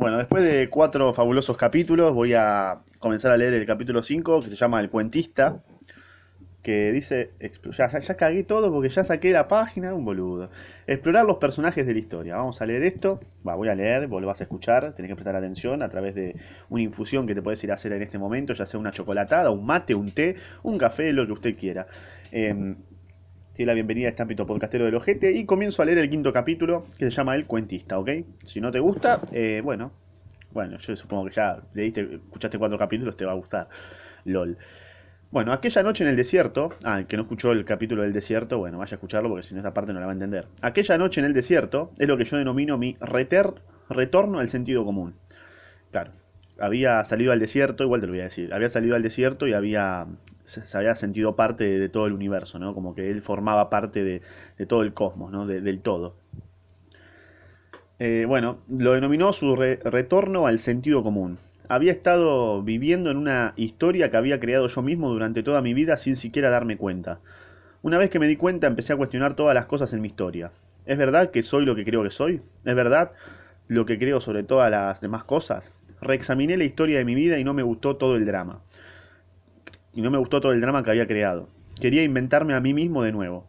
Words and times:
Bueno, 0.00 0.16
después 0.16 0.42
de 0.42 0.70
cuatro 0.70 1.12
fabulosos 1.12 1.56
capítulos, 1.58 2.14
voy 2.14 2.32
a 2.34 2.78
comenzar 2.98 3.32
a 3.32 3.36
leer 3.36 3.52
el 3.52 3.66
capítulo 3.66 4.02
5, 4.02 4.40
que 4.40 4.48
se 4.48 4.56
llama 4.56 4.80
El 4.80 4.88
Cuentista, 4.88 5.62
que 6.62 6.92
dice, 6.92 7.30
ya, 7.70 7.88
ya- 7.88 8.16
cagué 8.16 8.44
todo 8.44 8.70
porque 8.70 8.90
ya 8.90 9.02
saqué 9.02 9.30
la 9.30 9.48
página, 9.48 9.94
un 9.94 10.04
boludo. 10.04 10.50
Explorar 10.86 11.24
los 11.24 11.38
personajes 11.38 11.86
de 11.86 11.94
la 11.94 11.98
historia. 11.98 12.36
Vamos 12.36 12.60
a 12.60 12.66
leer 12.66 12.82
esto, 12.82 13.20
va, 13.46 13.54
voy 13.54 13.68
a 13.68 13.74
leer, 13.74 14.08
vos 14.08 14.20
lo 14.20 14.26
vas 14.28 14.40
a 14.40 14.44
escuchar, 14.44 14.94
tenés 14.94 15.10
que 15.10 15.16
prestar 15.16 15.36
atención 15.36 15.82
a 15.82 15.88
través 15.88 16.14
de 16.14 16.36
una 16.68 16.82
infusión 16.82 17.26
que 17.26 17.34
te 17.34 17.40
puedes 17.42 17.62
ir 17.64 17.70
a 17.70 17.74
hacer 17.74 17.92
en 17.92 18.02
este 18.02 18.18
momento, 18.18 18.52
ya 18.52 18.66
sea 18.66 18.78
una 18.80 18.90
chocolatada, 18.92 19.50
un 19.50 19.64
mate, 19.64 19.94
un 19.94 20.12
té, 20.12 20.36
un 20.62 20.76
café, 20.78 21.12
lo 21.12 21.26
que 21.26 21.32
usted 21.32 21.56
quiera. 21.56 21.86
La 23.64 23.74
bienvenida 23.74 24.06
a 24.06 24.10
este 24.10 24.22
ámbito 24.22 24.46
podcastero 24.46 24.86
del 24.86 24.94
ojete 24.94 25.32
y 25.32 25.44
comienzo 25.44 25.82
a 25.82 25.84
leer 25.84 25.98
el 25.98 26.08
quinto 26.08 26.32
capítulo 26.32 26.86
que 26.98 27.04
se 27.04 27.10
llama 27.10 27.34
El 27.34 27.46
Cuentista, 27.46 27.98
¿ok? 27.98 28.08
Si 28.42 28.60
no 28.60 28.70
te 28.70 28.80
gusta, 28.80 29.20
eh, 29.32 29.60
bueno, 29.62 29.92
bueno, 30.50 30.78
yo 30.78 30.96
supongo 30.96 31.26
que 31.26 31.32
ya 31.34 31.60
leíste, 31.74 32.00
escuchaste 32.14 32.58
cuatro 32.58 32.78
capítulos, 32.78 33.16
te 33.16 33.26
va 33.26 33.32
a 33.32 33.34
gustar. 33.34 33.68
LOL. 34.24 34.56
Bueno, 35.30 35.52
aquella 35.52 35.82
noche 35.82 36.04
en 36.04 36.10
el 36.10 36.16
desierto, 36.16 36.70
ah, 36.82 37.00
el 37.00 37.06
que 37.06 37.16
no 37.16 37.22
escuchó 37.24 37.52
el 37.52 37.64
capítulo 37.66 38.02
del 38.02 38.12
desierto, 38.14 38.58
bueno, 38.58 38.78
vaya 38.78 38.94
a 38.94 38.96
escucharlo 38.96 39.28
porque 39.28 39.42
si 39.46 39.54
no 39.54 39.60
esta 39.60 39.74
parte 39.74 39.92
no 39.92 40.00
la 40.00 40.06
va 40.06 40.12
a 40.12 40.14
entender. 40.14 40.46
Aquella 40.62 40.96
noche 40.96 41.20
en 41.20 41.26
el 41.26 41.34
desierto 41.34 41.92
es 41.98 42.08
lo 42.08 42.16
que 42.16 42.24
yo 42.24 42.38
denomino 42.38 42.78
mi 42.78 42.96
reter- 43.00 43.54
retorno 43.90 44.38
al 44.40 44.48
sentido 44.48 44.84
común. 44.86 45.14
Claro, 45.90 46.12
había 46.60 47.02
salido 47.04 47.32
al 47.32 47.40
desierto, 47.40 47.84
igual 47.84 48.00
te 48.00 48.06
lo 48.06 48.12
voy 48.12 48.20
a 48.20 48.24
decir, 48.24 48.52
había 48.54 48.68
salido 48.68 48.96
al 48.96 49.02
desierto 49.02 49.46
y 49.48 49.54
había, 49.54 50.06
se, 50.44 50.62
había 50.76 50.94
sentido 50.96 51.36
parte 51.36 51.64
de, 51.78 51.88
todo 51.88 52.06
el 52.06 52.12
universo, 52.12 52.58
¿no? 52.58 52.74
Como 52.74 52.94
que 52.94 53.10
él 53.10 53.22
formaba 53.22 53.70
parte 53.70 54.04
de, 54.04 54.66
todo 54.66 54.82
el 54.82 54.94
cosmos, 54.94 55.32
¿no? 55.32 55.46
De- 55.46 55.60
del 55.60 55.80
todo. 55.80 56.16
Eh, 57.98 58.24
bueno, 58.26 58.58
lo 58.68 58.92
denominó 58.92 59.32
su 59.32 59.54
re- 59.56 59.78
retorno 59.84 60.46
al 60.46 60.58
sentido 60.58 61.02
común. 61.02 61.38
Había 61.68 61.92
estado 61.92 62.62
viviendo 62.62 63.10
en 63.10 63.16
una 63.16 63.52
historia 63.56 64.10
que 64.10 64.16
había 64.16 64.40
creado 64.40 64.66
yo 64.66 64.82
mismo 64.82 65.08
durante 65.10 65.42
toda 65.42 65.62
mi 65.62 65.74
vida 65.74 65.96
sin 65.96 66.16
siquiera 66.16 66.50
darme 66.50 66.76
cuenta. 66.76 67.20
Una 67.82 67.98
vez 67.98 68.10
que 68.10 68.18
me 68.18 68.28
di 68.28 68.36
cuenta 68.36 68.66
empecé 68.66 68.92
a 68.94 68.96
cuestionar 68.96 69.36
todas 69.36 69.54
las 69.54 69.66
cosas 69.66 69.92
en 69.92 70.00
mi 70.02 70.08
historia. 70.08 70.52
¿Es 70.86 70.98
verdad 70.98 71.30
que 71.30 71.42
soy 71.42 71.64
lo 71.66 71.76
que 71.76 71.84
creo 71.84 72.02
que 72.02 72.10
soy? 72.10 72.42
¿Es 72.64 72.74
verdad 72.76 73.12
lo 73.70 73.86
que 73.86 74.00
creo 74.00 74.20
sobre 74.20 74.42
todas 74.42 74.68
las 74.68 75.00
demás 75.00 75.22
cosas? 75.22 75.70
Reexaminé 76.00 76.56
la 76.56 76.64
historia 76.64 76.98
de 76.98 77.04
mi 77.04 77.14
vida 77.14 77.38
y 77.38 77.44
no 77.44 77.54
me 77.54 77.62
gustó 77.62 77.96
todo 77.96 78.16
el 78.16 78.26
drama. 78.26 78.58
Y 79.94 80.02
no 80.02 80.10
me 80.10 80.18
gustó 80.18 80.40
todo 80.40 80.50
el 80.50 80.60
drama 80.60 80.82
que 80.82 80.90
había 80.90 81.06
creado. 81.06 81.48
Quería 81.80 82.02
inventarme 82.02 82.54
a 82.54 82.60
mí 82.60 82.74
mismo 82.74 83.04
de 83.04 83.12
nuevo. 83.12 83.46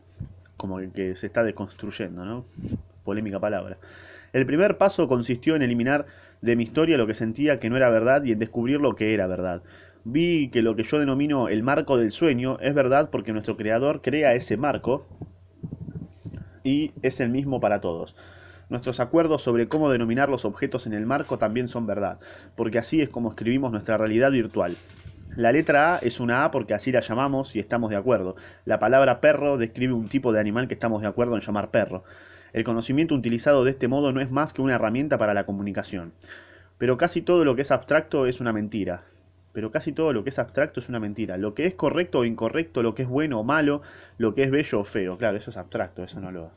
Como 0.58 0.78
que, 0.78 0.92
que 0.92 1.16
se 1.16 1.26
está 1.26 1.44
desconstruyendo, 1.44 2.24
¿no? 2.24 2.46
Polémica 3.04 3.40
palabra. 3.40 3.80
El 4.32 4.46
primer 4.46 4.78
paso 4.78 5.08
consistió 5.08 5.56
en 5.56 5.64
eliminar 5.64 6.06
de 6.42 6.56
mi 6.56 6.66
historia 6.66 6.98
lo 6.98 7.08
que 7.08 7.16
sentía 7.16 7.60
que 7.60 7.72
no 7.72 7.78
era 7.78 7.90
verdad 7.90 8.24
y 8.24 8.32
en 8.32 8.38
descubrir 8.38 8.80
lo 8.80 8.96
que 8.96 9.16
era 9.16 9.26
verdad. 9.26 9.64
Vi 10.04 10.50
que 10.50 10.62
lo 10.62 10.76
que 10.76 10.84
yo 10.84 11.00
denomino 11.00 11.48
el 11.48 11.64
marco 11.64 11.98
del 11.98 12.12
sueño 12.12 12.60
es 12.62 12.76
verdad 12.76 13.10
porque 13.10 13.34
nuestro 13.34 13.58
creador 13.58 14.04
crea 14.04 14.36
ese 14.36 14.56
marco 14.56 15.08
y 16.64 16.92
es 17.02 17.20
el 17.20 17.30
mismo 17.30 17.60
para 17.60 17.82
todos. 17.82 18.16
Nuestros 18.72 19.02
acuerdos 19.02 19.42
sobre 19.42 19.68
cómo 19.68 19.90
denominar 19.90 20.30
los 20.30 20.46
objetos 20.46 20.88
en 20.88 20.94
el 20.94 21.06
marco 21.06 21.38
también 21.38 21.68
son 21.68 21.86
verdad, 21.86 22.22
porque 22.56 22.80
así 22.80 23.02
es 23.02 23.10
como 23.10 23.28
escribimos 23.28 23.74
nuestra 23.74 23.98
realidad 23.98 24.32
virtual. 24.32 24.78
La 25.36 25.52
letra 25.52 25.96
A 25.96 25.98
es 25.98 26.22
una 26.22 26.46
A 26.46 26.52
porque 26.52 26.74
así 26.74 26.90
la 26.90 27.02
llamamos 27.02 27.54
y 27.58 27.60
estamos 27.60 27.90
de 27.90 27.98
acuerdo. 27.98 28.38
La 28.64 28.80
palabra 28.80 29.20
perro 29.20 29.58
describe 29.58 29.92
un 29.92 30.08
tipo 30.08 30.32
de 30.32 30.40
animal 30.40 30.70
que 30.70 30.76
estamos 30.76 31.02
de 31.02 31.10
acuerdo 31.10 31.36
en 31.36 31.42
llamar 31.42 31.70
perro. 31.70 32.06
El 32.54 32.64
conocimiento 32.64 33.14
utilizado 33.14 33.66
de 33.66 33.72
este 33.72 33.90
modo 33.90 34.14
no 34.14 34.22
es 34.22 34.32
más 34.32 34.54
que 34.54 34.62
una 34.62 34.76
herramienta 34.76 35.18
para 35.18 35.34
la 35.34 35.46
comunicación. 35.46 36.14
Pero 36.78 36.98
casi 36.98 37.22
todo 37.22 37.44
lo 37.44 37.58
que 37.58 37.64
es 37.64 37.72
abstracto 37.72 38.26
es 38.26 38.40
una 38.40 38.54
mentira. 38.54 39.04
Pero 39.52 39.70
casi 39.72 39.92
todo 39.92 40.14
lo 40.14 40.24
que 40.24 40.30
es 40.30 40.40
abstracto 40.40 40.80
es 40.80 40.88
una 40.88 41.02
mentira. 41.02 41.36
Lo 41.36 41.56
que 41.56 41.66
es 41.66 41.74
correcto 41.74 42.20
o 42.20 42.26
incorrecto, 42.26 42.84
lo 42.84 42.96
que 42.96 43.04
es 43.04 43.10
bueno 43.10 43.42
o 43.42 43.44
malo, 43.44 43.82
lo 44.18 44.34
que 44.34 44.44
es 44.44 44.50
bello 44.50 44.80
o 44.80 44.86
feo. 44.86 45.18
Claro, 45.18 45.36
eso 45.36 45.50
es 45.50 45.58
abstracto, 45.58 46.06
eso 46.06 46.22
no 46.22 46.32
lo... 46.32 46.52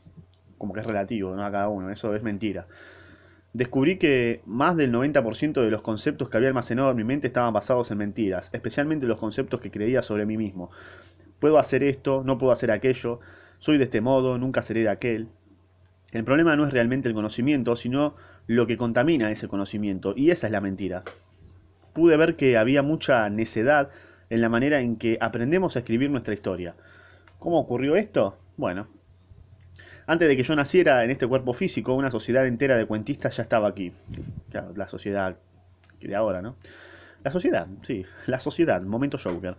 Como 0.57 0.73
que 0.73 0.79
es 0.81 0.85
relativo, 0.85 1.35
¿no? 1.35 1.45
A 1.45 1.51
cada 1.51 1.69
uno, 1.69 1.89
eso 1.89 2.15
es 2.15 2.23
mentira. 2.23 2.67
Descubrí 3.53 3.97
que 3.97 4.41
más 4.45 4.75
del 4.75 4.91
90% 4.91 5.61
de 5.61 5.71
los 5.71 5.81
conceptos 5.81 6.29
que 6.29 6.35
había 6.35 6.49
almacenado 6.49 6.91
en 6.91 6.97
mi 6.97 7.05
mente 7.05 7.27
estaban 7.27 7.53
basados 7.53 7.89
en 7.89 7.97
mentiras, 7.97 8.49
especialmente 8.51 9.05
los 9.05 9.17
conceptos 9.17 9.61
que 9.61 9.71
creía 9.71 10.01
sobre 10.01 10.25
mí 10.25 10.35
mismo. 10.35 10.71
Puedo 11.39 11.57
hacer 11.57 11.81
esto, 11.83 12.23
no 12.25 12.37
puedo 12.37 12.51
hacer 12.51 12.69
aquello, 12.71 13.21
soy 13.59 13.77
de 13.77 13.85
este 13.85 14.01
modo, 14.01 14.37
nunca 14.37 14.61
seré 14.61 14.81
de 14.81 14.89
aquel. 14.89 15.29
El 16.11 16.25
problema 16.25 16.55
no 16.57 16.65
es 16.65 16.73
realmente 16.73 17.07
el 17.07 17.15
conocimiento, 17.15 17.77
sino 17.77 18.15
lo 18.47 18.67
que 18.67 18.75
contamina 18.75 19.31
ese 19.31 19.47
conocimiento, 19.47 20.13
y 20.17 20.31
esa 20.31 20.47
es 20.47 20.51
la 20.51 20.59
mentira. 20.59 21.03
Pude 21.93 22.17
ver 22.17 22.35
que 22.35 22.57
había 22.57 22.83
mucha 22.83 23.29
necedad 23.29 23.89
en 24.29 24.41
la 24.41 24.49
manera 24.49 24.81
en 24.81 24.97
que 24.97 25.17
aprendemos 25.21 25.75
a 25.75 25.79
escribir 25.79 26.09
nuestra 26.09 26.33
historia. 26.33 26.75
¿Cómo 27.39 27.59
ocurrió 27.59 27.95
esto? 27.95 28.37
Bueno, 28.57 28.87
antes 30.07 30.27
de 30.27 30.37
que 30.37 30.43
yo 30.43 30.55
naciera 30.55 31.03
en 31.03 31.11
este 31.11 31.27
cuerpo 31.27 31.53
físico, 31.53 31.93
una 31.93 32.11
sociedad 32.11 32.45
entera 32.47 32.75
de 32.77 32.85
cuentistas 32.85 33.37
ya 33.37 33.43
estaba 33.43 33.67
aquí. 33.67 33.91
La 34.75 34.87
sociedad 34.87 35.37
de 35.99 36.15
ahora, 36.15 36.41
¿no? 36.41 36.55
La 37.23 37.31
sociedad, 37.31 37.67
sí, 37.81 38.05
la 38.27 38.39
sociedad, 38.39 38.81
momento 38.81 39.17
Joker. 39.17 39.57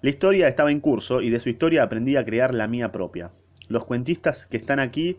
La 0.00 0.10
historia 0.10 0.48
estaba 0.48 0.70
en 0.70 0.80
curso 0.80 1.20
y 1.20 1.30
de 1.30 1.40
su 1.40 1.48
historia 1.48 1.82
aprendí 1.82 2.16
a 2.16 2.24
crear 2.24 2.54
la 2.54 2.68
mía 2.68 2.92
propia. 2.92 3.30
Los 3.68 3.84
cuentistas 3.84 4.46
que 4.46 4.56
están 4.56 4.78
aquí 4.78 5.18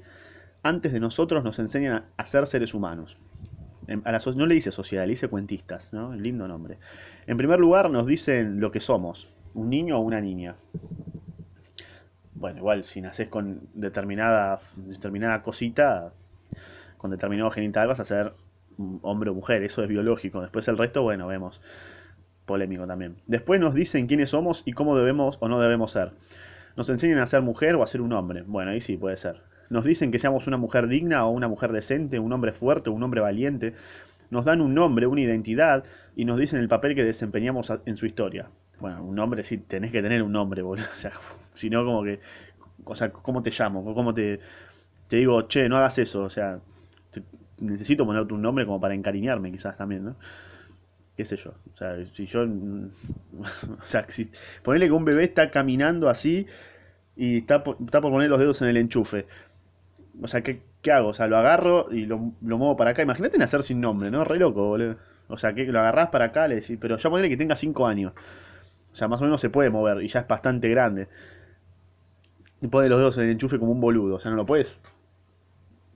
antes 0.63 0.93
de 0.93 0.99
nosotros 0.99 1.43
nos 1.43 1.59
enseñan 1.59 2.05
a 2.15 2.25
ser 2.25 2.47
seres 2.47 2.73
humanos. 2.73 3.17
En- 3.87 4.01
a 4.05 4.11
la 4.13 4.19
so- 4.19 4.33
no 4.33 4.45
le 4.45 4.55
dice 4.55 4.71
sociedad, 4.71 5.03
le 5.05 5.11
dice 5.11 5.27
cuentistas, 5.27 5.91
¿no? 5.93 6.13
Lindo 6.15 6.47
nombre. 6.47 6.77
En 7.27 7.37
primer 7.37 7.59
lugar 7.59 7.89
nos 7.89 8.07
dicen 8.07 8.59
lo 8.59 8.71
que 8.71 8.79
somos, 8.79 9.27
un 9.53 9.69
niño 9.69 9.97
o 9.97 10.01
una 10.01 10.21
niña. 10.21 10.55
Bueno, 12.39 12.59
igual 12.59 12.85
si 12.85 13.01
nacés 13.01 13.27
con 13.27 13.67
determinada, 13.73 14.61
determinada 14.77 15.43
cosita, 15.43 16.13
con 16.97 17.11
determinado 17.11 17.51
genital 17.51 17.89
vas 17.89 17.99
a 17.99 18.05
ser 18.05 18.33
hombre 19.01 19.29
o 19.29 19.33
mujer, 19.33 19.61
eso 19.63 19.83
es 19.83 19.89
biológico. 19.89 20.39
Después 20.39 20.65
el 20.69 20.77
resto, 20.77 21.03
bueno, 21.03 21.27
vemos, 21.27 21.61
polémico 22.45 22.87
también. 22.87 23.17
Después 23.27 23.59
nos 23.59 23.75
dicen 23.75 24.07
quiénes 24.07 24.29
somos 24.29 24.63
y 24.65 24.71
cómo 24.71 24.95
debemos 24.95 25.37
o 25.41 25.49
no 25.49 25.59
debemos 25.59 25.91
ser. 25.91 26.13
Nos 26.77 26.89
enseñan 26.89 27.19
a 27.19 27.27
ser 27.27 27.41
mujer 27.41 27.75
o 27.75 27.83
a 27.83 27.87
ser 27.87 27.99
un 27.99 28.13
hombre. 28.13 28.43
Bueno, 28.43 28.71
ahí 28.71 28.79
sí 28.79 28.95
puede 28.95 29.17
ser. 29.17 29.41
Nos 29.69 29.83
dicen 29.83 30.09
que 30.09 30.17
seamos 30.17 30.47
una 30.47 30.55
mujer 30.55 30.87
digna 30.87 31.25
o 31.25 31.31
una 31.31 31.49
mujer 31.49 31.73
decente, 31.73 32.19
un 32.19 32.31
hombre 32.31 32.53
fuerte 32.53 32.89
un 32.89 33.03
hombre 33.03 33.19
valiente. 33.19 33.73
Nos 34.29 34.45
dan 34.45 34.61
un 34.61 34.73
nombre, 34.73 35.07
una 35.07 35.19
identidad 35.19 35.83
y 36.15 36.23
nos 36.23 36.37
dicen 36.37 36.61
el 36.61 36.69
papel 36.69 36.95
que 36.95 37.03
desempeñamos 37.03 37.73
en 37.85 37.97
su 37.97 38.05
historia. 38.05 38.49
Bueno, 38.79 39.03
un 39.03 39.15
nombre 39.15 39.43
sí, 39.43 39.57
tenés 39.57 39.91
que 39.91 40.01
tener 40.01 40.23
un 40.23 40.31
nombre, 40.31 40.61
boludo. 40.61 40.85
O 40.95 40.99
sea, 40.99 41.11
si 41.55 41.69
no, 41.69 41.83
como 41.85 42.03
que. 42.03 42.19
O 42.85 42.95
sea, 42.95 43.11
¿cómo 43.11 43.43
te 43.43 43.51
llamo? 43.51 43.83
¿Cómo 43.93 44.13
te, 44.13 44.39
te 45.09 45.17
digo, 45.17 45.43
che, 45.43 45.69
no 45.69 45.77
hagas 45.77 45.97
eso? 45.99 46.23
O 46.23 46.29
sea, 46.29 46.59
te- 47.11 47.23
necesito 47.59 48.05
ponerte 48.05 48.33
un 48.33 48.41
nombre 48.41 48.65
como 48.65 48.81
para 48.81 48.95
encariñarme, 48.95 49.51
quizás 49.51 49.77
también, 49.77 50.05
¿no? 50.05 50.17
qué 51.15 51.25
sé 51.25 51.35
yo. 51.37 51.51
O 51.73 51.77
sea, 51.77 52.03
si 52.05 52.25
yo. 52.25 52.45
O 53.81 53.85
sea, 53.85 54.05
si. 54.09 54.31
Ponele 54.63 54.87
que 54.87 54.91
un 54.93 55.05
bebé 55.05 55.23
está 55.25 55.51
caminando 55.51 56.09
así 56.09 56.47
y 57.15 57.39
está 57.39 57.63
por, 57.63 57.77
está 57.85 58.01
por 58.01 58.11
poner 58.11 58.29
los 58.29 58.39
dedos 58.39 58.61
en 58.61 58.69
el 58.69 58.77
enchufe. 58.77 59.27
O 60.21 60.27
sea, 60.27 60.41
¿qué, 60.41 60.61
qué 60.81 60.91
hago? 60.91 61.09
O 61.09 61.13
sea, 61.13 61.27
lo 61.27 61.37
agarro 61.37 61.87
y 61.91 62.05
lo, 62.05 62.33
lo 62.41 62.57
muevo 62.57 62.77
para 62.77 62.91
acá. 62.91 63.01
Imagínate 63.03 63.37
nacer 63.37 63.63
sin 63.63 63.81
nombre, 63.81 64.11
¿no? 64.11 64.23
Re 64.25 64.37
loco, 64.39 64.65
boludo. 64.67 64.97
O 65.27 65.37
sea, 65.37 65.53
que 65.53 65.65
lo 65.65 65.79
agarrás 65.79 66.09
para 66.09 66.25
acá, 66.25 66.47
le 66.47 66.55
decís, 66.55 66.77
pero 66.81 66.97
ya 66.97 67.09
ponele 67.09 67.29
que 67.29 67.37
tenga 67.37 67.55
5 67.55 67.87
años. 67.87 68.13
O 68.91 68.95
sea, 68.95 69.07
más 69.07 69.21
o 69.21 69.23
menos 69.23 69.41
se 69.41 69.49
puede 69.49 69.69
mover 69.69 70.03
y 70.03 70.07
ya 70.07 70.21
es 70.21 70.27
bastante 70.27 70.69
grande. 70.69 71.07
Y 72.61 72.67
pone 72.67 72.89
los 72.89 72.99
dedos 72.99 73.17
en 73.17 73.25
el 73.25 73.31
enchufe 73.31 73.59
como 73.59 73.71
un 73.71 73.81
boludo. 73.81 74.15
O 74.15 74.19
sea, 74.19 74.31
no 74.31 74.37
lo 74.37 74.45
puedes. 74.45 74.79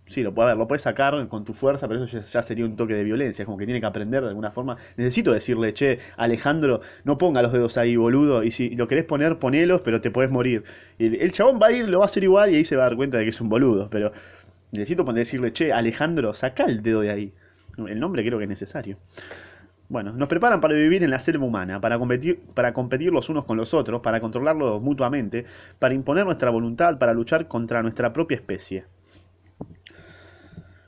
Sí, 0.06 0.22
lo 0.22 0.34
puedes, 0.34 0.56
lo 0.58 0.68
puedes 0.68 0.82
sacar 0.82 1.28
con 1.28 1.46
tu 1.46 1.54
fuerza, 1.54 1.88
pero 1.88 2.04
eso 2.04 2.20
ya, 2.20 2.44
sería 2.44 2.66
un 2.66 2.76
toque 2.76 2.94
de 2.94 3.04
violencia. 3.04 3.44
Es 3.44 3.46
como 3.46 3.58
que 3.58 3.66
tiene 3.66 3.80
que 3.80 3.86
aprender 3.86 4.22
de 4.22 4.30
alguna 4.30 4.52
forma. 4.52 4.78
Necesito 4.98 5.32
decirle, 5.32 5.74
che, 5.74 6.00
Alejandro, 6.18 6.82
no 7.04 7.18
ponga 7.18 7.42
los 7.42 7.52
dedos 7.52 7.78
ahí, 7.78 7.96
boludo. 7.96 8.44
Y 8.44 8.52
si 8.52 8.76
lo 8.76 8.88
querés 8.88 9.06
poner, 9.06 9.40
ponelos, 9.40 9.82
pero 9.82 10.02
te 10.02 10.12
podés 10.12 10.30
morir. 10.30 10.64
Y 10.98 11.08
el, 11.08 11.16
el 11.16 11.32
chabón 11.32 11.60
va 11.62 11.68
a 11.68 11.72
ir, 11.72 11.88
lo 11.88 12.00
va 12.00 12.06
a 12.06 12.08
hacer 12.08 12.24
igual 12.24 12.52
y 12.52 12.58
ahí 12.58 12.64
se 12.64 12.76
va 12.76 12.84
a 12.84 12.90
dar 12.90 12.96
cuenta 12.98 13.18
de 13.18 13.24
que 13.24 13.30
es 13.30 13.42
un 13.42 13.50
boludo. 13.50 13.90
Pero 13.90 14.12
necesito 14.72 15.04
decirle, 15.04 15.54
che, 15.54 15.74
Alejandro, 15.74 16.34
saca 16.34 16.66
el 16.66 16.84
dedo 16.84 17.02
de 17.02 17.10
ahí. 17.10 17.34
El 17.78 18.00
nombre 18.00 18.24
creo 18.24 18.38
que 18.38 18.44
es 18.44 18.50
necesario. 18.50 18.98
Bueno, 19.90 20.14
nos 20.14 20.28
preparan 20.30 20.62
para 20.62 20.74
vivir 20.74 21.04
en 21.04 21.12
la 21.12 21.20
selva 21.20 21.46
humana, 21.46 21.80
para 21.80 22.00
competir, 22.00 22.40
para 22.54 22.74
competir 22.74 23.12
los 23.12 23.30
unos 23.30 23.46
con 23.46 23.58
los 23.58 23.74
otros, 23.74 24.02
para 24.02 24.22
controlarlos 24.22 24.82
mutuamente, 24.82 25.46
para 25.78 25.94
imponer 25.94 26.26
nuestra 26.26 26.50
voluntad, 26.50 26.98
para 26.98 27.14
luchar 27.14 27.48
contra 27.48 27.82
nuestra 27.82 28.14
propia 28.14 28.36
especie. 28.36 28.86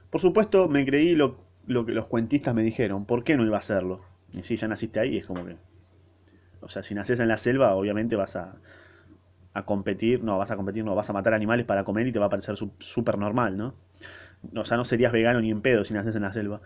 Por 0.09 0.21
supuesto, 0.21 0.69
me 0.69 0.85
creí 0.85 1.13
lo, 1.13 1.35
que 1.67 1.91
los 1.91 2.05
cuentistas 2.05 2.55
me 2.55 2.63
dijeron. 2.63 3.05
¿Por 3.05 3.23
qué 3.23 3.35
no 3.35 3.45
iba 3.45 3.57
a 3.57 3.59
hacerlo? 3.59 4.01
Y 4.31 4.43
si 4.43 4.55
ya 4.55 4.67
naciste 4.67 4.99
ahí, 4.99 5.17
es 5.17 5.25
como 5.25 5.45
que. 5.45 5.57
O 6.61 6.69
sea, 6.69 6.83
si 6.83 6.95
naces 6.95 7.19
en 7.19 7.27
la 7.27 7.37
selva, 7.37 7.75
obviamente 7.75 8.15
vas 8.15 8.37
a, 8.37 8.55
a 9.53 9.65
competir. 9.65 10.23
No, 10.23 10.37
vas 10.37 10.51
a 10.51 10.55
competir, 10.55 10.85
no, 10.85 10.95
vas 10.95 11.09
a 11.09 11.13
matar 11.13 11.33
animales 11.33 11.65
para 11.65 11.83
comer 11.83 12.07
y 12.07 12.13
te 12.13 12.19
va 12.19 12.27
a 12.27 12.29
parecer 12.29 12.55
súper 12.79 13.17
normal, 13.17 13.57
¿no? 13.57 13.75
O 14.55 14.63
sea, 14.63 14.77
no 14.77 14.85
serías 14.85 15.11
vegano 15.11 15.41
ni 15.41 15.51
en 15.51 15.61
pedo 15.61 15.83
si 15.83 15.93
naces 15.93 16.15
en 16.15 16.21
la 16.21 16.31
selva. 16.31 16.61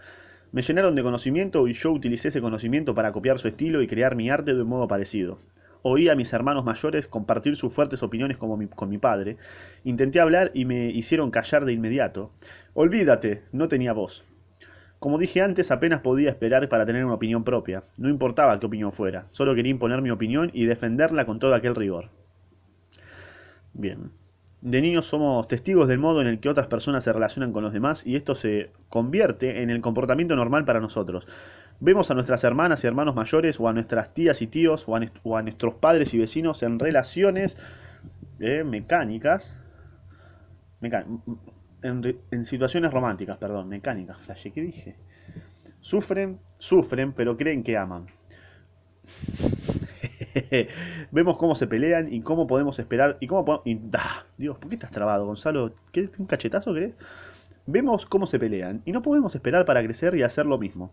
Me 0.52 0.64
llenaron 0.64 0.96
de 0.96 1.04
conocimiento 1.04 1.68
y 1.68 1.74
yo 1.74 1.92
utilicé 1.92 2.30
ese 2.30 2.42
conocimiento 2.42 2.96
para 2.96 3.12
copiar 3.12 3.38
su 3.38 3.48
estilo 3.48 3.82
y 3.84 3.88
crear 3.88 4.16
mi 4.16 4.30
arte 4.30 4.56
de 4.56 4.62
un 4.64 4.70
modo 4.70 4.88
parecido. 4.88 5.38
Oí 5.84 6.10
a 6.10 6.16
mis 6.16 6.34
hermanos 6.34 6.66
mayores 6.66 7.08
compartir 7.08 7.56
sus 7.56 7.72
fuertes 7.72 8.04
opiniones 8.04 8.38
con 8.38 8.90
mi 8.90 8.98
padre. 8.98 9.38
Intenté 9.84 10.20
hablar 10.20 10.52
y 10.54 10.66
me 10.66 10.90
hicieron 10.90 11.32
callar 11.32 11.66
de 11.66 11.74
inmediato. 11.74 12.32
Olvídate, 12.74 13.44
no 13.52 13.68
tenía 13.68 13.94
voz. 13.94 14.26
Como 15.00 15.18
dije 15.18 15.42
antes, 15.42 15.72
apenas 15.72 16.02
podía 16.02 16.30
esperar 16.30 16.68
para 16.68 16.86
tener 16.86 17.06
una 17.06 17.14
opinión 17.14 17.46
propia. 17.46 17.84
No 17.98 18.10
importaba 18.10 18.60
qué 18.60 18.66
opinión 18.66 18.92
fuera, 18.92 19.28
solo 19.32 19.56
quería 19.56 19.72
imponer 19.72 20.02
mi 20.02 20.12
opinión 20.12 20.52
y 20.54 20.66
defenderla 20.66 21.26
con 21.26 21.40
todo 21.40 21.54
aquel 21.54 21.76
rigor. 21.76 22.10
Bien. 23.74 24.12
De 24.62 24.82
niños 24.82 25.06
somos 25.06 25.48
testigos 25.48 25.88
del 25.88 26.00
modo 26.00 26.20
en 26.20 26.28
el 26.28 26.40
que 26.40 26.50
otras 26.50 26.68
personas 26.68 27.06
se 27.06 27.14
relacionan 27.14 27.54
con 27.54 27.64
los 27.64 27.72
demás 27.72 28.06
y 28.06 28.18
esto 28.18 28.36
se 28.36 28.72
convierte 28.90 29.62
en 29.62 29.70
el 29.70 29.80
comportamiento 29.80 30.36
normal 30.36 30.66
para 30.66 30.82
nosotros. 30.82 31.28
Vemos 31.80 32.12
a 32.12 32.14
nuestras 32.14 32.44
hermanas 32.44 32.84
y 32.84 32.88
hermanos 32.88 33.16
mayores 33.16 33.58
o 33.60 33.70
a 33.70 33.74
nuestras 33.74 34.14
tías 34.14 34.42
y 34.42 34.48
tíos 34.48 34.86
o 34.88 34.98
a, 35.38 35.42
nuestros 35.44 35.76
padres 35.76 36.14
y 36.14 36.18
vecinos 36.18 36.62
en 36.64 36.78
relaciones 36.78 37.58
eh, 38.42 38.66
mecánicas. 38.66 39.58
en 40.82 42.44
situaciones 42.44 42.92
románticas, 42.92 43.38
perdón, 43.38 43.70
mecánicas, 43.70 44.18
flashe, 44.18 44.52
¿qué 44.52 44.62
dije? 44.62 44.96
Sufren, 45.80 46.40
sufren, 46.58 47.14
pero 47.14 47.38
creen 47.38 47.64
que 47.64 47.78
aman. 47.78 48.08
Vemos 51.12 51.38
cómo 51.38 51.56
se 51.56 51.68
pelean 51.68 52.12
y 52.14 52.22
cómo 52.22 52.48
podemos 52.48 52.80
esperar 52.80 53.18
y 53.20 53.28
cómo 53.28 53.46
po- 53.46 53.62
y- 53.66 53.80
¡Ah! 53.94 54.26
Dios, 54.38 54.58
¿por 54.58 54.70
qué 54.70 54.76
estás 54.76 54.92
trabado, 54.92 55.26
Gonzalo? 55.26 55.74
¿Querés 55.92 56.12
un 56.20 56.26
cachetazo, 56.26 56.74
querés? 56.74 56.94
Vemos 57.66 58.06
cómo 58.06 58.26
se 58.26 58.40
pelean 58.40 58.82
y 58.86 58.92
no 58.92 59.02
podemos 59.02 59.36
esperar 59.36 59.66
para 59.66 59.84
crecer 59.84 60.16
y 60.16 60.24
hacer 60.24 60.46
lo 60.46 60.58
mismo. 60.58 60.92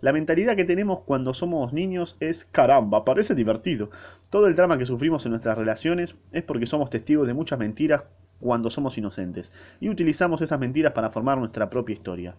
La 0.00 0.12
mentalidad 0.12 0.56
que 0.56 0.64
tenemos 0.64 1.00
cuando 1.00 1.34
somos 1.34 1.72
niños 1.72 2.16
es 2.20 2.44
caramba, 2.44 3.04
parece 3.04 3.34
divertido. 3.34 3.90
Todo 4.30 4.46
el 4.46 4.54
drama 4.54 4.78
que 4.78 4.84
sufrimos 4.84 5.24
en 5.26 5.30
nuestras 5.32 5.58
relaciones 5.58 6.16
es 6.32 6.42
porque 6.44 6.66
somos 6.66 6.90
testigos 6.90 7.26
de 7.26 7.34
muchas 7.34 7.58
mentiras 7.58 8.04
cuando 8.40 8.70
somos 8.70 8.96
inocentes 8.98 9.52
y 9.80 9.88
utilizamos 9.88 10.40
esas 10.42 10.60
mentiras 10.60 10.92
para 10.92 11.10
formar 11.10 11.38
nuestra 11.38 11.70
propia 11.70 11.94
historia. 11.94 12.36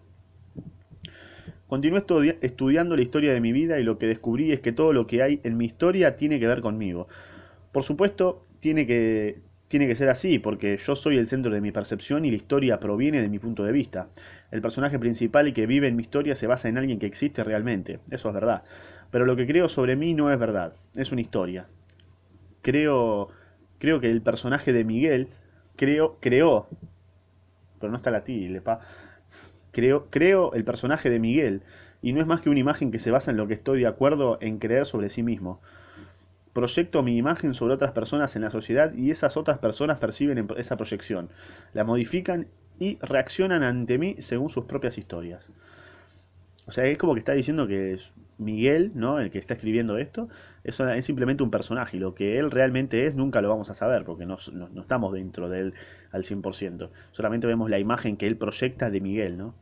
Continué 1.70 2.00
estudi- 2.00 2.36
estudiando 2.40 2.96
la 2.96 3.02
historia 3.02 3.32
de 3.32 3.40
mi 3.40 3.52
vida 3.52 3.78
y 3.78 3.84
lo 3.84 3.96
que 3.96 4.06
descubrí 4.06 4.50
es 4.50 4.58
que 4.58 4.72
todo 4.72 4.92
lo 4.92 5.06
que 5.06 5.22
hay 5.22 5.40
en 5.44 5.56
mi 5.56 5.66
historia 5.66 6.16
tiene 6.16 6.40
que 6.40 6.48
ver 6.48 6.62
conmigo. 6.62 7.06
Por 7.70 7.84
supuesto, 7.84 8.42
tiene 8.58 8.88
que, 8.88 9.38
tiene 9.68 9.86
que 9.86 9.94
ser 9.94 10.08
así, 10.08 10.40
porque 10.40 10.76
yo 10.76 10.96
soy 10.96 11.16
el 11.16 11.28
centro 11.28 11.52
de 11.52 11.60
mi 11.60 11.70
percepción 11.70 12.24
y 12.24 12.30
la 12.32 12.38
historia 12.38 12.80
proviene 12.80 13.22
de 13.22 13.28
mi 13.28 13.38
punto 13.38 13.62
de 13.62 13.70
vista. 13.70 14.08
El 14.50 14.62
personaje 14.62 14.98
principal 14.98 15.46
y 15.46 15.52
que 15.52 15.66
vive 15.66 15.86
en 15.86 15.94
mi 15.94 16.02
historia 16.02 16.34
se 16.34 16.48
basa 16.48 16.68
en 16.68 16.76
alguien 16.76 16.98
que 16.98 17.06
existe 17.06 17.44
realmente, 17.44 18.00
eso 18.10 18.26
es 18.30 18.34
verdad. 18.34 18.64
Pero 19.12 19.24
lo 19.24 19.36
que 19.36 19.46
creo 19.46 19.68
sobre 19.68 19.94
mí 19.94 20.12
no 20.12 20.32
es 20.32 20.40
verdad, 20.40 20.74
es 20.96 21.12
una 21.12 21.20
historia. 21.20 21.68
Creo, 22.62 23.28
creo 23.78 24.00
que 24.00 24.10
el 24.10 24.22
personaje 24.22 24.72
de 24.72 24.82
Miguel 24.82 25.28
creo, 25.76 26.18
creó, 26.20 26.66
pero 27.78 27.92
no 27.92 27.96
está 27.96 28.10
la 28.10 28.24
tilde, 28.24 28.60
pa. 28.60 28.80
Creo, 29.72 30.06
creo 30.10 30.52
el 30.54 30.64
personaje 30.64 31.10
de 31.10 31.18
Miguel 31.18 31.62
y 32.02 32.12
no 32.12 32.20
es 32.20 32.26
más 32.26 32.40
que 32.40 32.50
una 32.50 32.60
imagen 32.60 32.90
que 32.90 32.98
se 32.98 33.10
basa 33.10 33.30
en 33.30 33.36
lo 33.36 33.46
que 33.46 33.54
estoy 33.54 33.80
de 33.80 33.86
acuerdo 33.86 34.38
en 34.40 34.58
creer 34.58 34.86
sobre 34.86 35.10
sí 35.10 35.22
mismo. 35.22 35.60
Proyecto 36.52 37.02
mi 37.02 37.16
imagen 37.16 37.54
sobre 37.54 37.74
otras 37.74 37.92
personas 37.92 38.36
en 38.36 38.42
la 38.42 38.50
sociedad 38.50 38.92
y 38.94 39.10
esas 39.10 39.36
otras 39.36 39.58
personas 39.58 40.00
perciben 40.00 40.38
en- 40.38 40.48
esa 40.56 40.76
proyección, 40.76 41.30
la 41.74 41.84
modifican 41.84 42.48
y 42.78 42.98
reaccionan 43.02 43.62
ante 43.62 43.98
mí 43.98 44.16
según 44.20 44.50
sus 44.50 44.64
propias 44.64 44.98
historias. 44.98 45.50
O 46.66 46.72
sea, 46.72 46.84
es 46.86 46.98
como 46.98 47.14
que 47.14 47.20
está 47.20 47.32
diciendo 47.32 47.66
que 47.66 47.98
Miguel, 48.38 48.92
¿no? 48.94 49.18
El 49.18 49.30
que 49.30 49.38
está 49.38 49.54
escribiendo 49.54 49.98
esto, 49.98 50.28
es, 50.64 50.78
una- 50.80 50.96
es 50.96 51.04
simplemente 51.04 51.42
un 51.42 51.50
personaje 51.50 51.96
y 51.96 52.00
lo 52.00 52.14
que 52.14 52.38
él 52.38 52.50
realmente 52.50 53.06
es 53.06 53.14
nunca 53.14 53.40
lo 53.40 53.48
vamos 53.48 53.70
a 53.70 53.74
saber 53.74 54.04
porque 54.04 54.26
no, 54.26 54.36
estamos 54.80 55.12
dentro 55.12 55.48
de 55.48 55.60
él 55.60 55.74
al 56.12 56.24
100%. 56.24 56.90
Solamente 57.12 57.46
vemos 57.46 57.70
la 57.70 57.78
imagen 57.78 58.16
que 58.16 58.26
él 58.26 58.36
proyecta 58.36 58.90
de 58.90 59.00
Miguel, 59.00 59.36
¿no? 59.38 59.54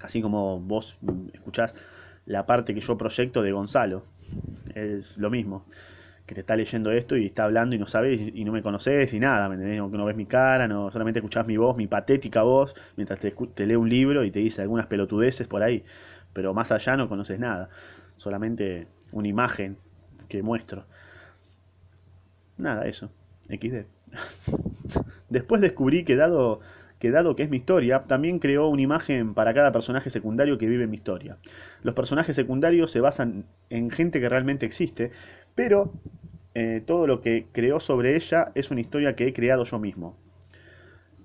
Así 0.00 0.22
como 0.22 0.60
vos 0.60 0.98
escuchás 1.34 1.74
la 2.26 2.46
parte 2.46 2.74
que 2.74 2.80
yo 2.80 2.96
proyecto 2.98 3.42
de 3.42 3.52
Gonzalo. 3.52 4.04
Es 4.74 5.16
lo 5.16 5.30
mismo. 5.30 5.64
Que 6.26 6.34
te 6.34 6.42
está 6.42 6.56
leyendo 6.56 6.90
esto 6.92 7.16
y 7.16 7.26
está 7.26 7.44
hablando 7.44 7.74
y 7.74 7.78
no 7.78 7.86
sabes 7.86 8.20
y, 8.34 8.44
no 8.44 8.52
me 8.52 8.62
conoces 8.62 9.14
y 9.14 9.18
nada, 9.20 9.48
¿me 9.48 9.54
entendés? 9.54 9.78
No, 9.78 9.88
no 9.88 10.04
ves 10.04 10.16
mi 10.16 10.26
cara, 10.26 10.68
no, 10.68 10.90
solamente 10.90 11.20
escuchás 11.20 11.46
mi 11.46 11.56
voz, 11.56 11.76
mi 11.76 11.86
patética 11.86 12.42
voz, 12.42 12.74
mientras 12.96 13.18
te, 13.20 13.30
te 13.32 13.66
lee 13.66 13.76
un 13.76 13.88
libro 13.88 14.24
y 14.24 14.30
te 14.30 14.40
dice 14.40 14.60
algunas 14.62 14.86
pelotudeces 14.88 15.48
por 15.48 15.62
ahí. 15.62 15.84
Pero 16.32 16.54
más 16.54 16.72
allá 16.72 16.96
no 16.96 17.08
conoces 17.08 17.38
nada. 17.38 17.68
Solamente 18.16 18.86
una 19.12 19.28
imagen 19.28 19.76
que 20.28 20.42
muestro. 20.42 20.84
Nada, 22.56 22.86
eso. 22.86 23.10
XD. 23.48 23.86
Después 25.28 25.60
descubrí 25.60 26.04
que 26.04 26.16
dado, 26.16 26.60
que 26.98 27.10
dado 27.10 27.36
que 27.36 27.44
es 27.44 27.50
mi 27.50 27.58
historia, 27.58 28.04
también 28.04 28.38
creó 28.38 28.68
una 28.68 28.82
imagen 28.82 29.34
para 29.34 29.54
cada 29.54 29.72
personaje 29.72 30.10
secundario 30.10 30.58
que 30.58 30.66
vive 30.66 30.86
mi 30.86 30.96
historia. 30.96 31.38
Los 31.82 31.94
personajes 31.94 32.36
secundarios 32.36 32.90
se 32.90 33.00
basan 33.00 33.46
en 33.70 33.90
gente 33.90 34.20
que 34.20 34.28
realmente 34.28 34.66
existe, 34.66 35.12
pero 35.54 35.92
eh, 36.54 36.82
todo 36.86 37.06
lo 37.06 37.20
que 37.20 37.46
creó 37.52 37.80
sobre 37.80 38.16
ella 38.16 38.50
es 38.54 38.70
una 38.70 38.80
historia 38.80 39.14
que 39.14 39.28
he 39.28 39.32
creado 39.32 39.64
yo 39.64 39.78
mismo. 39.78 40.16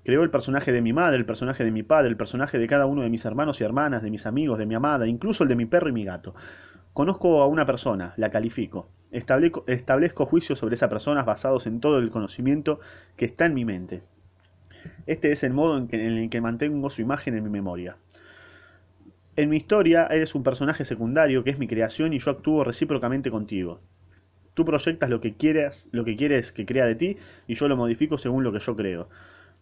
Creó 0.04 0.22
el 0.22 0.30
personaje 0.30 0.70
de 0.72 0.82
mi 0.82 0.92
madre, 0.92 1.18
el 1.18 1.26
personaje 1.26 1.64
de 1.64 1.72
mi 1.72 1.82
padre, 1.82 2.08
el 2.08 2.16
personaje 2.16 2.58
de 2.58 2.66
cada 2.68 2.86
uno 2.86 3.02
de 3.02 3.10
mis 3.10 3.24
hermanos 3.24 3.60
y 3.60 3.64
hermanas, 3.64 4.02
de 4.02 4.10
mis 4.10 4.26
amigos, 4.26 4.58
de 4.58 4.66
mi 4.66 4.74
amada, 4.76 5.06
incluso 5.08 5.42
el 5.42 5.48
de 5.48 5.56
mi 5.56 5.66
perro 5.66 5.88
y 5.88 5.92
mi 5.92 6.04
gato. 6.04 6.34
Conozco 6.94 7.42
a 7.42 7.46
una 7.48 7.66
persona, 7.66 8.14
la 8.16 8.30
califico. 8.30 8.88
Establezco, 9.12 10.26
juicios 10.26 10.58
sobre 10.58 10.74
esa 10.76 10.88
persona 10.90 11.24
basados 11.24 11.66
en 11.66 11.80
todo 11.80 11.98
el 11.98 12.10
conocimiento 12.10 12.80
que 13.16 13.26
está 13.26 13.46
en 13.46 13.54
mi 13.54 13.64
mente. 13.64 14.02
Este 15.06 15.32
es 15.32 15.42
el 15.44 15.54
modo 15.54 15.78
en, 15.78 15.88
que- 15.88 16.04
en 16.06 16.12
el 16.18 16.28
que 16.28 16.42
mantengo 16.42 16.90
su 16.90 17.00
imagen 17.00 17.34
en 17.36 17.44
mi 17.44 17.48
memoria. 17.48 17.96
En 19.36 19.48
mi 19.48 19.56
historia 19.58 20.06
eres 20.08 20.34
un 20.34 20.42
personaje 20.42 20.84
secundario 20.84 21.44
que 21.44 21.50
es 21.50 21.58
mi 21.58 21.68
creación 21.68 22.12
y 22.12 22.18
yo 22.18 22.30
actúo 22.32 22.64
recíprocamente 22.64 23.30
contigo. 23.30 23.80
Tú 24.54 24.64
proyectas 24.64 25.10
lo 25.10 25.20
que 25.20 25.34
quieras, 25.34 25.88
lo 25.92 26.04
que 26.04 26.16
quieres 26.16 26.52
que 26.52 26.66
crea 26.66 26.86
de 26.86 26.96
ti 26.96 27.16
y 27.48 27.54
yo 27.54 27.68
lo 27.68 27.76
modifico 27.76 28.18
según 28.18 28.44
lo 28.44 28.52
que 28.52 28.60
yo 28.60 28.76
creo. 28.76 29.08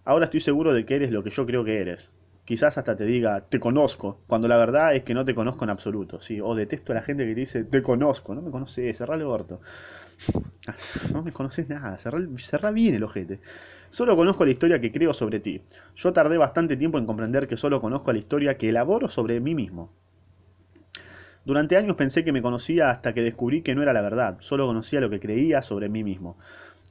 Ahora 0.05 0.25
estoy 0.25 0.41
seguro 0.41 0.73
de 0.73 0.85
que 0.85 0.97
eres 0.97 1.13
lo 1.13 1.23
que 1.23 1.31
yo 1.31 1.47
creo 1.47 1.65
que 1.65 1.81
eres. 1.81 2.11
Quizás 2.45 2.77
hasta 2.77 2.97
te 2.97 3.05
diga, 3.05 3.43
te 3.43 3.61
conozco, 3.61 4.19
cuando 4.27 4.49
la 4.49 4.57
verdad 4.57 4.97
es 4.97 5.05
que 5.05 5.15
no 5.15 5.25
te 5.25 5.33
conozco 5.33 5.63
en 5.65 5.71
absoluto, 5.71 6.21
¿sí? 6.21 6.41
O 6.41 6.57
detesto 6.57 6.91
a 6.91 6.97
la 6.97 7.03
gente 7.03 7.25
que 7.25 7.35
te 7.35 7.41
dice, 7.41 7.65
te 7.65 7.83
conozco, 7.83 8.35
no 8.35 8.43
me 8.43 8.51
conoces, 8.51 8.99
cerrá 8.99 9.15
el 9.15 9.23
orto. 9.23 9.61
No 11.13 11.23
me 11.23 11.33
conoces 11.33 11.69
nada, 11.69 11.99
cerrá, 11.99 12.21
cerrá 12.39 12.71
bien 12.71 12.95
el 12.95 13.03
ojete. 13.03 13.41
Solo 13.91 14.17
conozco 14.17 14.45
la 14.45 14.53
historia 14.53 14.81
que 14.81 14.93
creo 14.93 15.13
sobre 15.13 15.41
ti. 15.41 15.63
Yo 15.97 16.13
tardé 16.13 16.37
bastante 16.37 16.77
tiempo 16.77 16.99
en 16.99 17.07
comprender 17.07 17.47
que 17.47 17.57
solo 17.57 17.81
conozco 17.81 18.13
la 18.13 18.19
historia 18.19 18.57
que 18.57 18.69
elaboro 18.69 19.09
sobre 19.09 19.41
mí 19.41 19.55
mismo. 19.55 19.93
Durante 21.45 21.77
años 21.77 21.97
pensé 21.97 22.25
que 22.25 22.31
me 22.31 22.43
conocía 22.43 22.91
hasta 22.91 23.13
que 23.13 23.23
descubrí 23.23 23.63
que 23.63 23.75
no 23.75 23.83
era 23.83 23.93
la 23.93 24.03
verdad, 24.03 24.37
solo 24.41 24.67
conocía 24.67 25.01
lo 25.01 25.11
que 25.11 25.19
creía 25.19 25.63
sobre 25.63 25.89
mí 25.89 26.05
mismo. 26.05 26.39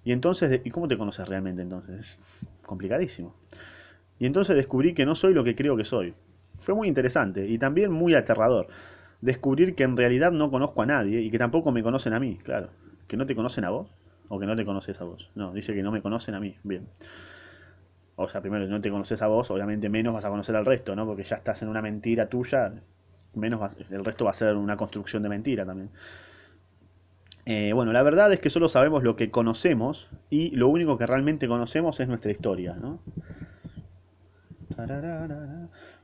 Y 0.03 0.12
entonces, 0.12 0.62
¿y 0.63 0.70
cómo 0.72 0.88
te 0.88 0.98
conoces 0.98 1.27
realmente 1.27 1.62
entonces? 1.62 2.17
Complicadísimo. 2.65 3.36
Y 4.20 4.25
entonces 4.25 4.55
descubrí 4.55 4.93
que 4.93 5.05
no 5.05 5.15
soy 5.15 5.34
lo 5.34 5.43
que 5.43 5.55
creo 5.55 5.75
que 5.77 5.84
soy. 5.84 6.13
Fue 6.60 6.75
muy 6.75 6.88
interesante 6.88 7.48
y 7.48 7.58
también 7.58 7.91
muy 7.91 8.13
aterrador. 8.13 8.67
Descubrir 9.22 9.75
que 9.75 9.84
en 9.84 9.98
realidad 9.98 10.31
no 10.31 10.50
conozco 10.50 10.81
a 10.81 10.86
nadie 10.86 11.22
y 11.22 11.29
que 11.29 11.38
tampoco 11.38 11.72
me 11.72 11.84
conocen 11.84 12.13
a 12.13 12.20
mí, 12.20 12.39
claro. 12.43 12.70
¿Que 13.08 13.17
no 13.17 13.25
te 13.25 13.36
conocen 13.36 13.65
a 13.65 13.70
vos? 13.70 13.88
¿O 14.29 14.39
que 14.39 14.46
no 14.46 14.55
te 14.55 14.65
conoces 14.65 15.00
a 15.01 15.03
vos? 15.03 15.29
No, 15.36 15.53
dice 15.53 15.74
que 15.74 15.84
no 15.84 15.91
me 15.91 16.01
conocen 16.01 16.36
a 16.36 16.39
mí. 16.39 16.55
Bien. 16.63 16.88
O 18.15 18.29
sea, 18.29 18.41
primero, 18.41 18.67
no 18.67 18.79
te 18.81 18.89
conoces 18.89 19.22
a 19.22 19.27
vos, 19.27 19.50
obviamente 19.51 19.89
menos 19.89 20.13
vas 20.13 20.25
a 20.25 20.29
conocer 20.29 20.55
al 20.55 20.65
resto, 20.65 20.96
¿no? 20.96 21.05
Porque 21.05 21.24
ya 21.24 21.38
estás 21.38 21.62
en 21.63 21.70
una 21.70 21.81
mentira 21.81 22.27
tuya, 22.27 22.72
menos 23.34 23.75
el 23.89 24.05
resto 24.05 24.25
va 24.25 24.31
a 24.31 24.36
ser 24.36 24.55
una 24.55 24.77
construcción 24.77 25.24
de 25.24 25.29
mentira 25.29 25.65
también. 25.65 25.89
Eh, 27.45 27.71
bueno, 27.74 27.91
la 27.91 28.03
verdad 28.03 28.31
es 28.33 28.39
que 28.39 28.50
solo 28.50 28.69
sabemos 28.69 29.03
lo 29.03 29.15
que 29.15 29.31
conocemos 29.31 30.10
y 30.29 30.55
lo 30.55 30.67
único 30.67 30.98
que 30.98 31.07
realmente 31.07 31.48
conocemos 31.48 32.00
es 32.00 32.07
nuestra 32.07 32.31
historia, 32.31 32.75
¿no? 32.75 33.01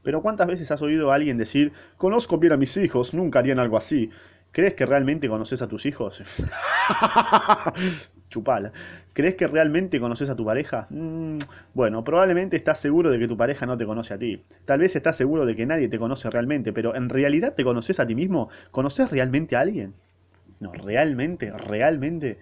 Pero 0.04 0.22
¿cuántas 0.22 0.48
veces 0.48 0.72
has 0.72 0.82
oído 0.82 1.12
a 1.12 1.16
alguien 1.16 1.38
decir, 1.38 1.74
conozco 1.98 2.38
bien 2.38 2.54
a 2.54 2.58
mis 2.58 2.76
hijos, 2.78 3.14
nunca 3.14 3.40
harían 3.40 3.60
algo 3.60 3.78
así? 3.78 4.10
¿Crees 4.52 4.74
que 4.74 4.86
realmente 4.86 5.28
conoces 5.30 5.62
a 5.62 5.68
tus 5.68 5.86
hijos? 5.86 6.24
Chupala. 8.30 8.72
¿Crees 9.14 9.36
que 9.36 9.48
realmente 9.48 10.00
conoces 10.00 10.30
a 10.30 10.36
tu 10.36 10.46
pareja? 10.46 10.88
Mm, 10.90 11.38
bueno, 11.74 12.04
probablemente 12.04 12.58
estás 12.58 12.80
seguro 12.80 13.12
de 13.12 13.20
que 13.20 13.28
tu 13.28 13.38
pareja 13.38 13.66
no 13.66 13.78
te 13.78 13.86
conoce 13.86 14.14
a 14.14 14.18
ti. 14.18 14.44
Tal 14.66 14.80
vez 14.80 14.96
estás 14.96 15.18
seguro 15.18 15.46
de 15.46 15.56
que 15.56 15.66
nadie 15.66 15.90
te 15.90 16.00
conoce 16.00 16.30
realmente, 16.30 16.74
pero 16.74 16.96
¿en 16.96 17.10
realidad 17.10 17.54
te 17.56 17.64
conoces 17.64 18.00
a 18.00 18.08
ti 18.08 18.16
mismo? 18.16 18.50
¿Conoces 18.72 19.12
realmente 19.12 19.56
a 19.56 19.62
alguien? 19.62 19.94
No, 20.60 20.72
realmente, 20.72 21.52
realmente, 21.52 22.40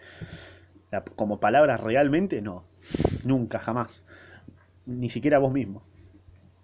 como 1.15 1.39
palabra 1.39 1.77
realmente, 1.77 2.41
no. 2.41 2.63
Nunca, 3.23 3.59
jamás. 3.59 4.03
Ni 4.85 5.09
siquiera 5.09 5.39
vos 5.39 5.51
mismo. 5.51 5.83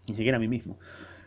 Ni 0.08 0.16
siquiera 0.16 0.38
a 0.38 0.40
mí 0.40 0.48
mismo. 0.48 0.78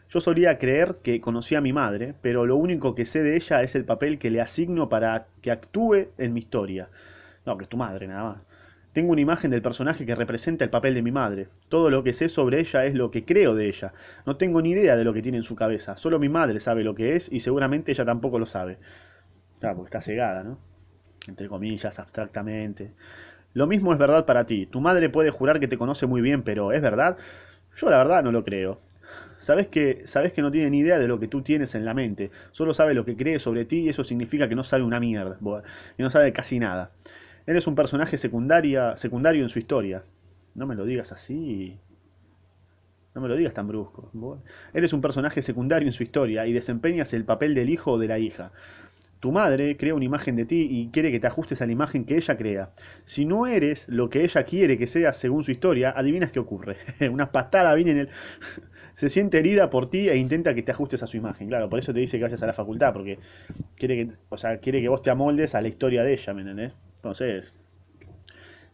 Yo 0.08 0.20
solía 0.20 0.58
creer 0.58 0.98
que 1.02 1.20
conocía 1.20 1.58
a 1.58 1.62
mi 1.62 1.72
madre, 1.72 2.14
pero 2.22 2.46
lo 2.46 2.56
único 2.56 2.94
que 2.94 3.04
sé 3.04 3.22
de 3.22 3.36
ella 3.36 3.62
es 3.62 3.74
el 3.74 3.84
papel 3.84 4.18
que 4.18 4.30
le 4.30 4.40
asigno 4.40 4.88
para 4.88 5.26
que 5.40 5.50
actúe 5.50 6.08
en 6.18 6.32
mi 6.32 6.40
historia. 6.40 6.88
No, 7.44 7.56
que 7.58 7.64
es 7.64 7.68
tu 7.68 7.76
madre, 7.76 8.06
nada 8.06 8.24
más. 8.24 8.42
Tengo 8.92 9.10
una 9.10 9.22
imagen 9.22 9.50
del 9.50 9.60
personaje 9.60 10.06
que 10.06 10.14
representa 10.14 10.62
el 10.62 10.70
papel 10.70 10.94
de 10.94 11.02
mi 11.02 11.10
madre. 11.10 11.48
Todo 11.68 11.90
lo 11.90 12.04
que 12.04 12.12
sé 12.12 12.28
sobre 12.28 12.60
ella 12.60 12.84
es 12.84 12.94
lo 12.94 13.10
que 13.10 13.24
creo 13.24 13.56
de 13.56 13.66
ella. 13.66 13.92
No 14.24 14.36
tengo 14.36 14.62
ni 14.62 14.70
idea 14.70 14.94
de 14.94 15.02
lo 15.02 15.12
que 15.12 15.20
tiene 15.20 15.38
en 15.38 15.44
su 15.44 15.56
cabeza. 15.56 15.96
Solo 15.96 16.20
mi 16.20 16.28
madre 16.28 16.60
sabe 16.60 16.84
lo 16.84 16.94
que 16.94 17.16
es 17.16 17.28
y 17.32 17.40
seguramente 17.40 17.90
ella 17.90 18.04
tampoco 18.04 18.38
lo 18.38 18.46
sabe. 18.46 18.78
Porque 19.72 19.88
está 19.88 20.00
cegada, 20.00 20.42
¿no? 20.42 20.58
Entre 21.28 21.48
comillas, 21.48 21.98
abstractamente. 21.98 22.92
Lo 23.54 23.66
mismo 23.66 23.92
es 23.92 23.98
verdad 23.98 24.26
para 24.26 24.44
ti. 24.44 24.66
Tu 24.66 24.80
madre 24.80 25.08
puede 25.08 25.30
jurar 25.30 25.60
que 25.60 25.68
te 25.68 25.78
conoce 25.78 26.06
muy 26.06 26.20
bien, 26.20 26.42
pero 26.42 26.72
¿es 26.72 26.82
verdad? 26.82 27.16
Yo 27.76 27.88
la 27.88 27.98
verdad 27.98 28.22
no 28.22 28.32
lo 28.32 28.44
creo. 28.44 28.80
Sabes 29.38 29.68
que, 29.68 30.02
sabes 30.06 30.32
que 30.32 30.42
no 30.42 30.50
tiene 30.50 30.70
ni 30.70 30.78
idea 30.80 30.98
de 30.98 31.06
lo 31.06 31.20
que 31.20 31.28
tú 31.28 31.42
tienes 31.42 31.74
en 31.74 31.84
la 31.84 31.94
mente. 31.94 32.30
Solo 32.50 32.74
sabe 32.74 32.94
lo 32.94 33.04
que 33.04 33.16
cree 33.16 33.38
sobre 33.38 33.64
ti 33.64 33.80
y 33.80 33.88
eso 33.88 34.02
significa 34.02 34.48
que 34.48 34.54
no 34.54 34.64
sabe 34.64 34.82
una 34.82 35.00
mierda. 35.00 35.38
Y 35.96 36.02
no 36.02 36.10
sabe 36.10 36.32
casi 36.32 36.58
nada. 36.58 36.90
Eres 37.46 37.66
un 37.66 37.74
personaje 37.74 38.16
secundaria, 38.16 38.96
secundario 38.96 39.42
en 39.42 39.48
su 39.48 39.58
historia. 39.58 40.02
No 40.54 40.66
me 40.66 40.74
lo 40.74 40.84
digas 40.84 41.12
así. 41.12 41.78
No 43.14 43.20
me 43.20 43.28
lo 43.28 43.36
digas 43.36 43.54
tan 43.54 43.68
brusco. 43.68 44.10
Eres 44.72 44.92
un 44.92 45.00
personaje 45.00 45.42
secundario 45.42 45.86
en 45.86 45.92
su 45.92 46.02
historia 46.02 46.46
y 46.46 46.52
desempeñas 46.52 47.12
el 47.12 47.24
papel 47.24 47.54
del 47.54 47.70
hijo 47.70 47.92
o 47.92 47.98
de 47.98 48.08
la 48.08 48.18
hija. 48.18 48.50
Tu 49.24 49.32
madre 49.32 49.78
crea 49.78 49.94
una 49.94 50.04
imagen 50.04 50.36
de 50.36 50.44
ti 50.44 50.68
y 50.70 50.90
quiere 50.90 51.10
que 51.10 51.18
te 51.18 51.26
ajustes 51.26 51.62
a 51.62 51.64
la 51.64 51.72
imagen 51.72 52.04
que 52.04 52.14
ella 52.14 52.36
crea. 52.36 52.72
Si 53.06 53.24
no 53.24 53.46
eres 53.46 53.88
lo 53.88 54.10
que 54.10 54.22
ella 54.22 54.44
quiere 54.44 54.76
que 54.76 54.86
seas 54.86 55.16
según 55.16 55.42
su 55.42 55.50
historia, 55.50 55.94
adivinas 55.96 56.30
qué 56.30 56.40
ocurre. 56.40 56.76
una 57.10 57.32
patada 57.32 57.74
viene 57.74 57.92
en 57.92 57.98
el... 58.00 58.08
Se 58.96 59.08
siente 59.08 59.38
herida 59.38 59.70
por 59.70 59.88
ti 59.88 60.10
e 60.10 60.16
intenta 60.18 60.52
que 60.54 60.62
te 60.62 60.72
ajustes 60.72 61.02
a 61.02 61.06
su 61.06 61.16
imagen. 61.16 61.48
Claro, 61.48 61.70
por 61.70 61.78
eso 61.78 61.94
te 61.94 62.00
dice 62.00 62.18
que 62.18 62.24
vayas 62.24 62.42
a 62.42 62.46
la 62.46 62.52
facultad, 62.52 62.92
porque 62.92 63.18
quiere 63.76 63.96
que, 63.96 64.14
o 64.28 64.36
sea, 64.36 64.58
quiere 64.58 64.82
que 64.82 64.90
vos 64.90 65.00
te 65.00 65.08
amoldes 65.08 65.54
a 65.54 65.62
la 65.62 65.68
historia 65.68 66.04
de 66.04 66.12
ella, 66.12 66.34
¿me 66.34 66.42
entendés? 66.42 66.74
Entonces, 66.96 67.54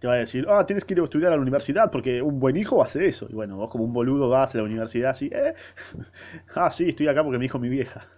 te 0.00 0.08
va 0.08 0.14
a 0.14 0.16
decir, 0.16 0.46
ah, 0.48 0.66
tienes 0.66 0.84
que 0.84 0.94
ir 0.94 1.00
a 1.00 1.04
estudiar 1.04 1.32
a 1.32 1.36
la 1.36 1.42
universidad 1.42 1.92
porque 1.92 2.22
un 2.22 2.40
buen 2.40 2.56
hijo 2.56 2.82
hace 2.82 3.06
eso. 3.06 3.28
Y 3.30 3.34
bueno, 3.34 3.54
vos 3.54 3.70
como 3.70 3.84
un 3.84 3.92
boludo 3.92 4.28
vas 4.28 4.52
a 4.56 4.58
la 4.58 4.64
universidad 4.64 5.10
así, 5.10 5.30
¿eh? 5.32 5.54
ah, 6.56 6.72
sí, 6.72 6.88
estoy 6.88 7.06
acá 7.06 7.22
porque 7.22 7.38
me 7.38 7.44
dijo 7.44 7.60
mi 7.60 7.68
vieja. 7.68 8.08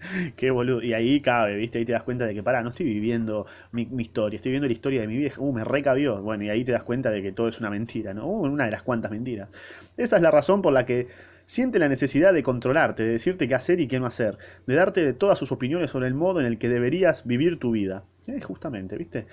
Qué 0.36 0.50
boludo. 0.50 0.82
Y 0.82 0.94
ahí 0.94 1.20
cabe, 1.20 1.56
¿viste? 1.56 1.78
Ahí 1.78 1.84
te 1.84 1.92
das 1.92 2.02
cuenta 2.02 2.26
de 2.26 2.34
que, 2.34 2.42
pará, 2.42 2.62
no 2.62 2.70
estoy 2.70 2.86
viviendo 2.86 3.46
mi, 3.72 3.88
historia, 3.98 4.36
estoy 4.36 4.50
viviendo 4.50 4.66
la 4.66 4.72
historia 4.72 5.00
de 5.00 5.06
mi 5.06 5.16
vieja. 5.16 5.40
Uh, 5.40 5.52
me 5.52 5.64
recabió. 5.64 6.20
Bueno, 6.22 6.44
y 6.44 6.50
ahí 6.50 6.64
te 6.64 6.72
das 6.72 6.82
cuenta 6.82 7.10
de 7.10 7.22
que 7.22 7.32
todo 7.32 7.48
es 7.48 7.60
una 7.60 7.70
mentira, 7.70 8.14
¿no? 8.14 8.26
Uh, 8.26 8.42
una 8.42 8.64
de 8.64 8.70
las 8.70 8.82
cuantas 8.82 9.10
mentiras. 9.10 9.48
Esa 9.96 10.16
es 10.16 10.22
la 10.22 10.30
razón 10.30 10.62
por 10.62 10.72
la 10.72 10.86
que 10.86 11.08
siente 11.46 11.78
la 11.78 11.88
necesidad 11.88 12.34
de 12.34 12.42
controlarte, 12.42 13.02
de 13.04 13.12
decirte 13.12 13.48
qué 13.48 13.54
hacer 13.54 13.80
y 13.80 13.88
qué 13.88 13.98
no 13.98 14.06
hacer, 14.06 14.36
de 14.66 14.74
darte 14.74 15.14
todas 15.14 15.38
sus 15.38 15.50
opiniones 15.50 15.90
sobre 15.90 16.06
el 16.06 16.14
modo 16.14 16.40
en 16.40 16.46
el 16.46 16.58
que 16.58 16.68
deberías 16.68 17.26
vivir 17.26 17.58
tu 17.58 17.70
vida. 17.70 18.04
Eh, 18.26 18.40
justamente, 18.42 18.96
¿viste? 18.96 19.26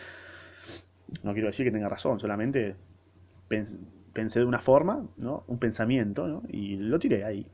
No 1.24 1.34
quiero 1.34 1.48
decir 1.48 1.66
que 1.66 1.72
tenga 1.72 1.90
razón, 1.90 2.20
solamente 2.20 2.76
pensé 3.48 4.40
de 4.40 4.46
una 4.46 4.60
forma, 4.60 5.06
¿no? 5.18 5.44
Un 5.48 5.60
pensamiento, 5.60 6.28
¿no? 6.28 6.44
Y 6.50 6.78
lo 6.78 6.98
tiré 7.00 7.26
ahí. 7.26 7.46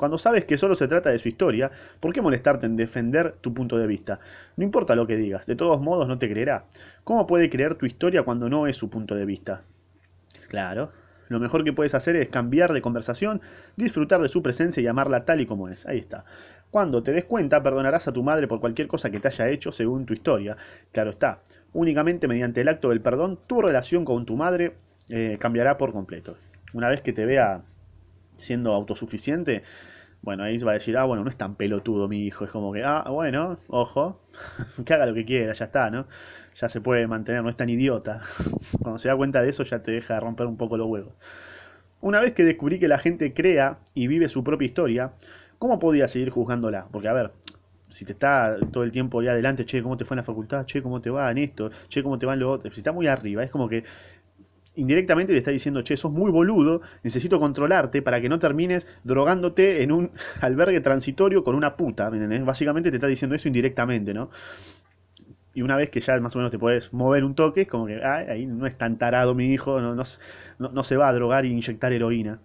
Cuando 0.00 0.16
sabes 0.16 0.46
que 0.46 0.56
solo 0.56 0.74
se 0.74 0.88
trata 0.88 1.10
de 1.10 1.18
su 1.18 1.28
historia, 1.28 1.70
¿por 2.00 2.14
qué 2.14 2.22
molestarte 2.22 2.64
en 2.64 2.74
defender 2.74 3.34
tu 3.42 3.52
punto 3.52 3.76
de 3.76 3.86
vista? 3.86 4.18
No 4.56 4.64
importa 4.64 4.94
lo 4.94 5.06
que 5.06 5.14
digas, 5.14 5.44
de 5.44 5.56
todos 5.56 5.78
modos 5.78 6.08
no 6.08 6.18
te 6.18 6.26
creerá. 6.26 6.64
¿Cómo 7.04 7.26
puede 7.26 7.50
creer 7.50 7.74
tu 7.74 7.84
historia 7.84 8.22
cuando 8.22 8.48
no 8.48 8.66
es 8.66 8.76
su 8.76 8.88
punto 8.88 9.14
de 9.14 9.26
vista? 9.26 9.60
Claro, 10.48 10.90
lo 11.28 11.38
mejor 11.38 11.64
que 11.64 11.74
puedes 11.74 11.94
hacer 11.94 12.16
es 12.16 12.30
cambiar 12.30 12.72
de 12.72 12.80
conversación, 12.80 13.42
disfrutar 13.76 14.22
de 14.22 14.28
su 14.28 14.42
presencia 14.42 14.82
y 14.82 14.86
amarla 14.86 15.26
tal 15.26 15.42
y 15.42 15.46
como 15.46 15.68
es. 15.68 15.84
Ahí 15.84 15.98
está. 15.98 16.24
Cuando 16.70 17.02
te 17.02 17.12
des 17.12 17.26
cuenta, 17.26 17.62
perdonarás 17.62 18.08
a 18.08 18.12
tu 18.12 18.22
madre 18.22 18.48
por 18.48 18.58
cualquier 18.58 18.88
cosa 18.88 19.10
que 19.10 19.20
te 19.20 19.28
haya 19.28 19.50
hecho 19.50 19.70
según 19.70 20.06
tu 20.06 20.14
historia. 20.14 20.56
Claro 20.92 21.10
está, 21.10 21.40
únicamente 21.74 22.26
mediante 22.26 22.62
el 22.62 22.68
acto 22.68 22.88
del 22.88 23.02
perdón, 23.02 23.38
tu 23.46 23.60
relación 23.60 24.06
con 24.06 24.24
tu 24.24 24.38
madre 24.38 24.72
eh, 25.10 25.36
cambiará 25.38 25.76
por 25.76 25.92
completo. 25.92 26.38
Una 26.72 26.88
vez 26.88 27.02
que 27.02 27.12
te 27.12 27.26
vea 27.26 27.64
siendo 28.40 28.74
autosuficiente, 28.74 29.62
bueno, 30.22 30.42
ahí 30.44 30.58
va 30.58 30.72
a 30.72 30.74
decir, 30.74 30.96
ah, 30.98 31.04
bueno, 31.04 31.24
no 31.24 31.30
es 31.30 31.36
tan 31.36 31.54
pelotudo 31.54 32.06
mi 32.08 32.26
hijo. 32.26 32.44
Es 32.44 32.50
como 32.50 32.72
que, 32.72 32.82
ah, 32.84 33.04
bueno, 33.08 33.58
ojo, 33.68 34.20
que 34.84 34.92
haga 34.92 35.06
lo 35.06 35.14
que 35.14 35.24
quiera, 35.24 35.52
ya 35.52 35.64
está, 35.66 35.90
¿no? 35.90 36.06
Ya 36.56 36.68
se 36.68 36.80
puede 36.80 37.06
mantener, 37.06 37.42
no 37.42 37.48
es 37.48 37.56
tan 37.56 37.70
idiota. 37.70 38.20
Cuando 38.82 38.98
se 38.98 39.08
da 39.08 39.16
cuenta 39.16 39.40
de 39.42 39.48
eso, 39.48 39.64
ya 39.64 39.82
te 39.82 39.92
deja 39.92 40.14
de 40.14 40.20
romper 40.20 40.46
un 40.46 40.56
poco 40.56 40.76
los 40.76 40.88
huevos. 40.88 41.14
Una 42.02 42.20
vez 42.20 42.34
que 42.34 42.44
descubrí 42.44 42.78
que 42.78 42.88
la 42.88 42.98
gente 42.98 43.32
crea 43.32 43.78
y 43.94 44.08
vive 44.08 44.28
su 44.28 44.42
propia 44.44 44.66
historia, 44.66 45.12
¿cómo 45.58 45.78
podía 45.78 46.08
seguir 46.08 46.30
juzgándola? 46.30 46.86
Porque, 46.90 47.08
a 47.08 47.12
ver, 47.12 47.32
si 47.90 48.04
te 48.04 48.12
está 48.12 48.56
todo 48.72 48.84
el 48.84 48.92
tiempo 48.92 49.20
ya 49.22 49.32
adelante, 49.32 49.64
che, 49.64 49.82
¿cómo 49.82 49.96
te 49.96 50.04
fue 50.04 50.14
en 50.14 50.18
la 50.18 50.24
facultad? 50.24 50.64
Che, 50.64 50.82
¿cómo 50.82 51.00
te 51.00 51.10
va 51.10 51.30
en 51.30 51.38
esto? 51.38 51.70
Che, 51.88 52.02
¿cómo 52.02 52.18
te 52.18 52.26
va 52.26 52.34
en 52.34 52.40
lo 52.40 52.50
otro? 52.50 52.70
Si 52.72 52.80
está 52.80 52.92
muy 52.92 53.06
arriba, 53.06 53.42
es 53.42 53.50
como 53.50 53.68
que 53.68 53.84
indirectamente 54.80 55.32
te 55.32 55.38
está 55.38 55.50
diciendo, 55.50 55.82
che, 55.82 55.96
sos 55.96 56.10
muy 56.10 56.30
boludo, 56.30 56.80
necesito 57.02 57.38
controlarte 57.38 58.02
para 58.02 58.20
que 58.20 58.28
no 58.28 58.38
termines 58.38 58.86
drogándote 59.04 59.82
en 59.82 59.92
un 59.92 60.10
albergue 60.40 60.80
transitorio 60.80 61.44
con 61.44 61.54
una 61.54 61.76
puta, 61.76 62.10
Básicamente 62.44 62.90
te 62.90 62.96
está 62.96 63.06
diciendo 63.06 63.36
eso 63.36 63.48
indirectamente, 63.48 64.14
¿no? 64.14 64.30
Y 65.52 65.62
una 65.62 65.76
vez 65.76 65.90
que 65.90 66.00
ya 66.00 66.18
más 66.20 66.34
o 66.36 66.38
menos 66.38 66.50
te 66.52 66.58
puedes 66.58 66.92
mover 66.92 67.24
un 67.24 67.34
toque, 67.34 67.62
es 67.62 67.68
como 67.68 67.86
que 67.86 68.02
ahí 68.04 68.46
no 68.46 68.66
es 68.66 68.76
tan 68.78 68.98
tarado 68.98 69.34
mi 69.34 69.52
hijo, 69.52 69.80
no, 69.80 69.94
no, 69.94 70.04
no 70.58 70.82
se 70.84 70.96
va 70.96 71.08
a 71.08 71.12
drogar 71.12 71.44
e 71.44 71.48
inyectar 71.48 71.92
heroína. 71.92 72.40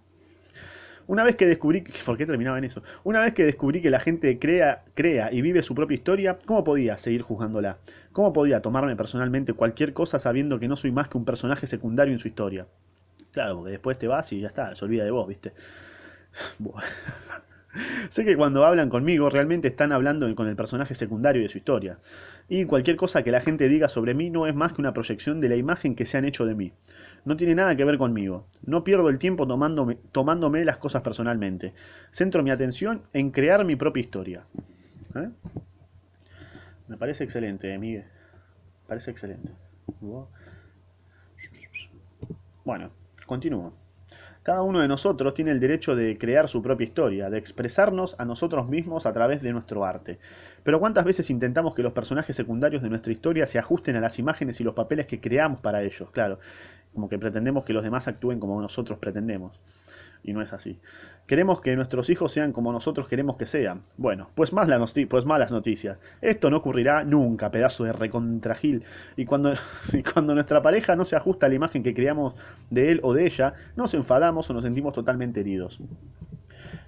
Una 1.08 1.22
vez 1.22 1.36
que 1.36 1.46
descubrí, 1.46 1.84
¿por 2.04 2.16
qué 2.16 2.26
terminaba 2.26 2.58
en 2.58 2.64
eso? 2.64 2.82
Una 3.04 3.20
vez 3.20 3.34
que 3.34 3.44
descubrí 3.44 3.80
que 3.80 3.90
la 3.90 4.00
gente 4.00 4.38
crea, 4.38 4.82
crea 4.94 5.32
y 5.32 5.40
vive 5.40 5.62
su 5.62 5.74
propia 5.74 5.94
historia, 5.94 6.38
¿cómo 6.44 6.64
podía 6.64 6.98
seguir 6.98 7.22
juzgándola? 7.22 7.78
¿Cómo 8.12 8.32
podía 8.32 8.60
tomarme 8.60 8.96
personalmente 8.96 9.52
cualquier 9.52 9.92
cosa 9.92 10.18
sabiendo 10.18 10.58
que 10.58 10.68
no 10.68 10.74
soy 10.74 10.90
más 10.90 11.08
que 11.08 11.18
un 11.18 11.24
personaje 11.24 11.66
secundario 11.66 12.12
en 12.12 12.18
su 12.18 12.28
historia? 12.28 12.66
Claro, 13.32 13.56
porque 13.56 13.72
después 13.72 13.98
te 13.98 14.08
vas 14.08 14.32
y 14.32 14.40
ya 14.40 14.48
está, 14.48 14.74
se 14.74 14.84
olvida 14.84 15.04
de 15.04 15.10
vos, 15.10 15.28
¿viste? 15.28 15.52
sé 18.08 18.24
que 18.24 18.36
cuando 18.36 18.64
hablan 18.64 18.88
conmigo 18.88 19.30
realmente 19.30 19.68
están 19.68 19.92
hablando 19.92 20.32
con 20.34 20.48
el 20.48 20.56
personaje 20.56 20.94
secundario 20.94 21.42
de 21.42 21.48
su 21.48 21.58
historia. 21.58 21.98
Y 22.48 22.64
cualquier 22.64 22.96
cosa 22.96 23.22
que 23.22 23.30
la 23.30 23.40
gente 23.40 23.68
diga 23.68 23.88
sobre 23.88 24.14
mí 24.14 24.30
no 24.30 24.46
es 24.46 24.54
más 24.54 24.72
que 24.72 24.80
una 24.80 24.92
proyección 24.92 25.40
de 25.40 25.48
la 25.48 25.56
imagen 25.56 25.94
que 25.94 26.06
se 26.06 26.16
han 26.16 26.24
hecho 26.24 26.46
de 26.46 26.54
mí 26.54 26.72
no 27.26 27.36
tiene 27.36 27.56
nada 27.56 27.76
que 27.76 27.84
ver 27.84 27.98
conmigo. 27.98 28.46
No 28.64 28.84
pierdo 28.84 29.08
el 29.08 29.18
tiempo 29.18 29.46
tomándome, 29.46 30.64
las 30.64 30.78
cosas 30.78 31.02
personalmente. 31.02 31.74
Centro 32.12 32.42
mi 32.42 32.52
atención 32.52 33.02
en 33.12 33.32
crear 33.32 33.64
mi 33.64 33.74
propia 33.74 34.00
historia. 34.00 34.44
¿Eh? 35.16 35.28
Me 36.86 36.96
parece 36.96 37.24
excelente, 37.24 37.76
Miguel. 37.78 38.04
Parece 38.86 39.10
excelente. 39.10 39.50
Bueno, 42.64 42.90
continúo. 43.26 43.74
Cada 44.44 44.62
uno 44.62 44.80
de 44.80 44.86
nosotros 44.86 45.34
tiene 45.34 45.50
el 45.50 45.58
derecho 45.58 45.96
de 45.96 46.16
crear 46.18 46.48
su 46.48 46.62
propia 46.62 46.84
historia, 46.84 47.28
de 47.28 47.38
expresarnos 47.38 48.14
a 48.20 48.24
nosotros 48.24 48.68
mismos 48.68 49.04
a 49.04 49.12
través 49.12 49.42
de 49.42 49.52
nuestro 49.52 49.84
arte. 49.84 50.20
Pero 50.66 50.80
¿cuántas 50.80 51.04
veces 51.04 51.30
intentamos 51.30 51.76
que 51.76 51.82
los 51.84 51.92
personajes 51.92 52.34
secundarios 52.34 52.82
de 52.82 52.88
nuestra 52.88 53.12
historia 53.12 53.46
se 53.46 53.56
ajusten 53.56 53.94
a 53.94 54.00
las 54.00 54.18
imágenes 54.18 54.60
y 54.60 54.64
los 54.64 54.74
papeles 54.74 55.06
que 55.06 55.20
creamos 55.20 55.60
para 55.60 55.80
ellos? 55.84 56.10
Claro, 56.10 56.40
como 56.92 57.08
que 57.08 57.20
pretendemos 57.20 57.64
que 57.64 57.72
los 57.72 57.84
demás 57.84 58.08
actúen 58.08 58.40
como 58.40 58.60
nosotros 58.60 58.98
pretendemos. 58.98 59.60
Y 60.24 60.32
no 60.32 60.42
es 60.42 60.52
así. 60.52 60.80
Queremos 61.28 61.60
que 61.60 61.76
nuestros 61.76 62.10
hijos 62.10 62.32
sean 62.32 62.50
como 62.50 62.72
nosotros 62.72 63.06
queremos 63.06 63.36
que 63.36 63.46
sean. 63.46 63.82
Bueno, 63.96 64.28
pues, 64.34 64.52
más 64.52 64.66
la 64.66 64.84
pues 65.08 65.24
malas 65.24 65.52
noticias. 65.52 65.98
Esto 66.20 66.50
no 66.50 66.56
ocurrirá 66.56 67.04
nunca, 67.04 67.52
pedazo 67.52 67.84
de 67.84 67.92
recontragil. 67.92 68.82
Y 69.16 69.24
cuando, 69.24 69.52
y 69.92 70.02
cuando 70.02 70.34
nuestra 70.34 70.62
pareja 70.62 70.96
no 70.96 71.04
se 71.04 71.14
ajusta 71.14 71.46
a 71.46 71.48
la 71.48 71.54
imagen 71.54 71.84
que 71.84 71.94
creamos 71.94 72.34
de 72.70 72.90
él 72.90 73.00
o 73.04 73.14
de 73.14 73.24
ella, 73.24 73.54
nos 73.76 73.94
enfadamos 73.94 74.50
o 74.50 74.54
nos 74.54 74.64
sentimos 74.64 74.94
totalmente 74.94 75.38
heridos. 75.38 75.80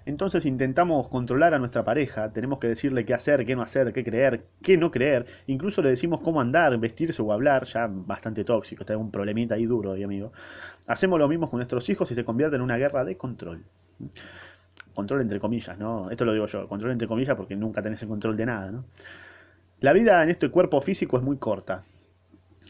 Entonces 0.06 0.46
intentamos 0.46 1.08
controlar 1.08 1.54
a 1.54 1.58
nuestra 1.58 1.84
pareja, 1.84 2.32
tenemos 2.32 2.58
que 2.58 2.68
decirle 2.68 3.04
qué 3.04 3.14
hacer, 3.14 3.44
qué 3.44 3.54
no 3.54 3.62
hacer, 3.62 3.92
qué 3.92 4.04
creer, 4.04 4.44
qué 4.62 4.76
no 4.76 4.90
creer, 4.90 5.26
incluso 5.46 5.82
le 5.82 5.90
decimos 5.90 6.20
cómo 6.20 6.40
andar, 6.40 6.76
vestirse 6.78 7.20
o 7.22 7.32
hablar, 7.32 7.64
ya 7.64 7.88
bastante 7.88 8.44
tóxico, 8.44 8.82
está 8.82 8.96
un 8.96 9.10
problemita 9.10 9.54
ahí 9.54 9.66
duro, 9.66 9.92
amigo. 9.92 10.32
Hacemos 10.86 11.18
lo 11.18 11.28
mismo 11.28 11.50
con 11.50 11.58
nuestros 11.58 11.88
hijos 11.90 12.10
y 12.10 12.14
se 12.14 12.24
convierte 12.24 12.56
en 12.56 12.62
una 12.62 12.76
guerra 12.76 13.04
de 13.04 13.16
control. 13.16 13.62
Control 14.94 15.20
entre 15.20 15.38
comillas, 15.40 15.78
¿no? 15.78 16.10
Esto 16.10 16.24
lo 16.24 16.32
digo 16.32 16.46
yo, 16.46 16.66
control 16.68 16.92
entre 16.92 17.06
comillas 17.06 17.36
porque 17.36 17.56
nunca 17.56 17.82
tenés 17.82 18.02
el 18.02 18.08
control 18.08 18.36
de 18.36 18.46
nada, 18.46 18.70
¿no? 18.70 18.84
La 19.80 19.92
vida 19.92 20.22
en 20.22 20.28
este 20.30 20.48
cuerpo 20.48 20.80
físico 20.80 21.18
es 21.18 21.22
muy 21.22 21.36
corta, 21.36 21.84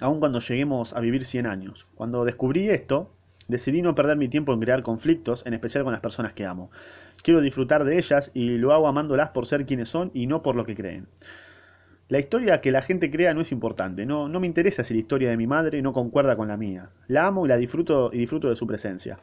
aun 0.01 0.21
cuando 0.21 0.41
lleguemos 0.41 0.93
a 0.93 1.01
vivir 1.01 1.25
100 1.25 1.47
años. 1.47 1.87
Cuando 1.95 2.25
descubrí 2.25 2.69
esto, 2.69 3.11
decidí 3.49 3.83
no 3.83 3.95
perder 3.95 4.17
mi 4.17 4.29
tiempo 4.29 4.53
en 4.53 4.61
crear 4.61 4.83
conflictos, 4.83 5.45
en 5.47 5.55
especial 5.55 5.85
con 5.85 5.93
las 5.93 6.01
personas 6.01 6.35
que 6.35 6.47
amo. 6.47 6.71
Quiero 7.23 7.41
disfrutar 7.41 7.85
de 7.85 7.99
ellas 7.99 8.31
y 8.35 8.59
lo 8.59 8.73
hago 8.73 8.87
amándolas 8.87 9.31
por 9.31 9.47
ser 9.47 9.67
quienes 9.67 9.89
son 9.89 10.11
y 10.15 10.27
no 10.27 10.43
por 10.43 10.55
lo 10.55 10.65
que 10.65 10.77
creen. 10.77 11.09
La 12.09 12.19
historia 12.19 12.61
que 12.61 12.73
la 12.73 12.81
gente 12.81 13.11
crea 13.11 13.35
no 13.35 13.43
es 13.43 13.53
importante, 13.53 14.07
no, 14.07 14.29
no 14.29 14.41
me 14.41 14.47
interesa 14.47 14.85
si 14.85 14.95
la 14.95 15.01
historia 15.01 15.29
de 15.29 15.37
mi 15.37 15.47
madre 15.47 15.83
no 15.83 15.93
concuerda 15.93 16.37
con 16.37 16.49
la 16.49 16.57
mía. 16.57 16.89
La 17.07 17.27
amo 17.27 17.45
y 17.45 17.49
la 17.49 17.57
disfruto 17.57 18.11
y 18.13 18.19
disfruto 18.19 18.49
de 18.49 18.57
su 18.57 18.67
presencia. 18.67 19.19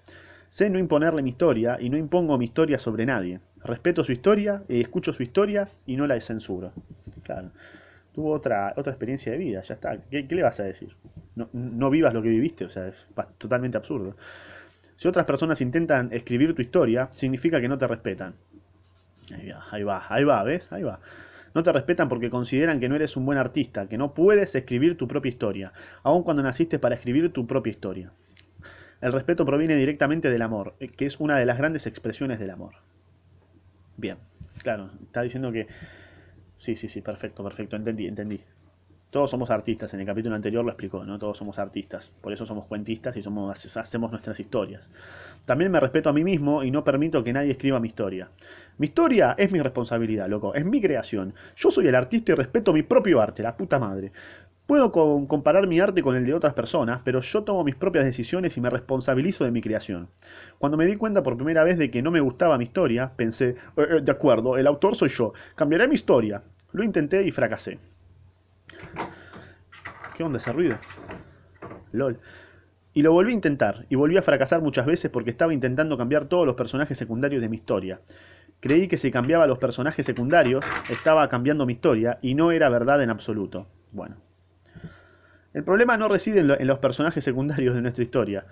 Sé 0.50 0.70
no 0.70 0.78
imponerle 0.78 1.24
mi 1.24 1.32
historia 1.32 1.78
y 1.80 1.90
no 1.90 1.98
impongo 1.98 2.38
mi 2.38 2.46
historia 2.46 2.78
sobre 2.78 3.06
nadie. 3.06 3.40
Respeto 3.64 4.04
su 4.04 4.12
historia, 4.12 4.64
y 4.70 4.82
escucho 4.82 5.12
su 5.14 5.24
historia 5.24 5.68
y 5.88 5.98
no 5.98 6.06
la 6.06 6.22
censuro. 6.22 6.72
Claro. 7.24 7.50
Tuvo 8.16 8.32
otra, 8.32 8.74
otra 8.78 8.94
experiencia 8.94 9.34
de 9.34 9.38
vida, 9.38 9.62
ya 9.62 9.74
está. 9.74 9.98
¿Qué, 10.10 10.26
le 10.28 10.42
vas 10.42 10.58
a 10.62 10.64
decir? 10.64 10.96
No, 11.36 11.50
no 11.52 11.90
vivas 11.90 12.14
lo 12.14 12.22
que 12.22 12.30
viviste, 12.30 12.64
o 12.64 12.70
sea, 12.70 12.88
es 12.88 13.08
totalmente 13.38 13.78
absurdo. 13.78 14.16
Si 14.96 15.10
otras 15.10 15.26
personas 15.26 15.60
intentan 15.60 16.14
escribir 16.14 16.56
tu 16.56 16.62
historia, 16.62 17.10
significa 17.14 17.60
que 17.60 17.68
no 17.68 17.78
te 17.78 17.86
respetan. 17.86 18.36
Ahí 19.34 19.50
va, 19.50 19.66
ahí 19.70 19.84
va, 19.84 20.06
ahí 20.08 20.24
va, 20.24 20.44
¿ves? 20.44 20.72
Ahí 20.72 20.84
va. 20.84 21.02
No 21.54 21.62
te 21.62 21.74
respetan 21.74 22.08
porque 22.08 22.30
consideran 22.30 22.80
que 22.80 22.88
no 22.88 22.96
eres 22.96 23.18
un 23.18 23.26
buen 23.26 23.38
artista, 23.38 23.88
que 23.90 23.98
no 23.98 24.14
puedes 24.14 24.56
escribir 24.56 24.96
tu 24.96 25.10
propia 25.10 25.30
historia, 25.30 25.74
aun 26.04 26.24
cuando 26.24 26.42
naciste 26.42 26.80
para 26.80 26.96
escribir 26.96 27.34
tu 27.34 27.46
propia 27.46 27.72
historia. 27.72 28.12
El 29.02 29.12
respeto 29.12 29.46
proviene 29.46 29.76
directamente 29.76 30.30
del 30.30 30.42
amor, 30.42 30.76
eh, 30.80 30.88
que 30.88 31.06
es 31.06 31.20
una 31.20 31.38
de 31.38 31.46
las 31.46 31.58
grandes 31.58 31.86
expresiones 31.86 32.40
del 32.40 32.52
amor. 32.52 32.76
Bien, 33.98 34.18
claro, 34.64 34.90
está 35.04 35.22
diciendo 35.22 35.52
que... 35.52 35.68
Sí, 36.58 36.76
sí, 36.76 36.90
sí, 36.90 37.02
perfecto, 37.02 37.44
perfecto, 37.44 37.76
entendí, 37.76 38.08
entendí. 38.08 38.42
Todos 39.10 39.32
somos 39.32 39.50
artistas, 39.52 39.94
en 39.94 40.02
el 40.02 40.06
capítulo 40.06 40.36
anterior 40.36 40.66
lo 40.66 40.72
explicó, 40.72 41.06
¿no? 41.06 41.18
Todos 41.20 41.38
somos 41.38 41.60
artistas, 41.60 42.12
por 42.22 42.34
eso 42.34 42.46
somos 42.46 42.66
cuentistas 42.66 43.16
y 43.18 43.24
somos, 43.24 43.78
hacemos 43.78 44.12
nuestras 44.12 44.40
historias. 44.40 44.90
También 45.46 45.72
me 45.72 45.80
respeto 45.80 46.10
a 46.10 46.14
mí 46.14 46.24
mismo 46.24 46.64
y 46.64 46.72
no 46.72 46.84
permito 46.84 47.24
que 47.24 47.34
nadie 47.34 47.52
escriba 47.52 47.80
mi 47.80 47.88
historia. 47.90 48.30
Mi 48.78 48.88
historia 48.88 49.36
es 49.38 49.52
mi 49.52 49.62
responsabilidad, 49.62 50.28
loco, 50.30 50.54
es 50.56 50.66
mi 50.66 50.82
creación. 50.82 51.34
Yo 51.56 51.72
soy 51.72 51.88
el 51.88 51.96
artista 51.96 52.34
y 52.34 52.36
respeto 52.36 52.74
mi 52.74 52.84
propio 52.84 53.22
arte, 53.22 53.44
la 53.44 53.56
puta 53.56 53.80
madre. 53.80 54.12
Puedo 54.68 54.92
comparar 54.92 55.68
mi 55.68 55.80
arte 55.80 56.02
con 56.02 56.16
el 56.16 56.26
de 56.26 56.34
otras 56.34 56.56
personas, 56.56 57.02
pero 57.04 57.20
yo 57.20 57.44
tomo 57.44 57.64
mis 57.64 57.76
propias 57.76 58.04
decisiones 58.04 58.58
y 58.58 58.62
me 58.62 58.72
responsabilizo 58.72 59.44
de 59.46 59.52
mi 59.52 59.62
creación. 59.62 60.10
Cuando 60.58 60.76
me 60.76 60.88
di 60.88 60.96
cuenta 60.96 61.22
por 61.22 61.36
primera 61.36 61.64
vez 61.64 61.78
de 61.78 61.92
que 61.92 62.02
no 62.02 62.10
me 62.10 62.20
gustaba 62.20 62.58
mi 62.58 62.64
historia, 62.64 63.12
pensé, 63.16 63.50
eh, 63.50 63.56
eh, 63.78 64.02
de 64.02 64.12
acuerdo, 64.12 64.58
el 64.58 64.66
autor 64.66 64.96
soy 64.96 65.10
yo, 65.10 65.34
cambiaré 65.56 65.88
mi 65.88 65.94
historia. 65.94 66.42
Lo 66.72 66.84
intenté 66.84 67.22
y 67.28 67.32
fracasé. 67.32 67.78
¿Qué 70.16 70.24
onda 70.24 70.40
ese 70.40 70.52
ruido? 70.52 70.78
LOL. 71.92 72.20
Y 72.94 73.04
lo 73.04 73.12
volví 73.12 73.32
a 73.32 73.36
intentar, 73.36 73.86
y 73.90 73.96
volví 73.96 74.18
a 74.18 74.24
fracasar 74.24 74.62
muchas 74.62 74.88
veces 74.88 75.12
porque 75.12 75.30
estaba 75.30 75.54
intentando 75.54 75.96
cambiar 75.96 76.26
todos 76.26 76.48
los 76.48 76.56
personajes 76.56 76.98
secundarios 76.98 77.42
de 77.42 77.50
mi 77.50 77.58
historia. 77.58 78.02
Creí 78.62 78.88
que 78.88 78.98
si 78.98 79.12
cambiaba 79.12 79.46
los 79.46 79.60
personajes 79.60 80.06
secundarios, 80.08 80.66
estaba 80.90 81.30
cambiando 81.30 81.68
mi 81.68 81.74
historia, 81.74 82.18
y 82.24 82.34
no 82.34 82.52
era 82.52 82.70
verdad 82.70 83.04
en 83.04 83.12
absoluto. 83.12 83.68
Bueno. 83.92 84.16
El 85.56 85.64
problema 85.64 85.96
no 85.96 86.10
reside 86.10 86.42
en, 86.42 86.68
los 86.68 86.80
personajes 86.80 87.24
secundarios 87.24 87.76
de 87.76 87.82
nuestra 87.82 88.04
historia. 88.04 88.46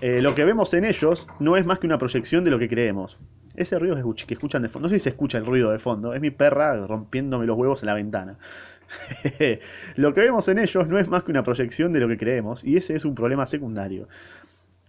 Eh, 0.00 0.22
lo 0.22 0.36
que 0.36 0.44
vemos 0.44 0.72
en 0.72 0.84
ellos 0.84 1.26
no 1.40 1.56
es 1.56 1.66
más 1.66 1.80
que 1.80 1.88
una 1.88 1.98
proyección 1.98 2.44
de 2.44 2.52
lo 2.52 2.60
que 2.60 2.68
creemos. 2.68 3.18
Ese 3.56 3.76
ruido 3.80 3.96
que 4.14 4.34
escuchan 4.34 4.62
de 4.62 4.68
fondo, 4.68 4.86
no 4.86 4.90
sé 4.90 5.00
si 5.00 5.02
se 5.02 5.08
escucha 5.08 5.36
el 5.36 5.46
ruido 5.46 5.72
de 5.72 5.80
fondo, 5.80 6.14
es 6.14 6.20
mi 6.20 6.30
perra 6.30 6.86
rompiéndome 6.86 7.44
los 7.44 7.58
huevos 7.58 7.82
en 7.82 7.86
la 7.86 7.94
ventana. 7.94 8.38
lo 9.96 10.14
que 10.14 10.20
vemos 10.20 10.46
en 10.46 10.60
ellos 10.60 10.86
no 10.86 11.00
es 11.00 11.08
más 11.08 11.24
que 11.24 11.32
una 11.32 11.42
proyección 11.42 11.92
de 11.92 11.98
lo 11.98 12.06
que 12.06 12.16
creemos 12.16 12.62
y 12.62 12.76
ese 12.76 12.94
es 12.94 13.04
un 13.04 13.16
problema 13.16 13.48
secundario. 13.48 14.06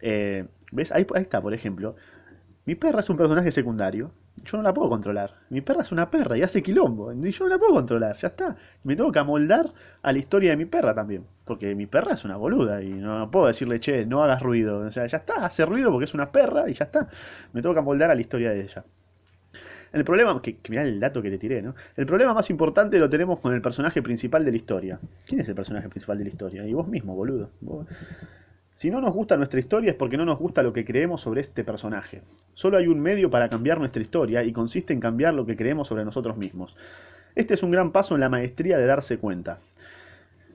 Eh, 0.02 0.46
¿Ves? 0.72 0.92
Ahí, 0.92 1.08
ahí 1.16 1.24
está, 1.24 1.42
por 1.42 1.56
ejemplo. 1.56 1.96
Mi 2.68 2.76
perra 2.76 3.00
es 3.00 3.10
un 3.10 3.16
personaje 3.16 3.50
secundario. 3.50 4.12
Yo 4.44 4.58
no 4.58 4.64
la 4.64 4.74
puedo 4.74 4.90
controlar. 4.90 5.36
Mi 5.50 5.62
perra 5.62 5.84
es 5.84 5.94
una 5.94 6.12
perra 6.12 6.38
y 6.38 6.42
hace 6.42 6.62
quilombo. 6.62 7.14
Y 7.14 7.32
yo 7.32 7.46
no 7.46 7.52
la 7.52 7.58
puedo 7.58 7.72
controlar. 7.72 8.18
Ya 8.18 8.28
está. 8.28 8.58
Me 8.84 8.98
tengo 8.98 9.10
que 9.10 9.20
amoldar 9.20 9.72
a 10.02 10.12
la 10.12 10.18
historia 10.18 10.50
de 10.50 10.58
mi 10.58 10.66
perra 10.66 10.94
también. 10.94 11.24
Porque 11.46 11.74
mi 11.76 11.86
perra 11.86 12.16
es 12.16 12.26
una 12.26 12.36
boluda 12.36 12.84
y 12.84 12.90
no, 12.90 13.32
puedo 13.32 13.48
decirle, 13.48 13.80
che, 13.80 14.06
no 14.06 14.22
hagas 14.22 14.42
ruido. 14.42 14.80
O 14.80 14.92
sea, 14.92 15.08
ya 15.08 15.20
está. 15.20 15.46
Hace 15.46 15.66
ruido 15.66 15.92
porque 15.92 16.04
es 16.04 16.14
una 16.14 16.30
perra 16.30 16.70
y 16.70 16.74
ya 16.74 16.84
está. 16.84 17.08
Me 17.54 17.62
tengo 17.62 17.74
que 17.74 17.80
amoldar 17.80 18.12
a 18.12 18.16
la 18.16 18.20
historia 18.20 18.50
de 18.50 18.64
ella. 18.64 18.84
El 19.94 20.04
problema, 20.04 20.42
que, 20.42 20.58
mirá 20.68 20.84
el 20.84 21.00
dato 21.00 21.22
que 21.22 21.30
le 21.30 21.38
tiré, 21.38 21.62
¿no? 21.62 21.74
El 21.96 22.06
problema 22.06 22.34
más 22.34 22.50
importante 22.50 23.00
lo 23.00 23.10
tenemos 23.10 23.40
con 23.40 23.54
el 23.54 23.62
personaje 23.62 24.02
principal 24.02 24.44
de 24.44 24.52
la 24.52 24.58
historia. 24.58 25.00
¿Quién 25.26 25.40
es 25.40 25.48
el 25.48 25.56
personaje 25.56 25.88
principal 25.88 26.18
de 26.18 26.26
la 26.26 26.30
historia? 26.32 26.68
Y 26.68 26.74
vos 26.74 26.90
mismo, 26.90 27.16
boludo. 27.16 27.50
Si 28.78 28.92
no 28.92 29.02
nos 29.02 29.12
gusta 29.12 29.38
nuestra 29.38 29.60
historia 29.60 29.90
es 29.90 29.98
porque 29.98 30.18
no 30.18 30.26
nos 30.26 30.38
gusta 30.38 30.62
lo 30.62 30.72
que 30.72 30.86
creemos 30.86 31.22
sobre 31.22 31.42
este 31.42 31.64
personaje. 31.64 32.22
Solo 32.54 32.78
hay 32.78 32.86
un 32.86 33.00
medio 33.00 33.28
para 33.32 33.50
cambiar 33.50 33.80
nuestra 33.80 34.04
historia 34.04 34.44
y 34.44 34.54
consiste 34.54 34.94
en 34.94 35.00
cambiar 35.00 35.34
lo 35.34 35.48
que 35.48 35.58
creemos 35.58 35.88
sobre 35.88 36.06
nosotros 36.06 36.38
mismos. 36.38 36.78
Este 37.34 37.56
es 37.56 37.64
un 37.64 37.72
gran 37.72 37.92
paso 37.92 38.14
en 38.14 38.22
la 38.22 38.30
maestría 38.30 38.78
de 38.78 38.86
darse 38.86 39.18
cuenta. 39.18 39.58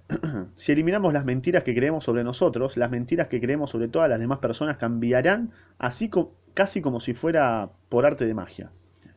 si 0.55 0.71
eliminamos 0.71 1.13
las 1.13 1.25
mentiras 1.25 1.65
que 1.65 1.75
creemos 1.75 2.05
sobre 2.05 2.23
nosotros, 2.23 2.77
las 2.77 2.93
mentiras 2.93 3.27
que 3.27 3.41
creemos 3.41 3.71
sobre 3.71 3.89
todas 3.89 4.09
las 4.09 4.21
demás 4.21 4.39
personas 4.39 4.77
cambiarán 4.77 5.51
así 5.79 6.09
casi 6.55 6.81
como 6.81 7.01
si 7.01 7.15
fuera 7.15 7.71
por 7.89 8.07
arte 8.07 8.25
de 8.25 8.35
magia. 8.35 8.71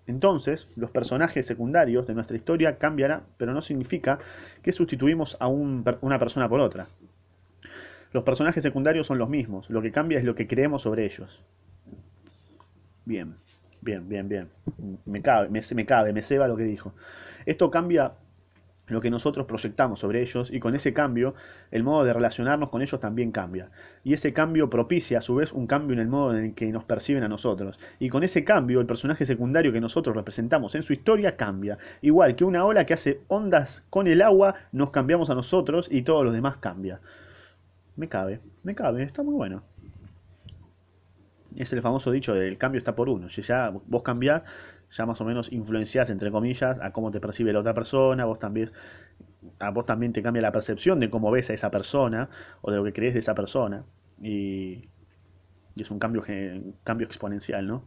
Entonces, 0.07 0.67
los 0.75 0.89
personajes 0.89 1.45
secundarios 1.45 2.07
de 2.07 2.15
nuestra 2.15 2.37
historia 2.37 2.79
cambiarán, 2.79 3.21
pero 3.37 3.53
no 3.53 3.61
significa 3.61 4.17
que 4.63 4.71
sustituimos 4.71 5.37
a 5.39 5.47
una 5.47 6.17
persona 6.17 6.49
por 6.49 6.59
otra. 6.59 6.87
Los 8.15 8.23
personajes 8.23 8.63
secundarios 8.63 9.07
son 9.07 9.17
los 9.17 9.27
mismos, 9.27 9.69
lo 9.69 9.81
que 9.81 9.91
cambia 9.91 10.17
es 10.17 10.23
lo 10.23 10.35
que 10.35 10.47
creemos 10.47 10.83
sobre 10.83 11.03
ellos. 11.03 11.43
Bien, 13.03 13.35
bien, 13.81 14.07
bien, 14.07 14.29
bien. 14.29 14.47
Me 15.03 15.21
cabe, 15.21 15.49
me, 15.49 15.85
cabe, 15.85 16.13
me 16.13 16.21
ceba 16.21 16.47
lo 16.47 16.55
que 16.55 16.63
dijo. 16.63 16.93
Esto 17.45 17.69
cambia 17.69 18.13
lo 18.87 19.01
que 19.01 19.09
nosotros 19.09 19.45
proyectamos 19.47 19.99
sobre 19.99 20.21
ellos 20.21 20.49
y 20.49 20.61
con 20.61 20.75
ese 20.75 20.93
cambio 20.93 21.35
el 21.71 21.83
modo 21.83 22.05
de 22.05 22.13
relacionarnos 22.13 22.69
con 22.69 22.81
ellos 22.81 23.01
también 23.01 23.33
cambia. 23.33 23.69
Y 24.05 24.13
ese 24.13 24.31
cambio 24.31 24.69
propicia 24.69 25.17
a 25.17 25.21
su 25.21 25.35
vez 25.35 25.51
un 25.51 25.67
cambio 25.67 25.95
en 25.95 25.99
el 25.99 26.07
modo 26.07 26.37
en 26.37 26.45
el 26.45 26.53
que 26.53 26.71
nos 26.71 26.85
perciben 26.85 27.23
a 27.23 27.27
nosotros. 27.27 27.77
Y 27.99 28.07
con 28.07 28.23
ese 28.23 28.45
cambio 28.45 28.79
el 28.79 28.87
personaje 28.87 29.25
secundario 29.25 29.73
que 29.73 29.81
nosotros 29.81 30.15
representamos 30.15 30.73
en 30.75 30.83
su 30.83 30.93
historia 30.93 31.35
cambia. 31.35 31.79
Igual 32.01 32.37
que 32.37 32.45
una 32.45 32.63
ola 32.63 32.85
que 32.85 32.93
hace 32.93 33.19
ondas 33.27 33.83
con 33.89 34.07
el 34.07 34.21
agua, 34.21 34.55
nos 34.71 34.91
cambiamos 34.91 35.29
a 35.29 35.35
nosotros 35.35 35.89
y 35.91 36.03
todos 36.03 36.23
los 36.23 36.33
demás 36.33 36.55
cambia. 36.55 37.01
Me 37.95 38.09
cabe, 38.09 38.41
me 38.63 38.75
cabe, 38.75 39.03
está 39.03 39.23
muy 39.23 39.33
bueno. 39.33 39.63
Es 41.55 41.71
el 41.71 41.81
famoso 41.81 42.11
dicho 42.11 42.33
del 42.33 42.57
cambio 42.57 42.79
está 42.79 42.95
por 42.95 43.07
uno. 43.07 43.29
Si 43.29 43.41
ya 43.41 43.69
vos 43.69 44.03
cambiás, 44.03 44.43
ya 44.91 45.05
más 45.05 45.21
o 45.21 45.25
menos 45.25 45.51
influenciás, 45.51 46.09
entre 46.09 46.31
comillas, 46.31 46.79
a 46.81 46.91
cómo 46.91 47.11
te 47.11 47.21
percibe 47.21 47.53
la 47.53 47.59
otra 47.59 47.73
persona, 47.73 48.25
vos 48.25 48.39
también, 48.39 48.71
a 49.59 49.69
vos 49.69 49.85
también 49.85 50.11
te 50.11 50.21
cambia 50.21 50.41
la 50.41 50.51
percepción 50.51 50.99
de 50.99 51.09
cómo 51.09 51.31
ves 51.31 51.49
a 51.49 51.53
esa 51.53 51.71
persona 51.71 52.29
o 52.61 52.71
de 52.71 52.77
lo 52.77 52.83
que 52.83 52.91
crees 52.91 53.13
de 53.13 53.21
esa 53.21 53.35
persona. 53.35 53.85
Y, 54.21 54.89
es 55.77 55.91
un 55.91 55.99
cambio, 55.99 56.23
cambio 56.83 57.07
exponencial, 57.07 57.67
¿no? 57.67 57.83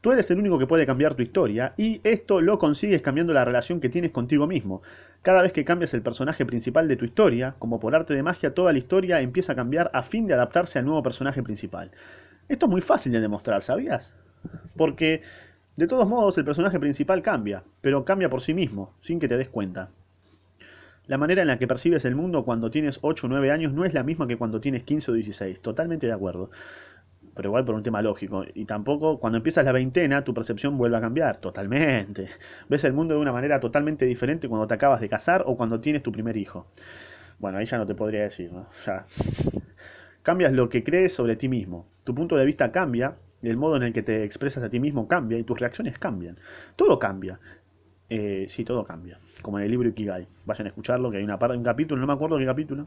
Tú 0.00 0.12
eres 0.12 0.30
el 0.30 0.38
único 0.38 0.58
que 0.58 0.66
puede 0.66 0.86
cambiar 0.86 1.14
tu 1.14 1.22
historia 1.22 1.74
y 1.76 2.00
esto 2.04 2.40
lo 2.40 2.58
consigues 2.58 3.02
cambiando 3.02 3.34
la 3.34 3.44
relación 3.44 3.80
que 3.80 3.90
tienes 3.90 4.12
contigo 4.12 4.46
mismo. 4.46 4.80
Cada 5.20 5.42
vez 5.42 5.52
que 5.52 5.66
cambias 5.66 5.92
el 5.92 6.00
personaje 6.00 6.46
principal 6.46 6.88
de 6.88 6.96
tu 6.96 7.04
historia, 7.04 7.54
como 7.58 7.78
por 7.78 7.94
arte 7.94 8.14
de 8.14 8.22
magia, 8.22 8.54
toda 8.54 8.72
la 8.72 8.78
historia 8.78 9.20
empieza 9.20 9.52
a 9.52 9.56
cambiar 9.56 9.90
a 9.92 10.02
fin 10.02 10.26
de 10.26 10.32
adaptarse 10.32 10.78
al 10.78 10.86
nuevo 10.86 11.02
personaje 11.02 11.42
principal. 11.42 11.90
Esto 12.48 12.64
es 12.64 12.70
muy 12.70 12.80
fácil 12.80 13.12
de 13.12 13.20
demostrar, 13.20 13.62
¿sabías? 13.62 14.14
Porque, 14.74 15.20
de 15.76 15.86
todos 15.86 16.08
modos, 16.08 16.38
el 16.38 16.46
personaje 16.46 16.80
principal 16.80 17.20
cambia, 17.20 17.62
pero 17.82 18.06
cambia 18.06 18.30
por 18.30 18.40
sí 18.40 18.54
mismo, 18.54 18.94
sin 19.02 19.20
que 19.20 19.28
te 19.28 19.36
des 19.36 19.50
cuenta. 19.50 19.90
La 21.08 21.18
manera 21.18 21.42
en 21.42 21.48
la 21.48 21.58
que 21.58 21.66
percibes 21.66 22.06
el 22.06 22.14
mundo 22.14 22.44
cuando 22.44 22.70
tienes 22.70 23.00
8 23.02 23.26
o 23.26 23.28
9 23.28 23.50
años 23.50 23.74
no 23.74 23.84
es 23.84 23.92
la 23.92 24.02
misma 24.02 24.26
que 24.26 24.38
cuando 24.38 24.60
tienes 24.60 24.84
15 24.84 25.10
o 25.10 25.14
16, 25.14 25.60
totalmente 25.60 26.06
de 26.06 26.12
acuerdo 26.12 26.50
pero 27.40 27.48
igual 27.48 27.64
por 27.64 27.74
un 27.74 27.82
tema 27.82 28.02
lógico. 28.02 28.44
Y 28.52 28.66
tampoco 28.66 29.18
cuando 29.18 29.38
empiezas 29.38 29.64
la 29.64 29.72
veintena 29.72 30.22
tu 30.22 30.34
percepción 30.34 30.76
vuelve 30.76 30.98
a 30.98 31.00
cambiar, 31.00 31.38
totalmente. 31.38 32.28
Ves 32.68 32.84
el 32.84 32.92
mundo 32.92 33.14
de 33.14 33.20
una 33.20 33.32
manera 33.32 33.58
totalmente 33.58 34.04
diferente 34.04 34.46
cuando 34.46 34.66
te 34.66 34.74
acabas 34.74 35.00
de 35.00 35.08
casar 35.08 35.44
o 35.46 35.56
cuando 35.56 35.80
tienes 35.80 36.02
tu 36.02 36.12
primer 36.12 36.36
hijo. 36.36 36.66
Bueno, 37.38 37.56
ahí 37.56 37.64
ya 37.64 37.78
no 37.78 37.86
te 37.86 37.94
podría 37.94 38.24
decir, 38.24 38.52
¿no? 38.52 38.66
Cambias 40.22 40.52
lo 40.52 40.68
que 40.68 40.84
crees 40.84 41.14
sobre 41.14 41.34
ti 41.36 41.48
mismo. 41.48 41.86
Tu 42.04 42.14
punto 42.14 42.36
de 42.36 42.44
vista 42.44 42.70
cambia, 42.72 43.16
el 43.40 43.56
modo 43.56 43.76
en 43.76 43.84
el 43.84 43.94
que 43.94 44.02
te 44.02 44.22
expresas 44.22 44.62
a 44.62 44.68
ti 44.68 44.78
mismo 44.78 45.08
cambia 45.08 45.38
y 45.38 45.42
tus 45.42 45.58
reacciones 45.58 45.98
cambian. 45.98 46.36
Todo 46.76 46.98
cambia. 46.98 47.40
Eh, 48.10 48.44
sí, 48.48 48.66
todo 48.66 48.84
cambia. 48.84 49.18
Como 49.40 49.58
en 49.58 49.64
el 49.64 49.70
libro 49.70 49.88
Ikigai. 49.88 50.28
Vayan 50.44 50.66
a 50.66 50.68
escucharlo, 50.68 51.10
que 51.10 51.16
hay 51.16 51.24
una 51.24 51.38
parte, 51.38 51.56
un 51.56 51.64
capítulo, 51.64 52.02
no 52.02 52.06
me 52.06 52.12
acuerdo 52.12 52.36
qué 52.36 52.44
capítulo. 52.44 52.86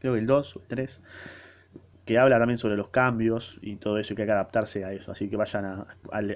Creo 0.00 0.14
que 0.14 0.18
el 0.18 0.26
2 0.26 0.56
o 0.56 0.58
el 0.58 0.66
3 0.66 1.00
que 2.10 2.18
habla 2.18 2.40
también 2.40 2.58
sobre 2.58 2.76
los 2.76 2.88
cambios 2.88 3.60
y 3.62 3.76
todo 3.76 3.96
eso, 3.96 4.12
y 4.14 4.16
que 4.16 4.22
hay 4.22 4.26
que 4.26 4.32
adaptarse 4.32 4.84
a 4.84 4.92
eso. 4.92 5.12
Así 5.12 5.28
que 5.28 5.36
vayan 5.36 5.64
a, 5.64 5.86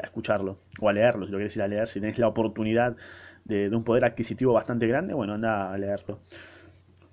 escucharlo 0.04 0.60
o 0.78 0.88
a 0.88 0.92
leerlo, 0.92 1.26
si 1.26 1.32
lo 1.32 1.38
quieres 1.38 1.56
ir 1.56 1.62
a 1.62 1.66
leer, 1.66 1.88
si 1.88 2.00
tenés 2.00 2.16
la 2.16 2.28
oportunidad 2.28 2.94
de, 3.44 3.68
un 3.70 3.82
poder 3.82 4.04
adquisitivo 4.04 4.52
bastante 4.52 4.86
grande, 4.86 5.14
bueno, 5.14 5.34
anda 5.34 5.72
a 5.72 5.76
leerlo. 5.76 6.20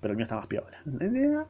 Pero 0.00 0.12
el 0.12 0.16
mío 0.16 0.22
está 0.22 0.36
más 0.36 0.46
piola. 0.46 0.80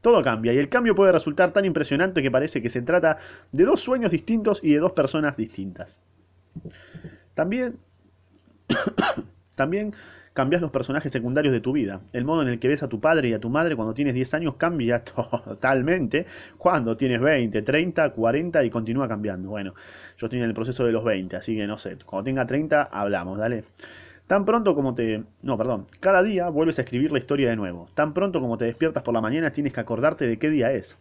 Todo 0.00 0.22
cambia 0.22 0.54
y 0.54 0.56
el 0.56 0.70
cambio 0.70 0.94
puede 0.94 1.12
resultar 1.12 1.52
tan 1.52 1.66
impresionante 1.66 2.22
que 2.22 2.30
parece 2.30 2.62
que 2.62 2.70
se 2.70 2.80
trata 2.80 3.18
de 3.52 3.64
dos 3.64 3.80
sueños 3.80 4.10
distintos 4.10 4.64
y 4.64 4.72
de 4.72 4.78
dos 4.78 4.92
personas 4.92 5.36
distintas. 5.36 6.00
También, 7.34 7.76
también 9.54 9.92
cambias 10.38 10.62
los 10.62 10.70
personajes 10.70 11.10
secundarios 11.10 11.52
de 11.52 11.60
tu 11.60 11.72
vida. 11.72 12.00
El 12.12 12.24
modo 12.24 12.42
en 12.42 12.48
el 12.48 12.60
que 12.60 12.68
ves 12.68 12.84
a 12.84 12.88
tu 12.88 13.00
padre 13.00 13.26
y 13.26 13.32
a 13.32 13.40
tu 13.40 13.50
madre 13.50 13.74
cuando 13.74 13.92
tienes 13.92 14.14
10 14.14 14.34
años 14.34 14.54
cambia 14.54 15.02
totalmente 15.44 16.26
cuando 16.56 16.96
tienes 16.96 17.20
20, 17.20 17.60
30, 17.60 18.10
40 18.10 18.64
y 18.64 18.70
continúa 18.70 19.08
cambiando. 19.08 19.48
Bueno, 19.48 19.74
yo 20.16 20.26
estoy 20.28 20.38
en 20.38 20.44
el 20.44 20.54
proceso 20.54 20.86
de 20.86 20.92
los 20.92 21.02
20, 21.02 21.34
así 21.34 21.56
que 21.56 21.66
no 21.66 21.76
sé, 21.76 21.96
cuando 22.06 22.22
tenga 22.22 22.46
30 22.46 22.84
hablamos, 22.84 23.36
dale. 23.36 23.64
Tan 24.28 24.44
pronto 24.44 24.76
como 24.76 24.94
te... 24.94 25.24
No, 25.42 25.58
perdón. 25.58 25.88
Cada 25.98 26.22
día 26.22 26.48
vuelves 26.50 26.78
a 26.78 26.82
escribir 26.82 27.10
la 27.10 27.18
historia 27.18 27.50
de 27.50 27.56
nuevo. 27.56 27.88
Tan 27.94 28.14
pronto 28.14 28.40
como 28.40 28.56
te 28.58 28.66
despiertas 28.66 29.02
por 29.02 29.14
la 29.14 29.20
mañana 29.20 29.50
tienes 29.50 29.72
que 29.72 29.80
acordarte 29.80 30.28
de 30.28 30.38
qué 30.38 30.50
día 30.50 30.70
es. 30.70 30.96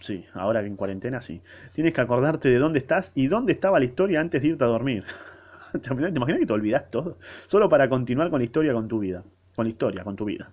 Sí, 0.00 0.24
ahora 0.32 0.62
que 0.62 0.68
en 0.68 0.76
cuarentena 0.76 1.20
sí. 1.20 1.42
Tienes 1.74 1.92
que 1.92 2.00
acordarte 2.00 2.48
de 2.48 2.58
dónde 2.58 2.78
estás 2.78 3.12
y 3.14 3.26
dónde 3.26 3.52
estaba 3.52 3.78
la 3.78 3.84
historia 3.84 4.20
antes 4.20 4.40
de 4.40 4.48
irte 4.48 4.64
a 4.64 4.68
dormir. 4.68 5.04
¿Te 5.82 5.92
imaginas 5.92 6.40
que 6.40 6.46
te 6.46 6.52
olvidas 6.52 6.90
todo? 6.90 7.18
Solo 7.46 7.68
para 7.68 7.88
continuar 7.88 8.30
con 8.30 8.40
la 8.40 8.44
historia 8.44 8.72
con 8.72 8.88
tu 8.88 8.98
vida. 8.98 9.22
Con 9.54 9.66
la 9.66 9.70
historia, 9.70 10.04
con 10.04 10.16
tu 10.16 10.24
vida. 10.24 10.50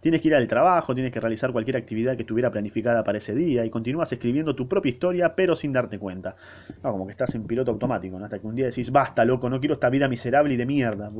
Tienes 0.00 0.20
que 0.20 0.28
ir 0.28 0.34
al 0.34 0.46
trabajo, 0.46 0.94
tienes 0.94 1.12
que 1.12 1.20
realizar 1.20 1.50
cualquier 1.52 1.76
actividad 1.76 2.14
que 2.16 2.22
estuviera 2.22 2.50
planificada 2.50 3.02
para 3.02 3.18
ese 3.18 3.34
día 3.34 3.64
y 3.64 3.70
continúas 3.70 4.12
escribiendo 4.12 4.54
tu 4.54 4.68
propia 4.68 4.90
historia 4.90 5.34
pero 5.34 5.56
sin 5.56 5.72
darte 5.72 5.98
cuenta. 5.98 6.36
No, 6.82 6.92
como 6.92 7.06
que 7.06 7.12
estás 7.12 7.34
en 7.34 7.44
piloto 7.44 7.72
automático, 7.72 8.18
¿no? 8.18 8.24
Hasta 8.26 8.38
que 8.38 8.46
un 8.46 8.54
día 8.54 8.66
decís, 8.66 8.92
basta, 8.92 9.24
loco, 9.24 9.50
no 9.50 9.58
quiero 9.58 9.74
esta 9.74 9.90
vida 9.90 10.08
miserable 10.08 10.54
y 10.54 10.56
de 10.56 10.66
mierda. 10.66 11.10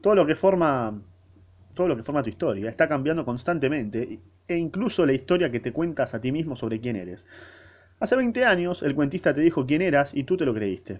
Todo 0.00 0.14
lo 0.14 0.26
que 0.26 0.34
forma 0.36 0.94
todo 1.74 1.88
lo 1.88 1.96
que 1.96 2.02
forma 2.02 2.22
tu 2.22 2.28
historia 2.28 2.68
está 2.68 2.88
cambiando 2.88 3.24
constantemente 3.24 4.20
e 4.46 4.56
incluso 4.56 5.06
la 5.06 5.12
historia 5.12 5.50
que 5.50 5.60
te 5.60 5.72
cuentas 5.72 6.14
a 6.14 6.20
ti 6.20 6.30
mismo 6.30 6.54
sobre 6.56 6.80
quién 6.80 6.96
eres. 6.96 7.26
Hace 8.02 8.16
20 8.16 8.44
años 8.44 8.82
el 8.82 8.96
cuentista 8.96 9.32
te 9.32 9.42
dijo 9.42 9.64
quién 9.64 9.80
eras 9.80 10.12
y 10.12 10.24
tú 10.24 10.36
te 10.36 10.44
lo 10.44 10.52
creíste. 10.52 10.98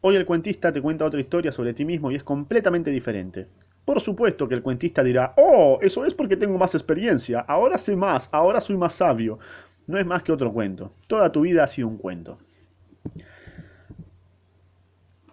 Hoy 0.00 0.16
el 0.16 0.26
cuentista 0.26 0.72
te 0.72 0.82
cuenta 0.82 1.04
otra 1.04 1.20
historia 1.20 1.52
sobre 1.52 1.74
ti 1.74 1.84
mismo 1.84 2.10
y 2.10 2.16
es 2.16 2.24
completamente 2.24 2.90
diferente. 2.90 3.46
Por 3.84 4.00
supuesto 4.00 4.48
que 4.48 4.56
el 4.56 4.62
cuentista 4.62 5.04
dirá, 5.04 5.32
oh, 5.36 5.78
eso 5.80 6.04
es 6.04 6.12
porque 6.12 6.36
tengo 6.36 6.58
más 6.58 6.74
experiencia, 6.74 7.38
ahora 7.46 7.78
sé 7.78 7.94
más, 7.94 8.28
ahora 8.32 8.60
soy 8.60 8.76
más 8.76 8.94
sabio. 8.94 9.38
No 9.86 9.96
es 9.96 10.04
más 10.04 10.24
que 10.24 10.32
otro 10.32 10.52
cuento. 10.52 10.92
Toda 11.06 11.30
tu 11.30 11.42
vida 11.42 11.62
ha 11.62 11.68
sido 11.68 11.86
un 11.86 11.98
cuento. 11.98 12.36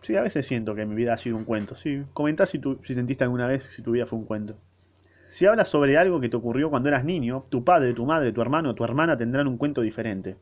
Sí, 0.04 0.16
a 0.18 0.22
veces 0.22 0.46
siento 0.46 0.76
que 0.76 0.86
mi 0.86 0.94
vida 0.94 1.16
ha 1.16 1.18
sido 1.18 1.36
un 1.36 1.46
cuento. 1.46 1.74
Sí, 1.74 2.04
comentá 2.14 2.46
si, 2.46 2.60
tú, 2.60 2.80
si 2.84 2.94
sentiste 2.94 3.24
alguna 3.24 3.48
vez 3.48 3.64
si 3.64 3.82
tu 3.82 3.90
vida 3.90 4.06
fue 4.06 4.20
un 4.20 4.26
cuento. 4.26 4.56
Si 5.30 5.46
hablas 5.46 5.70
sobre 5.70 5.98
algo 5.98 6.20
que 6.20 6.30
te 6.30 6.38
ocurrió 6.38 6.72
cuando 6.72 6.89
eras 6.89 7.06
niño, 7.06 7.44
tu 7.50 7.63
padre, 7.63 7.94
tu 7.94 8.06
madre, 8.06 8.32
tu 8.32 8.42
hermano 8.42 8.72
o 8.72 8.76
tu 8.76 8.84
hermana 8.84 9.15
tendrán 9.15 9.48
un 9.48 9.58
cuento 9.58 9.82
diferente. 9.82 10.38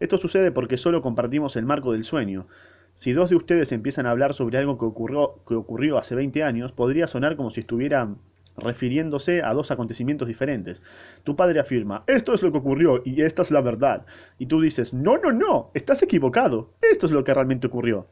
Esto 0.00 0.16
sucede 0.16 0.50
porque 0.52 0.78
solo 0.78 1.02
compartimos 1.02 1.54
el 1.56 1.66
marco 1.66 1.92
del 1.92 2.04
sueño. 2.04 2.46
Si 2.94 3.12
dos 3.12 3.28
de 3.28 3.36
ustedes 3.36 3.72
empiezan 3.72 4.06
a 4.06 4.10
hablar 4.10 4.32
sobre 4.32 4.56
algo 4.56 4.78
que 4.78 4.86
ocurrió, 4.86 5.40
que 5.46 5.54
ocurrió 5.54 5.98
hace 5.98 6.14
20 6.14 6.42
años, 6.42 6.72
podría 6.72 7.06
sonar 7.06 7.36
como 7.36 7.50
si 7.50 7.60
estuvieran 7.60 8.16
refiriéndose 8.56 9.42
a 9.42 9.52
dos 9.52 9.70
acontecimientos 9.70 10.26
diferentes. 10.28 10.82
Tu 11.22 11.36
padre 11.36 11.60
afirma, 11.60 12.02
esto 12.06 12.32
es 12.32 12.42
lo 12.42 12.50
que 12.52 12.58
ocurrió 12.58 13.02
y 13.04 13.20
esta 13.20 13.42
es 13.42 13.50
la 13.50 13.60
verdad. 13.60 14.06
Y 14.38 14.46
tú 14.46 14.62
dices, 14.62 14.94
no, 14.94 15.18
no, 15.18 15.32
no, 15.32 15.70
estás 15.74 16.02
equivocado, 16.02 16.70
esto 16.80 17.04
es 17.04 17.12
lo 17.12 17.22
que 17.22 17.34
realmente 17.34 17.66
ocurrió. 17.66 18.06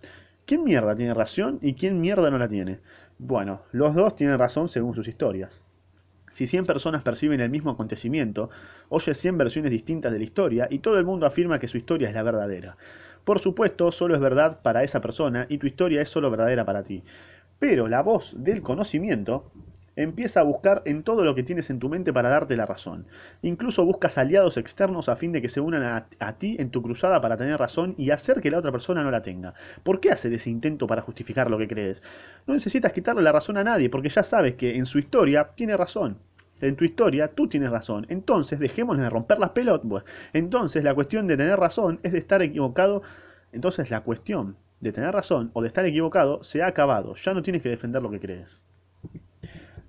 ¿Quién 0.44 0.64
mierda 0.64 0.94
tiene 0.94 1.14
razón 1.14 1.58
y 1.62 1.74
quién 1.74 2.00
mierda 2.00 2.30
no 2.30 2.38
la 2.38 2.48
tiene? 2.48 2.80
Bueno, 3.18 3.62
los 3.72 3.94
dos 3.94 4.14
tienen 4.14 4.38
razón 4.38 4.68
según 4.68 4.94
sus 4.94 5.08
historias. 5.08 5.62
Si 6.30 6.46
100 6.46 6.66
personas 6.66 7.02
perciben 7.02 7.40
el 7.40 7.50
mismo 7.50 7.70
acontecimiento, 7.70 8.50
oye 8.88 9.14
100 9.14 9.38
versiones 9.38 9.70
distintas 9.70 10.12
de 10.12 10.18
la 10.18 10.24
historia 10.24 10.68
y 10.70 10.80
todo 10.80 10.98
el 10.98 11.04
mundo 11.04 11.26
afirma 11.26 11.58
que 11.58 11.68
su 11.68 11.78
historia 11.78 12.08
es 12.08 12.14
la 12.14 12.22
verdadera. 12.22 12.76
Por 13.24 13.40
supuesto, 13.40 13.92
solo 13.92 14.14
es 14.14 14.20
verdad 14.20 14.60
para 14.62 14.82
esa 14.82 15.00
persona 15.00 15.46
y 15.48 15.58
tu 15.58 15.66
historia 15.66 16.00
es 16.02 16.08
solo 16.08 16.30
verdadera 16.30 16.64
para 16.64 16.82
ti. 16.82 17.02
Pero 17.58 17.88
la 17.88 18.02
voz 18.02 18.34
del 18.38 18.62
conocimiento 18.62 19.50
Empieza 19.98 20.38
a 20.38 20.44
buscar 20.44 20.82
en 20.84 21.02
todo 21.02 21.24
lo 21.24 21.34
que 21.34 21.42
tienes 21.42 21.70
en 21.70 21.80
tu 21.80 21.88
mente 21.88 22.12
para 22.12 22.28
darte 22.28 22.54
la 22.54 22.66
razón. 22.66 23.08
Incluso 23.42 23.84
buscas 23.84 24.16
aliados 24.16 24.56
externos 24.56 25.08
a 25.08 25.16
fin 25.16 25.32
de 25.32 25.42
que 25.42 25.48
se 25.48 25.60
unan 25.60 26.06
a, 26.20 26.32
ti 26.34 26.54
en 26.60 26.70
tu 26.70 26.82
cruzada 26.82 27.20
para 27.20 27.36
tener 27.36 27.58
razón 27.58 27.96
y 27.98 28.12
hacer 28.12 28.40
que 28.40 28.52
la 28.52 28.58
otra 28.58 28.70
persona 28.70 29.02
no 29.02 29.10
la 29.10 29.22
tenga. 29.22 29.54
¿Por 29.82 29.98
qué 29.98 30.12
hacer 30.12 30.32
ese 30.32 30.50
intento 30.50 30.86
para 30.86 31.02
justificar 31.02 31.50
lo 31.50 31.58
que 31.58 31.66
crees? 31.66 32.00
No 32.46 32.54
necesitas 32.54 32.92
quitarle 32.92 33.22
la 33.22 33.32
razón 33.32 33.56
a 33.56 33.64
nadie 33.64 33.90
porque 33.90 34.08
ya 34.08 34.22
sabes 34.22 34.54
que 34.54 34.76
en 34.76 34.86
su 34.86 35.00
historia 35.00 35.50
tiene 35.56 35.76
razón. 35.76 36.18
En 36.60 36.76
tu 36.76 36.84
historia 36.84 37.34
tú 37.34 37.48
tienes 37.48 37.70
razón. 37.70 38.06
Entonces 38.08 38.60
dejémosle 38.60 39.02
de 39.02 39.10
romper 39.10 39.40
las 39.40 39.50
pelotas. 39.50 40.04
entonces 40.32 40.84
la 40.84 40.94
cuestión 40.94 41.26
de 41.26 41.36
tener 41.36 41.58
razón 41.58 41.98
es 42.04 42.12
de 42.12 42.18
estar 42.18 42.40
equivocado. 42.40 43.02
Entonces 43.50 43.90
la 43.90 44.02
cuestión 44.02 44.58
de 44.78 44.92
tener 44.92 45.12
razón 45.12 45.50
o 45.54 45.62
de 45.62 45.66
estar 45.66 45.84
equivocado 45.84 46.44
se 46.44 46.62
ha 46.62 46.68
acabado. 46.68 47.16
Ya 47.16 47.34
no 47.34 47.42
tienes 47.42 47.62
que 47.62 47.68
defender 47.68 48.00
lo 48.00 48.12
que 48.12 48.20
crees 48.20 48.60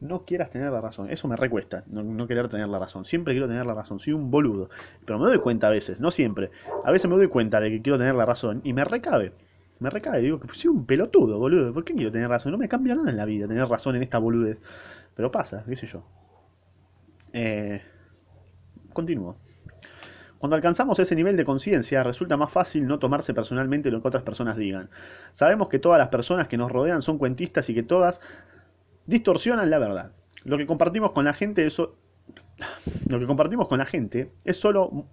no 0.01 0.25
quieras 0.25 0.49
tener 0.49 0.71
la 0.71 0.81
razón. 0.81 1.09
Eso 1.09 1.27
me 1.27 1.35
recuesta, 1.35 1.83
no, 1.87 2.27
querer 2.27 2.47
tener 2.49 2.67
la 2.67 2.79
razón. 2.79 3.05
Siempre 3.05 3.33
quiero 3.33 3.47
tener 3.47 3.65
la 3.65 3.73
razón, 3.73 3.99
soy 3.99 4.13
un 4.13 4.31
boludo. 4.31 4.69
Pero 5.05 5.19
me 5.19 5.25
doy 5.27 5.39
cuenta 5.39 5.67
a 5.67 5.69
veces, 5.69 5.99
no 5.99 6.11
siempre. 6.11 6.51
A 6.85 6.91
veces 6.91 7.09
me 7.09 7.15
doy 7.15 7.27
cuenta 7.27 7.59
de 7.59 7.69
que 7.69 7.81
quiero 7.81 7.97
tener 7.97 8.15
la 8.15 8.25
razón 8.25 8.61
y 8.63 8.73
me 8.73 8.83
recabe. 8.83 9.33
Me 9.79 9.89
recabe, 9.89 10.19
digo 10.19 10.39
que 10.39 10.53
soy 10.53 10.69
un 10.69 10.85
pelotudo, 10.85 11.39
boludo. 11.39 11.73
¿Por 11.73 11.83
qué 11.83 11.93
quiero 11.93 12.11
tener 12.11 12.29
razón? 12.29 12.51
No 12.51 12.57
me 12.57 12.67
cambia 12.67 12.95
nada 12.95 13.09
en 13.09 13.17
la 13.17 13.25
vida 13.25 13.47
tener 13.47 13.67
razón 13.67 13.95
en 13.95 14.03
esta 14.03 14.17
boludez. 14.17 14.59
Pero 15.15 15.31
pasa, 15.31 15.63
qué 15.67 15.75
sé 15.75 15.87
yo. 15.87 16.03
Eh, 17.33 17.81
continúo. 18.93 19.37
Cuando 20.37 20.55
alcanzamos 20.55 20.97
ese 20.99 21.15
nivel 21.15 21.35
de 21.35 21.43
conciencia, 21.43 22.01
resulta 22.01 22.37
más 22.37 22.49
fácil 22.49 22.87
no 22.87 22.97
tomarse 22.97 23.33
personalmente 23.33 23.91
lo 23.91 24.01
que 24.01 24.07
otras 24.07 24.23
personas 24.23 24.55
digan. 24.55 24.89
Sabemos 25.33 25.67
que 25.67 25.79
todas 25.79 25.99
las 25.99 26.07
personas 26.07 26.47
que 26.47 26.57
nos 26.57 26.71
rodean 26.71 27.01
son 27.01 27.17
cuentistas 27.17 27.69
y 27.69 27.73
que 27.73 27.83
todas 27.83 28.21
distorsionan 29.09 29.69
la 29.71 29.79
verdad. 29.79 30.11
Lo 30.43 30.57
que 30.57 30.67
compartimos 30.67 31.11
con 31.11 31.25
la 31.25 31.33
gente 31.33 31.65
es, 31.65 31.79
lo 31.79 33.19
que 33.19 33.25
compartimos 33.25 33.67
con 33.67 33.79
la 33.79 33.85
gente 33.85 34.31
es 34.45 34.57
solo, 34.57 35.07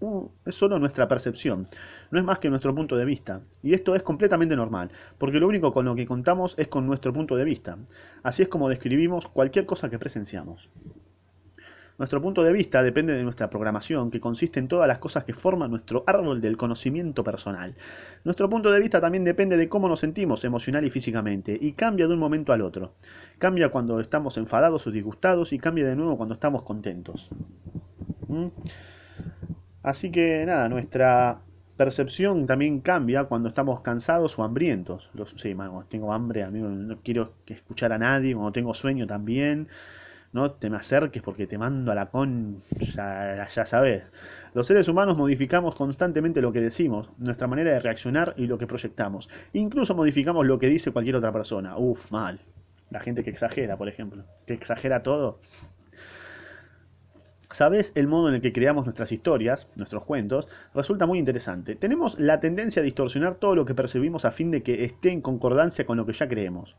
es 0.44 0.54
solo 0.54 0.78
nuestra 0.78 1.09
percepción, 1.09 1.66
no 2.11 2.18
es 2.18 2.24
más 2.24 2.38
que 2.38 2.50
nuestro 2.50 2.74
punto 2.74 2.96
de 2.96 3.06
vista. 3.06 3.40
Y 3.62 3.72
esto 3.72 3.96
es 3.96 4.02
completamente 4.02 4.54
normal, 4.54 4.90
porque 5.16 5.40
lo 5.40 5.48
único 5.48 5.72
con 5.72 5.87
lo 5.87 5.94
que 5.94 6.06
contamos 6.06 6.54
es 6.59 6.68
con 6.68 6.87
nuestro 6.87 7.12
punto 7.12 7.37
de 7.37 7.44
vista. 7.44 7.78
Así 8.22 8.42
es 8.42 8.48
como 8.48 8.68
describimos 8.68 9.26
cualquier 9.28 9.64
cosa 9.64 9.88
que 9.88 9.98
presenciamos. 9.98 10.70
Nuestro 11.98 12.20
punto 12.20 12.42
de 12.42 12.52
vista 12.52 12.82
depende 12.82 13.14
de 13.14 13.22
nuestra 13.22 13.48
programación, 13.48 14.11
que 14.11 14.20
consiste 14.20 14.61
en 14.61 14.68
todas 14.68 14.87
las 14.87 14.98
cosas 14.98 15.24
que 15.24 15.32
forman 15.32 15.70
nuestro 15.70 16.04
árbol 16.06 16.42
del 16.42 16.56
conocimiento 16.59 17.24
personal. 17.24 17.74
Nuestro 18.24 18.50
punto 18.50 18.70
de 18.70 18.80
vista 18.80 19.00
también 19.00 19.24
depende 19.24 19.56
de 19.56 19.68
cómo 19.68 19.88
nos 19.88 20.00
sentimos 20.00 20.44
emocional 20.44 20.85
y 20.85 20.90
físicamente, 20.90 21.56
y 21.59 21.72
cambia 21.72 22.06
de 22.06 22.12
un 22.12 22.20
momento 22.20 22.52
al 22.52 22.61
otro. 22.61 22.92
Cambia 23.38 23.70
cuando 23.70 23.98
estamos 24.00 24.37
enfadados 24.37 24.87
o 24.87 24.90
disgustados 24.90 25.52
y 25.54 25.59
cambia 25.59 25.87
de 25.87 25.96
nuevo 25.96 26.18
cuando 26.18 26.35
estamos 26.35 26.62
contentos. 26.62 27.30
¿Mm? 28.28 28.48
Así 29.82 30.11
que 30.11 30.44
nada, 30.44 30.68
nuestra 30.68 31.40
percepción 31.78 32.46
también 32.46 32.80
cambia 32.80 33.24
cuando 33.24 33.48
estamos 33.48 33.80
cansados 33.80 34.38
o 34.38 34.44
hambrientos. 34.44 35.11
Los, 35.14 35.35
sí, 35.38 35.56
tengo 35.88 36.12
hambre, 36.12 36.42
amigo, 36.42 36.68
no 36.68 36.98
quiero 37.02 37.32
escuchar 37.46 37.92
a 37.92 37.98
nadie, 37.98 38.35
cuando 38.35 38.52
tengo 38.52 38.74
sueño 38.74 39.06
también 39.06 39.68
no 40.33 40.53
te 40.53 40.71
me 40.71 40.77
acerques 40.77 41.23
porque 41.23 41.47
te 41.47 41.59
mando 41.59 41.93
a 41.93 41.95
la 41.95 42.07
con... 42.07 42.62
Ya, 42.95 43.49
ya 43.49 43.67
sabes. 43.67 44.05
Los 44.55 44.67
seres 44.67 44.89
humanos 44.89 45.17
modificamos 45.17 45.75
constantemente 45.75 46.41
lo 46.41 46.53
que 46.53 46.61
decimos, 46.61 47.11
nuestra 47.19 47.47
manera 47.47 47.73
de 47.73 47.81
reaccionar 47.81 48.35
y 48.37 48.47
lo 48.47 48.59
que 48.59 48.67
proyectamos. 48.67 49.29
Incluso 49.53 49.95
modificamos 49.95 50.47
lo 50.47 50.59
que 50.59 50.69
dice 50.69 50.93
cualquier 50.93 51.17
otra 51.17 51.33
persona. 51.33 51.77
Uf, 51.77 52.11
mal. 52.11 52.41
La 52.91 53.01
gente 53.01 53.25
que 53.25 53.31
exagera, 53.31 53.77
por 53.77 53.89
ejemplo. 53.89 54.25
Que 54.47 54.55
exagera 54.55 55.03
todo. 55.03 55.41
¿Sabes 57.51 57.93
el 57.95 58.07
modo 58.07 58.29
en 58.29 58.35
el 58.35 58.41
que 58.41 58.53
creamos 58.53 58.85
nuestras 58.85 59.12
historias, 59.12 59.69
nuestros 59.77 60.05
cuentos? 60.05 60.49
Resulta 60.75 61.07
muy 61.07 61.19
interesante. 61.19 61.77
Tenemos 61.77 62.19
la 62.19 62.41
tendencia 62.41 62.83
a 62.83 62.85
distorsionar 62.85 63.37
todo 63.37 63.55
lo 63.55 63.65
que 63.65 63.75
percibimos 63.75 64.25
a 64.25 64.33
fin 64.33 64.51
de 64.51 64.62
que 64.62 64.85
esté 64.85 65.11
en 65.11 65.23
concordancia 65.23 65.87
con 65.87 65.97
lo 65.97 66.05
que 66.05 66.12
ya 66.12 66.29
creemos 66.29 66.77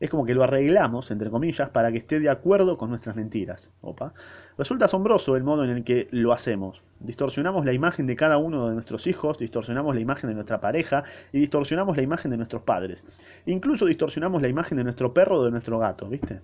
es 0.00 0.10
como 0.10 0.24
que 0.24 0.34
lo 0.34 0.42
arreglamos, 0.42 1.10
entre 1.10 1.30
comillas, 1.30 1.70
para 1.70 1.90
que 1.90 1.98
esté 1.98 2.20
de 2.20 2.28
acuerdo 2.28 2.76
con 2.76 2.90
nuestras 2.90 3.16
mentiras. 3.16 3.70
Opa. 3.80 4.12
Resulta 4.58 4.86
asombroso 4.86 5.36
el 5.36 5.44
modo 5.44 5.64
en 5.64 5.70
el 5.70 5.84
que 5.84 6.08
lo 6.10 6.32
hacemos. 6.32 6.82
Distorsionamos 7.00 7.64
la 7.64 7.72
imagen 7.72 8.06
de 8.06 8.16
cada 8.16 8.38
uno 8.38 8.68
de 8.68 8.74
nuestros 8.74 9.06
hijos, 9.06 9.38
distorsionamos 9.38 9.94
la 9.94 10.00
imagen 10.00 10.28
de 10.28 10.34
nuestra 10.34 10.60
pareja 10.60 11.04
y 11.32 11.40
distorsionamos 11.40 11.96
la 11.96 12.02
imagen 12.02 12.30
de 12.30 12.36
nuestros 12.36 12.62
padres. 12.62 13.04
Incluso 13.46 13.86
distorsionamos 13.86 14.42
la 14.42 14.48
imagen 14.48 14.78
de 14.78 14.84
nuestro 14.84 15.12
perro 15.12 15.40
o 15.40 15.44
de 15.44 15.50
nuestro 15.50 15.78
gato, 15.78 16.08
¿viste? 16.08 16.40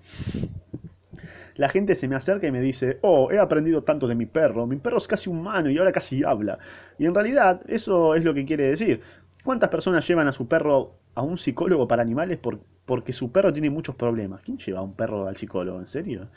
La 1.57 1.69
gente 1.69 1.95
se 1.95 2.09
me 2.09 2.17
acerca 2.17 2.47
y 2.47 2.51
me 2.51 2.61
dice, 2.61 2.99
oh, 3.03 3.31
he 3.31 3.39
aprendido 3.39 3.83
tanto 3.83 4.07
de 4.07 4.15
mi 4.15 4.27
perro, 4.27 4.67
mi 4.67 4.77
perro 4.77 4.99
es 4.99 5.07
casi 5.07 5.29
humano 5.29 5.71
y 5.71 5.79
ahora 5.79 5.93
casi 5.93 6.25
habla. 6.25 6.59
Y 6.99 7.07
en 7.07 7.15
realidad 7.15 7.61
eso 7.69 8.15
es 8.15 8.25
lo 8.25 8.33
que 8.33 8.45
quiere 8.45 8.69
decir. 8.69 9.03
¿Cuántas 9.45 9.71
personas 9.71 10.07
llevan 10.07 10.29
a 10.29 10.33
su 10.33 10.47
perro 10.49 10.95
a 11.15 11.23
un 11.23 11.37
psicólogo 11.39 11.89
para 11.89 12.03
animales 12.03 12.39
porque 12.87 13.13
su 13.13 13.33
perro 13.33 13.53
tiene 13.53 13.71
muchos 13.71 13.95
problemas? 13.97 14.43
¿Quién 14.43 14.59
lleva 14.59 14.81
a 14.81 14.83
un 14.83 14.95
perro 14.95 15.27
al 15.27 15.37
psicólogo? 15.37 15.81
¿En 15.81 15.87
serio? 15.87 16.29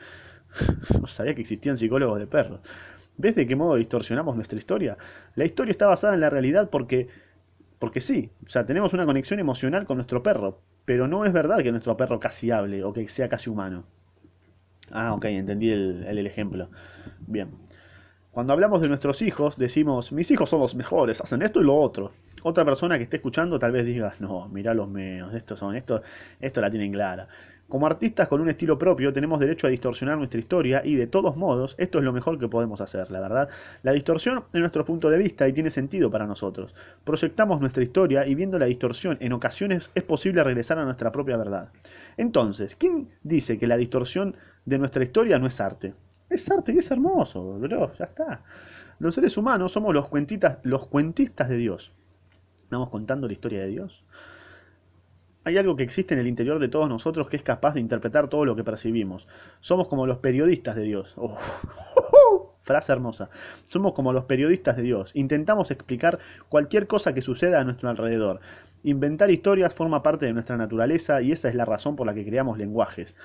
no 1.02 1.08
sabía 1.08 1.36
que 1.36 1.42
existían 1.42 1.78
psicólogos 1.78 2.20
de 2.20 2.28
perros. 2.28 2.62
¿Ves 3.18 3.36
de 3.36 3.48
qué 3.48 3.56
modo 3.56 3.76
distorsionamos 3.76 4.36
nuestra 4.36 4.58
historia? 4.58 4.98
La 5.36 5.46
historia 5.46 5.72
está 5.72 5.88
basada 5.88 6.14
en 6.16 6.22
la 6.22 6.30
realidad 6.30 6.70
porque, 6.70 7.08
porque 7.80 8.02
sí, 8.02 8.32
o 8.46 8.50
sea, 8.50 8.66
tenemos 8.66 8.94
una 8.94 9.06
conexión 9.06 9.40
emocional 9.40 9.86
con 9.86 9.98
nuestro 9.98 10.24
perro, 10.24 10.62
pero 10.86 11.08
no 11.08 11.26
es 11.26 11.34
verdad 11.34 11.60
que 11.64 11.72
nuestro 11.72 11.98
perro 11.98 12.20
casi 12.20 12.52
hable 12.52 12.84
o 12.84 12.94
que 12.94 13.08
sea 13.10 13.30
casi 13.30 13.50
humano. 13.50 13.86
Ah, 14.92 15.14
ok, 15.14 15.26
entendí 15.26 15.70
el, 15.70 16.06
el 16.08 16.28
ejemplo. 16.28 16.70
Bien. 17.28 17.50
Cuando 18.36 18.52
hablamos 18.52 18.82
de 18.82 18.90
nuestros 18.90 19.22
hijos, 19.22 19.56
decimos, 19.58 20.12
mis 20.12 20.30
hijos 20.30 20.50
son 20.50 20.60
los 20.60 20.76
mejores, 20.76 21.22
hacen 21.22 21.42
esto 21.42 21.62
y 21.62 21.64
lo 21.64 21.78
otro. 21.78 22.12
Otra 22.44 22.66
persona 22.66 22.98
que 22.98 23.06
esté 23.06 23.16
escuchando 23.16 23.58
tal 23.58 23.72
vez 23.72 23.86
diga, 23.86 24.14
no, 24.20 24.50
mirá 24.50 24.74
los 24.74 24.90
míos, 24.90 25.34
estos 25.34 25.58
son, 25.58 25.74
esto, 25.74 26.02
esto 26.42 26.60
la 26.60 26.70
tienen 26.70 26.92
clara. 26.92 27.30
Como 27.70 27.88
artistas 27.88 28.28
con 28.28 28.42
un 28.42 28.50
estilo 28.50 28.78
propio 28.78 29.14
tenemos 29.14 29.40
derecho 29.40 29.68
a 29.68 29.70
distorsionar 29.70 30.18
nuestra 30.18 30.38
historia 30.38 30.82
y 30.84 30.96
de 30.96 31.08
todos 31.08 31.38
modos 31.38 31.76
esto 31.78 32.00
es 32.00 32.04
lo 32.04 32.12
mejor 32.12 32.38
que 32.38 32.50
podemos 32.50 32.82
hacer, 32.82 33.10
la 33.10 33.22
verdad. 33.22 33.48
La 33.84 33.94
distorsión 33.94 34.44
es 34.52 34.60
nuestro 34.60 34.84
punto 34.84 35.10
de 35.10 35.18
vista 35.18 35.48
y 35.48 35.54
tiene 35.54 35.72
sentido 35.72 36.12
para 36.12 36.28
nosotros. 36.28 36.76
Proyectamos 37.06 37.62
nuestra 37.62 37.84
historia 37.84 38.28
y 38.28 38.36
viendo 38.36 38.60
la 38.60 38.66
distorsión 38.66 39.16
en 39.22 39.32
ocasiones 39.32 39.92
es 39.96 40.04
posible 40.04 40.44
regresar 40.44 40.78
a 40.78 40.84
nuestra 40.84 41.14
propia 41.14 41.38
verdad. 41.38 41.70
Entonces, 42.18 42.76
¿quién 42.76 43.08
dice 43.24 43.58
que 43.58 43.66
la 43.66 43.78
distorsión 43.78 44.36
de 44.66 44.78
nuestra 44.78 45.04
historia 45.04 45.40
no 45.40 45.48
es 45.48 45.62
arte? 45.62 45.94
Es 46.36 46.52
arte 46.52 46.74
y 46.74 46.80
es 46.80 46.92
hermoso, 46.92 47.58
bro, 47.60 47.94
ya 47.94 48.04
está. 48.04 48.44
Los 49.00 49.16
seres 49.16 49.38
humanos 49.38 49.72
somos 49.72 49.94
los, 49.94 50.10
cuentitas, 50.10 50.58
los 50.64 50.86
cuentistas 50.88 51.48
de 51.48 51.56
Dios. 51.56 51.94
¿Estamos 52.62 52.90
contando 52.90 53.26
la 53.26 53.32
historia 53.32 53.62
de 53.62 53.70
Dios? 53.70 54.04
Hay 55.46 55.58
algo 55.58 55.78
que 55.78 55.84
existe 55.84 56.14
en 56.14 56.20
el 56.20 56.28
interior 56.28 56.60
de 56.60 56.68
todos 56.68 56.90
nosotros 56.90 57.30
que 57.30 57.38
es 57.38 57.44
capaz 57.44 57.76
de 57.76 57.80
interpretar 57.80 58.28
todo 58.28 58.44
lo 58.44 58.54
que 58.54 58.66
percibimos. 58.66 59.30
Somos 59.62 59.88
como 59.88 60.06
los 60.06 60.18
periodistas 60.18 60.76
de 60.76 60.82
Dios. 60.82 61.14
Oh. 61.16 61.38
Frase 62.64 62.92
hermosa. 62.92 63.30
Somos 63.70 63.94
como 63.94 64.12
los 64.12 64.26
periodistas 64.26 64.76
de 64.76 64.84
Dios. 64.84 65.12
Intentamos 65.14 65.72
explicar 65.72 66.20
cualquier 66.50 66.86
cosa 66.86 67.14
que 67.14 67.22
suceda 67.22 67.62
a 67.62 67.64
nuestro 67.64 67.88
alrededor. 67.88 68.42
Inventar 68.84 69.32
historias 69.32 69.74
forma 69.74 70.04
parte 70.04 70.26
de 70.26 70.34
nuestra 70.34 70.58
naturaleza 70.58 71.22
y 71.22 71.32
esa 71.32 71.48
es 71.48 71.56
la 71.56 71.64
razón 71.64 71.96
por 71.96 72.06
la 72.06 72.14
que 72.14 72.26
creamos 72.26 72.58
lenguajes. 72.58 73.16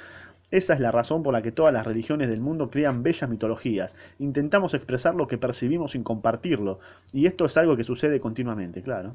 Esa 0.51 0.75
es 0.75 0.81
la 0.81 0.91
razón 0.91 1.23
por 1.23 1.33
la 1.33 1.43
que 1.43 1.53
todas 1.53 1.73
las 1.73 1.87
religiones 1.87 2.29
del 2.29 2.41
mundo 2.41 2.71
crean 2.71 3.03
bellas 3.03 3.31
mitologías. 3.31 3.95
Intentamos 4.19 4.75
expresar 4.75 5.15
lo 5.15 5.29
que 5.29 5.39
percibimos 5.39 5.93
sin 5.93 6.03
compartirlo. 6.03 6.81
Y 7.13 7.27
esto 7.27 7.45
es 7.45 7.57
algo 7.57 7.77
que 7.77 7.85
sucede 7.85 8.21
continuamente, 8.21 8.83
claro. 8.83 9.15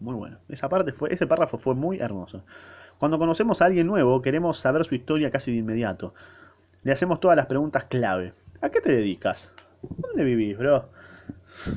Muy 0.00 0.14
bueno. 0.14 0.38
Esa 0.48 0.68
parte 0.68 0.92
fue, 0.92 1.12
ese 1.12 1.26
párrafo 1.26 1.58
fue 1.58 1.74
muy 1.74 1.98
hermoso. 1.98 2.42
Cuando 2.98 3.18
conocemos 3.18 3.60
a 3.60 3.66
alguien 3.66 3.86
nuevo, 3.86 4.22
queremos 4.22 4.58
saber 4.58 4.84
su 4.86 4.94
historia 4.94 5.30
casi 5.30 5.52
de 5.52 5.58
inmediato. 5.58 6.14
Le 6.82 6.92
hacemos 6.92 7.20
todas 7.20 7.36
las 7.36 7.46
preguntas 7.46 7.84
clave. 7.84 8.32
¿A 8.62 8.70
qué 8.70 8.80
te 8.80 8.92
dedicas? 8.92 9.52
¿Dónde 9.82 10.24
vivís, 10.24 10.56
bro? 10.56 10.88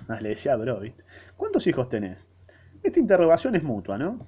Ah, 0.07 0.19
le 0.21 0.29
decía 0.29 0.55
bro. 0.55 0.81
¿Cuántos 1.35 1.67
hijos 1.67 1.89
tenés? 1.89 2.25
Esta 2.83 2.99
interrogación 2.99 3.55
es 3.55 3.63
mutua, 3.63 3.97
¿no? 3.97 4.27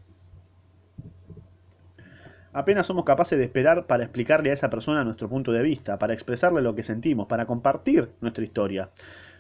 Apenas 2.54 2.86
somos 2.86 3.06
capaces 3.06 3.38
de 3.38 3.46
esperar 3.46 3.86
para 3.86 4.04
explicarle 4.04 4.52
a 4.52 4.54
esa 4.54 4.70
persona 4.70 5.06
nuestro 5.06 5.30
punto 5.30 5.54
de 5.54 5.62
vista, 5.62 5.98
para 5.98 6.14
expresarle 6.14 6.62
lo 6.62 6.76
que 6.76 6.84
sentimos, 6.84 7.28
para 7.28 7.46
compartir 7.46 8.10
nuestra 8.20 8.44
historia. 8.44 8.90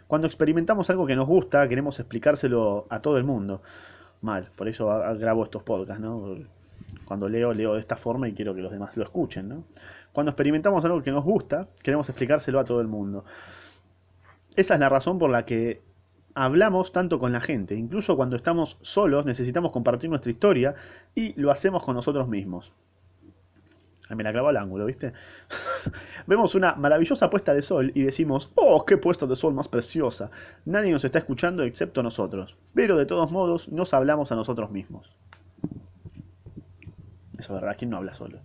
Cuando 0.07 0.27
experimentamos 0.27 0.89
algo 0.89 1.05
que 1.05 1.15
nos 1.17 1.27
gusta, 1.27 1.67
queremos 1.67 1.99
explicárselo 1.99 2.87
a 2.89 3.01
todo 3.01 3.17
el 3.17 3.25
mundo. 3.25 3.61
Mal, 4.21 4.49
por 4.55 4.69
eso 4.69 4.87
grabo 5.17 5.43
estos 5.43 5.61
podcasts, 5.63 6.01
¿no? 6.01 6.37
Cuando 7.03 7.27
leo, 7.27 7.53
leo 7.53 7.73
de 7.73 7.81
esta 7.81 7.97
forma 7.97 8.29
y 8.29 8.33
quiero 8.33 8.55
que 8.55 8.61
los 8.61 8.71
demás 8.71 8.95
lo 8.95 9.03
escuchen, 9.03 9.49
¿no? 9.49 9.63
Cuando 10.13 10.31
experimentamos 10.31 10.85
algo 10.85 11.03
que 11.03 11.11
nos 11.11 11.25
gusta, 11.25 11.67
queremos 11.83 12.07
explicárselo 12.07 12.61
a 12.61 12.63
todo 12.63 12.79
el 12.79 12.87
mundo. 12.87 13.25
Esa 14.55 14.75
es 14.75 14.79
la 14.79 14.87
razón 14.87 15.19
por 15.19 15.29
la 15.29 15.45
que 15.45 15.81
hablamos 16.33 16.93
tanto 16.93 17.19
con 17.19 17.33
la 17.33 17.41
gente. 17.41 17.75
Incluso 17.75 18.15
cuando 18.15 18.37
estamos 18.37 18.77
solos 18.81 19.25
necesitamos 19.25 19.71
compartir 19.71 20.09
nuestra 20.09 20.31
historia 20.31 20.75
y 21.13 21.33
lo 21.39 21.51
hacemos 21.51 21.83
con 21.83 21.95
nosotros 21.95 22.29
mismos 22.29 22.71
me 24.15 24.23
la 24.23 24.31
clavó 24.31 24.49
al 24.49 24.57
ángulo, 24.57 24.85
¿viste? 24.85 25.13
Vemos 26.27 26.55
una 26.55 26.75
maravillosa 26.75 27.29
puesta 27.29 27.53
de 27.53 27.61
sol 27.61 27.91
y 27.95 28.03
decimos, 28.03 28.51
oh, 28.55 28.85
qué 28.85 28.97
puesta 28.97 29.25
de 29.25 29.35
sol 29.35 29.53
más 29.53 29.67
preciosa. 29.67 30.31
Nadie 30.65 30.91
nos 30.91 31.05
está 31.05 31.19
escuchando 31.19 31.63
excepto 31.63 32.03
nosotros. 32.03 32.55
Pero 32.73 32.97
de 32.97 33.05
todos 33.05 33.31
modos 33.31 33.69
nos 33.69 33.93
hablamos 33.93 34.31
a 34.31 34.35
nosotros 34.35 34.71
mismos. 34.71 35.11
Eso 37.37 37.55
es 37.55 37.61
verdad, 37.61 37.75
¿quién 37.77 37.89
no 37.89 37.97
habla 37.97 38.13
solo? 38.13 38.39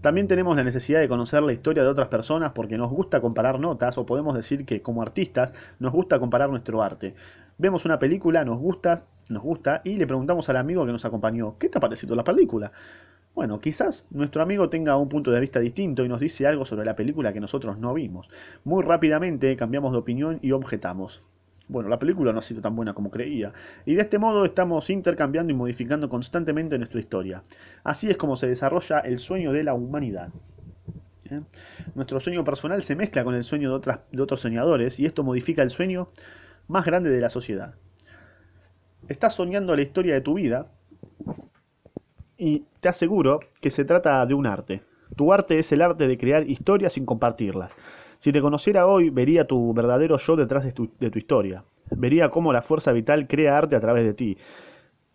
También 0.00 0.28
tenemos 0.28 0.54
la 0.54 0.62
necesidad 0.62 1.00
de 1.00 1.08
conocer 1.08 1.42
la 1.42 1.52
historia 1.52 1.82
de 1.82 1.88
otras 1.88 2.08
personas 2.08 2.52
porque 2.52 2.78
nos 2.78 2.90
gusta 2.90 3.20
comparar 3.20 3.58
notas 3.58 3.98
o 3.98 4.06
podemos 4.06 4.34
decir 4.34 4.64
que 4.64 4.80
como 4.80 5.02
artistas 5.02 5.52
nos 5.80 5.92
gusta 5.92 6.20
comparar 6.20 6.50
nuestro 6.50 6.82
arte. 6.82 7.16
Vemos 7.56 7.84
una 7.84 7.98
película, 7.98 8.44
nos 8.44 8.60
gusta, 8.60 9.06
nos 9.28 9.42
gusta 9.42 9.80
y 9.82 9.96
le 9.96 10.06
preguntamos 10.06 10.48
al 10.48 10.58
amigo 10.58 10.86
que 10.86 10.92
nos 10.92 11.04
acompañó, 11.04 11.58
¿qué 11.58 11.68
te 11.68 11.78
ha 11.78 11.80
parecido 11.80 12.14
la 12.14 12.22
película? 12.22 12.70
Bueno, 13.34 13.60
quizás 13.60 14.04
nuestro 14.10 14.42
amigo 14.42 14.68
tenga 14.68 14.96
un 14.96 15.08
punto 15.08 15.30
de 15.30 15.40
vista 15.40 15.60
distinto 15.60 16.04
y 16.04 16.08
nos 16.08 16.20
dice 16.20 16.46
algo 16.46 16.64
sobre 16.64 16.84
la 16.84 16.96
película 16.96 17.32
que 17.32 17.40
nosotros 17.40 17.78
no 17.78 17.94
vimos. 17.94 18.28
Muy 18.64 18.82
rápidamente 18.82 19.54
cambiamos 19.56 19.92
de 19.92 19.98
opinión 19.98 20.38
y 20.42 20.52
objetamos. 20.52 21.22
Bueno, 21.68 21.90
la 21.90 21.98
película 21.98 22.32
no 22.32 22.38
ha 22.38 22.42
sido 22.42 22.62
tan 22.62 22.74
buena 22.74 22.94
como 22.94 23.10
creía, 23.10 23.52
y 23.84 23.94
de 23.94 24.00
este 24.00 24.18
modo 24.18 24.46
estamos 24.46 24.88
intercambiando 24.88 25.52
y 25.52 25.56
modificando 25.56 26.08
constantemente 26.08 26.78
nuestra 26.78 26.98
historia. 26.98 27.42
Así 27.84 28.08
es 28.08 28.16
como 28.16 28.36
se 28.36 28.48
desarrolla 28.48 29.00
el 29.00 29.18
sueño 29.18 29.52
de 29.52 29.64
la 29.64 29.74
humanidad. 29.74 30.30
¿Eh? 31.30 31.42
Nuestro 31.94 32.20
sueño 32.20 32.42
personal 32.42 32.82
se 32.82 32.96
mezcla 32.96 33.22
con 33.22 33.34
el 33.34 33.44
sueño 33.44 33.78
de, 33.78 33.98
de 34.10 34.22
otros 34.22 34.40
soñadores 34.40 34.98
y 34.98 35.04
esto 35.04 35.22
modifica 35.22 35.62
el 35.62 35.68
sueño 35.68 36.08
más 36.68 36.86
grande 36.86 37.10
de 37.10 37.20
la 37.20 37.28
sociedad. 37.28 37.74
Estás 39.08 39.34
soñando 39.34 39.76
la 39.76 39.82
historia 39.82 40.14
de 40.14 40.22
tu 40.22 40.34
vida 40.34 40.70
y 42.38 42.64
te 42.80 42.88
aseguro 42.88 43.40
que 43.60 43.70
se 43.70 43.84
trata 43.84 44.24
de 44.24 44.34
un 44.34 44.46
arte. 44.46 44.82
Tu 45.16 45.32
arte 45.32 45.58
es 45.58 45.72
el 45.72 45.82
arte 45.82 46.06
de 46.06 46.16
crear 46.16 46.48
historias 46.48 46.92
sin 46.92 47.04
compartirlas. 47.04 47.74
Si 48.18 48.32
te 48.32 48.40
conociera 48.40 48.86
hoy, 48.86 49.10
vería 49.10 49.46
tu 49.46 49.74
verdadero 49.74 50.16
yo 50.18 50.36
detrás 50.36 50.64
de 50.64 50.72
tu, 50.72 50.90
de 50.98 51.10
tu 51.10 51.18
historia. 51.18 51.64
Vería 51.90 52.30
cómo 52.30 52.52
la 52.52 52.62
fuerza 52.62 52.92
vital 52.92 53.26
crea 53.26 53.58
arte 53.58 53.76
a 53.76 53.80
través 53.80 54.04
de 54.04 54.14
ti. 54.14 54.38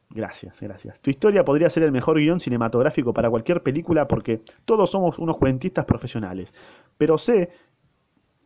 Gracias, 0.10 0.60
gracias. 0.60 1.00
Tu 1.00 1.10
historia 1.10 1.44
podría 1.44 1.70
ser 1.70 1.84
el 1.84 1.92
mejor 1.92 2.18
guion 2.18 2.40
cinematográfico 2.40 3.14
para 3.14 3.30
cualquier 3.30 3.64
película 3.64 4.08
porque 4.08 4.42
todos 4.66 4.92
somos 4.92 5.18
unos 5.18 5.38
cuentistas 5.38 5.86
profesionales. 5.86 6.54
Pero 6.98 7.18
sé, 7.18 7.50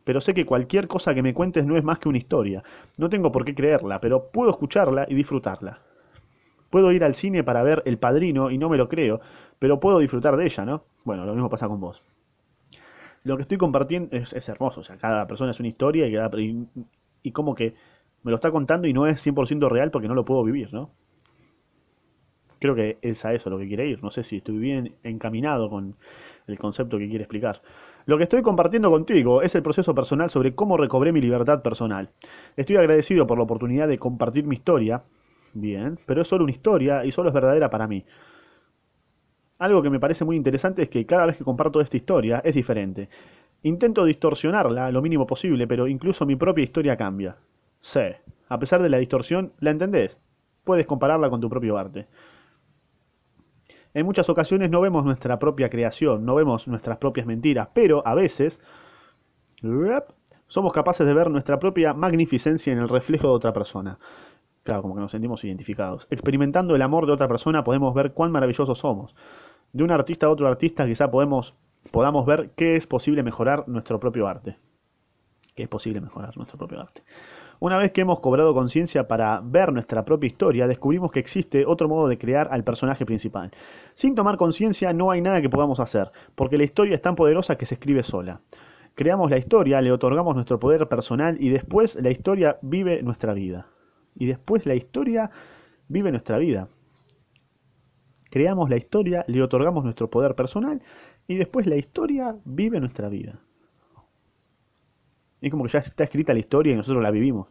pero 0.04 0.20
sé 0.20 0.34
que 0.34 0.46
cualquier 0.46 0.86
cosa 0.88 1.14
que 1.14 1.22
me 1.22 1.34
cuentes 1.34 1.66
no 1.66 1.76
es 1.76 1.84
más 1.84 1.98
que 1.98 2.08
una 2.08 2.18
historia. 2.18 2.62
No 2.96 3.08
tengo 3.08 3.32
por 3.32 3.44
qué 3.44 3.54
creerla, 3.54 4.00
pero 4.00 4.30
puedo 4.30 4.50
escucharla 4.50 5.06
y 5.08 5.14
disfrutarla. 5.14 5.80
Puedo 6.70 6.92
ir 6.92 7.04
al 7.04 7.14
cine 7.14 7.44
para 7.44 7.62
ver 7.62 7.82
El 7.86 7.98
Padrino 7.98 8.50
y 8.50 8.58
no 8.58 8.68
me 8.68 8.76
lo 8.76 8.88
creo, 8.88 9.20
pero 9.58 9.80
puedo 9.80 9.98
disfrutar 9.98 10.36
de 10.36 10.44
ella, 10.44 10.64
¿no? 10.64 10.84
Bueno, 11.04 11.24
lo 11.24 11.32
mismo 11.34 11.48
pasa 11.48 11.68
con 11.68 11.80
vos. 11.80 12.02
Lo 13.24 13.36
que 13.36 13.42
estoy 13.42 13.58
compartiendo 13.58 14.16
es, 14.16 14.48
hermoso, 14.48 14.80
o 14.80 14.84
sea, 14.84 14.96
cada 14.96 15.26
persona 15.26 15.50
es 15.50 15.60
una 15.60 15.68
historia 15.68 16.06
y, 16.06 16.66
y, 17.22 17.32
como 17.32 17.54
que 17.54 17.74
me 18.22 18.30
lo 18.30 18.36
está 18.36 18.50
contando 18.50 18.86
y 18.86 18.92
no 18.92 19.06
es 19.06 19.26
100% 19.26 19.68
real 19.68 19.90
porque 19.90 20.08
no 20.08 20.14
lo 20.14 20.24
puedo 20.24 20.44
vivir, 20.44 20.72
¿no? 20.72 20.90
Creo 22.60 22.74
que 22.74 22.98
es 23.02 23.24
a 23.24 23.32
eso 23.32 23.50
lo 23.50 23.58
que 23.58 23.68
quiere 23.68 23.86
ir. 23.86 24.02
No 24.02 24.10
sé 24.10 24.24
si 24.24 24.38
estoy 24.38 24.58
bien 24.58 24.96
encaminado 25.04 25.70
con 25.70 25.96
el 26.46 26.58
concepto 26.58 26.98
que 26.98 27.08
quiere 27.08 27.24
explicar. 27.24 27.62
Lo 28.06 28.16
que 28.16 28.24
estoy 28.24 28.42
compartiendo 28.42 28.90
contigo 28.90 29.42
es 29.42 29.54
el 29.54 29.62
proceso 29.62 29.94
personal 29.94 30.30
sobre 30.30 30.54
cómo 30.54 30.76
recobré 30.76 31.12
mi 31.12 31.20
libertad 31.20 31.62
personal. 31.62 32.10
Estoy 32.56 32.76
agradecido 32.76 33.26
por 33.26 33.38
la 33.38 33.44
oportunidad 33.44 33.86
de 33.86 33.98
compartir 33.98 34.44
mi 34.44 34.56
historia 34.56 35.02
Bien, 35.52 35.98
pero 36.06 36.22
es 36.22 36.28
solo 36.28 36.44
una 36.44 36.52
historia 36.52 37.04
y 37.04 37.12
solo 37.12 37.28
es 37.28 37.34
verdadera 37.34 37.68
para 37.70 37.86
mí. 37.86 38.04
Algo 39.58 39.82
que 39.82 39.90
me 39.90 40.00
parece 40.00 40.24
muy 40.24 40.36
interesante 40.36 40.82
es 40.82 40.88
que 40.88 41.06
cada 41.06 41.26
vez 41.26 41.36
que 41.36 41.44
comparto 41.44 41.80
esta 41.80 41.96
historia 41.96 42.40
es 42.44 42.54
diferente. 42.56 43.08
Intento 43.62 44.04
distorsionarla 44.04 44.90
lo 44.92 45.02
mínimo 45.02 45.26
posible, 45.26 45.66
pero 45.66 45.86
incluso 45.88 46.26
mi 46.26 46.36
propia 46.36 46.64
historia 46.64 46.96
cambia. 46.96 47.36
Sí, 47.80 48.00
a 48.48 48.58
pesar 48.58 48.82
de 48.82 48.88
la 48.88 48.98
distorsión, 48.98 49.52
¿la 49.60 49.70
entendés? 49.70 50.16
Puedes 50.64 50.86
compararla 50.86 51.30
con 51.30 51.40
tu 51.40 51.48
propio 51.50 51.78
arte. 51.78 52.06
En 53.92 54.06
muchas 54.06 54.30
ocasiones 54.30 54.70
no 54.70 54.80
vemos 54.80 55.04
nuestra 55.04 55.38
propia 55.38 55.68
creación, 55.68 56.24
no 56.24 56.34
vemos 56.34 56.66
nuestras 56.68 56.96
propias 56.96 57.26
mentiras, 57.26 57.68
pero 57.74 58.02
a 58.06 58.14
veces 58.14 58.58
somos 60.46 60.72
capaces 60.72 61.06
de 61.06 61.14
ver 61.14 61.30
nuestra 61.30 61.58
propia 61.58 61.94
magnificencia 61.94 62.72
en 62.72 62.78
el 62.80 62.88
reflejo 62.88 63.28
de 63.28 63.34
otra 63.34 63.52
persona. 63.52 63.98
Claro, 64.68 64.82
como 64.82 64.96
que 64.96 65.00
nos 65.00 65.12
sentimos 65.12 65.42
identificados. 65.44 66.06
Experimentando 66.10 66.76
el 66.76 66.82
amor 66.82 67.06
de 67.06 67.12
otra 67.12 67.26
persona 67.26 67.64
podemos 67.64 67.94
ver 67.94 68.12
cuán 68.12 68.30
maravillosos 68.30 68.78
somos. 68.78 69.16
De 69.72 69.82
un 69.82 69.90
artista 69.90 70.26
a 70.26 70.28
otro 70.28 70.46
artista 70.46 70.84
quizá 70.84 71.10
podamos 71.10 71.54
ver 72.26 72.50
qué 72.54 72.76
es 72.76 72.86
posible 72.86 73.22
mejorar 73.22 73.66
nuestro 73.66 73.98
propio 73.98 74.28
arte. 74.28 74.58
Qué 75.54 75.62
es 75.62 75.70
posible 75.70 76.02
mejorar 76.02 76.36
nuestro 76.36 76.58
propio 76.58 76.82
arte. 76.82 77.02
Una 77.60 77.78
vez 77.78 77.92
que 77.92 78.02
hemos 78.02 78.20
cobrado 78.20 78.52
conciencia 78.52 79.08
para 79.08 79.40
ver 79.42 79.72
nuestra 79.72 80.04
propia 80.04 80.26
historia, 80.26 80.66
descubrimos 80.66 81.12
que 81.12 81.20
existe 81.20 81.64
otro 81.64 81.88
modo 81.88 82.06
de 82.06 82.18
crear 82.18 82.48
al 82.52 82.62
personaje 82.62 83.06
principal. 83.06 83.50
Sin 83.94 84.14
tomar 84.14 84.36
conciencia 84.36 84.92
no 84.92 85.10
hay 85.10 85.22
nada 85.22 85.40
que 85.40 85.48
podamos 85.48 85.80
hacer, 85.80 86.12
porque 86.34 86.58
la 86.58 86.64
historia 86.64 86.94
es 86.94 87.00
tan 87.00 87.14
poderosa 87.14 87.56
que 87.56 87.64
se 87.64 87.76
escribe 87.76 88.02
sola. 88.02 88.42
Creamos 88.94 89.30
la 89.30 89.38
historia, 89.38 89.80
le 89.80 89.92
otorgamos 89.92 90.34
nuestro 90.34 90.60
poder 90.60 90.88
personal 90.88 91.38
y 91.40 91.48
después 91.48 91.96
la 92.02 92.10
historia 92.10 92.58
vive 92.60 93.02
nuestra 93.02 93.32
vida 93.32 93.66
y 94.18 94.26
después 94.26 94.66
la 94.66 94.74
historia 94.74 95.30
vive 95.86 96.10
nuestra 96.10 96.38
vida. 96.38 96.68
Creamos 98.30 98.68
la 98.68 98.76
historia, 98.76 99.24
le 99.28 99.42
otorgamos 99.42 99.84
nuestro 99.84 100.10
poder 100.10 100.34
personal 100.34 100.82
y 101.28 101.36
después 101.36 101.66
la 101.66 101.76
historia 101.76 102.36
vive 102.44 102.80
nuestra 102.80 103.08
vida. 103.08 103.40
Es 105.40 105.50
como 105.50 105.64
que 105.64 105.70
ya 105.70 105.78
está 105.78 106.04
escrita 106.04 106.32
la 106.32 106.40
historia 106.40 106.72
y 106.72 106.76
nosotros 106.76 107.02
la 107.02 107.12
vivimos. 107.12 107.48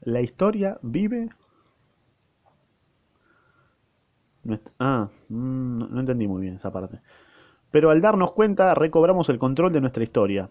La 0.00 0.20
historia 0.20 0.78
vive... 0.82 1.28
Ah, 4.78 5.08
mm, 5.28 5.94
no 5.94 6.00
entendí 6.00 6.26
muy 6.26 6.40
bien 6.42 6.54
esa 6.54 6.72
parte. 6.72 7.00
Pero 7.70 7.90
al 7.90 8.00
darnos 8.00 8.32
cuenta, 8.32 8.74
recobramos 8.74 9.28
el 9.28 9.38
control 9.38 9.72
de 9.72 9.80
nuestra 9.80 10.02
historia. 10.02 10.50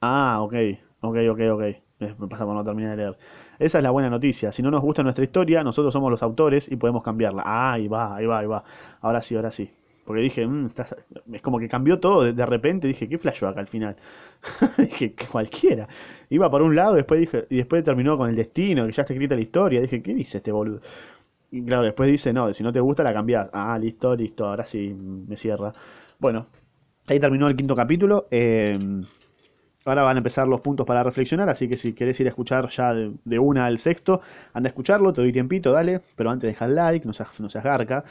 Ah, 0.00 0.38
ok, 0.42 0.54
ok, 1.00 1.16
ok, 1.30 1.40
ok. 1.52 1.85
Me 1.98 2.28
pasa 2.28 2.44
no 2.44 2.62
terminar 2.62 2.90
de 2.90 2.96
leer. 2.96 3.18
Esa 3.58 3.78
es 3.78 3.84
la 3.84 3.90
buena 3.90 4.10
noticia. 4.10 4.52
Si 4.52 4.62
no 4.62 4.70
nos 4.70 4.82
gusta 4.82 5.02
nuestra 5.02 5.24
historia, 5.24 5.64
nosotros 5.64 5.92
somos 5.92 6.10
los 6.10 6.22
autores 6.22 6.70
y 6.70 6.76
podemos 6.76 7.02
cambiarla. 7.02 7.42
Ah, 7.46 7.72
ahí 7.72 7.88
va, 7.88 8.16
ahí 8.16 8.26
va, 8.26 8.38
ahí 8.40 8.46
va. 8.46 8.64
Ahora 9.00 9.22
sí, 9.22 9.34
ahora 9.34 9.50
sí. 9.50 9.70
Porque 10.04 10.22
dije, 10.22 10.46
mm, 10.46 10.70
es 11.32 11.42
como 11.42 11.58
que 11.58 11.68
cambió 11.68 11.98
todo 11.98 12.32
de, 12.32 12.46
repente. 12.46 12.86
Dije, 12.86 13.08
¿qué 13.08 13.18
flashó 13.18 13.48
acá 13.48 13.60
al 13.60 13.66
final? 13.66 13.96
dije, 14.78 15.14
cualquiera. 15.30 15.88
Iba 16.28 16.50
por 16.50 16.62
un 16.62 16.76
lado 16.76 16.94
después 16.94 17.18
dije, 17.20 17.46
y 17.48 17.56
después 17.56 17.82
terminó 17.82 18.18
con 18.18 18.28
el 18.28 18.36
destino, 18.36 18.86
que 18.86 18.92
ya 18.92 19.02
está 19.02 19.14
escrita 19.14 19.34
la 19.34 19.40
historia. 19.40 19.80
Dije, 19.80 20.02
¿qué 20.02 20.14
dice 20.14 20.38
este 20.38 20.52
boludo? 20.52 20.80
Y 21.50 21.62
claro, 21.64 21.84
después 21.84 22.10
dice, 22.10 22.32
no, 22.32 22.52
si 22.52 22.62
no 22.62 22.72
te 22.72 22.80
gusta 22.80 23.02
la 23.02 23.14
cambiás. 23.14 23.48
Ah, 23.52 23.78
listo, 23.78 24.14
listo, 24.14 24.46
ahora 24.46 24.66
sí 24.66 24.94
me 24.94 25.36
cierra. 25.36 25.72
Bueno, 26.18 26.46
ahí 27.06 27.18
terminó 27.18 27.48
el 27.48 27.56
quinto 27.56 27.74
capítulo. 27.74 28.26
Eh, 28.30 28.78
ahora 29.86 30.02
van 30.02 30.16
a 30.16 30.18
empezar 30.18 30.48
los 30.48 30.60
puntos 30.60 30.86
para 30.86 31.02
reflexionar, 31.02 31.48
así 31.48 31.68
que 31.68 31.76
si 31.76 31.92
querés 31.92 32.18
ir 32.20 32.26
a 32.26 32.30
escuchar 32.30 32.68
ya 32.70 32.92
de, 32.92 33.38
una 33.38 33.66
al 33.66 33.78
sexto, 33.78 34.20
anda 34.52 34.68
a 34.68 34.70
escucharlo, 34.70 35.12
te 35.12 35.22
doy 35.22 35.32
tiempito, 35.32 35.72
dale. 35.72 36.00
Pero 36.16 36.30
antes 36.30 36.48
deja 36.48 36.64
el 36.66 36.74
like, 36.74 37.06
no 37.06 37.12
seas, 37.12 37.28
no 37.40 37.48
garca. 37.48 38.04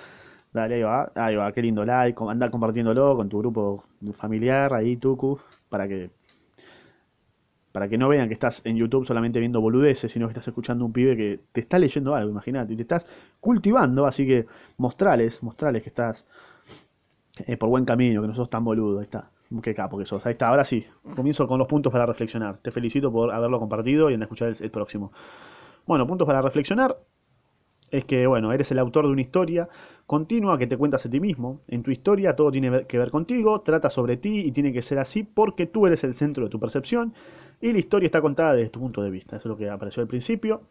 Dale, 0.53 0.75
ahí 0.75 0.83
va, 0.83 1.11
ahí 1.15 1.35
va, 1.35 1.51
qué 1.51 1.61
lindo 1.61 1.83
like, 1.85 2.17
anda 2.29 2.49
compartiéndolo 2.49 3.15
con 3.17 3.27
tu 3.29 3.39
grupo 3.39 3.83
familiar, 4.17 4.73
ahí, 4.73 4.95
Tuku, 4.97 5.38
para 5.69 5.88
que 5.88 6.09
para 7.73 7.89
que 7.89 7.97
no 7.97 8.07
vean 8.07 8.29
que 8.29 8.35
estás 8.35 8.61
en 8.63 8.77
YouTube 8.77 9.05
solamente 9.05 9.38
viendo 9.38 9.59
boludeces, 9.59 10.09
sino 10.09 10.27
que 10.27 10.31
estás 10.31 10.47
escuchando 10.47 10.85
un 10.85 10.93
pibe 10.93 11.17
que 11.17 11.41
te 11.51 11.59
está 11.59 11.77
leyendo 11.77 12.15
algo, 12.15 12.31
imagínate, 12.31 12.71
y 12.71 12.77
te 12.77 12.83
estás 12.83 13.05
cultivando, 13.41 14.05
así 14.05 14.25
que 14.25 14.45
mostrales, 14.77 15.43
mostrales 15.43 15.83
que 15.83 15.89
estás 15.89 16.25
eh, 17.45 17.57
por 17.57 17.67
buen 17.67 17.83
camino, 17.83 18.21
que 18.21 18.29
no 18.29 18.33
sos 18.33 18.49
tan 18.49 18.63
boludo, 18.63 18.99
ahí 18.99 19.03
está. 19.03 19.29
Qué 19.62 19.75
capo 19.75 19.97
que 19.97 20.05
sos. 20.05 20.25
Ahí 20.25 20.34
está, 20.34 20.47
ahora 20.47 20.65
sí, 20.65 20.86
comienzo 21.15 21.47
con 21.47 21.60
los 21.60 21.67
puntos 21.67 21.91
para 21.91 22.05
reflexionar. 22.05 22.58
Te 22.58 22.71
felicito 22.71 23.12
por 23.12 23.31
haberlo 23.31 23.60
compartido 23.60 24.10
y 24.10 24.15
en 24.15 24.23
escuchar 24.23 24.53
el 24.60 24.71
próximo. 24.71 25.12
Bueno, 25.86 26.08
puntos 26.08 26.25
para 26.25 26.41
reflexionar 26.41 26.97
es 27.91 28.05
que, 28.05 28.25
bueno, 28.25 28.51
eres 28.51 28.71
el 28.71 28.79
autor 28.79 29.05
de 29.05 29.12
una 29.12 29.21
historia 29.21 29.69
continua 30.08 30.58
que 30.58 30.67
te 30.67 30.77
cuentas 30.77 31.05
a 31.05 31.10
ti 31.10 31.19
mismo. 31.19 31.62
En 31.67 31.84
tu 31.84 31.91
historia 31.91 32.36
todo 32.36 32.51
tiene 32.51 32.86
que 32.86 32.97
ver 32.97 33.12
contigo, 33.12 33.62
trata 33.62 33.89
sobre 33.89 34.17
ti 34.17 34.39
y 34.39 34.51
tiene 34.51 34.73
que 34.73 34.81
ser 34.81 34.99
así 34.99 35.23
porque 35.23 35.67
tú 35.67 35.86
eres 35.86 36.03
el 36.03 36.15
centro 36.15 36.45
de 36.45 36.49
tu 36.49 36.60
percepción 36.60 37.13
y 37.62 37.71
la 37.71 37.79
historia 37.79 38.08
está 38.08 38.21
contada 38.21 38.53
desde 38.53 38.69
tu 38.69 38.79
punto 38.79 39.03
de 39.03 39.12
vista. 39.12 39.38
Eso 39.38 39.47
es 39.47 39.49
lo 39.49 39.58
que 39.58 39.69
apareció 39.69 40.01
al 40.01 40.08
principio. 40.08 40.63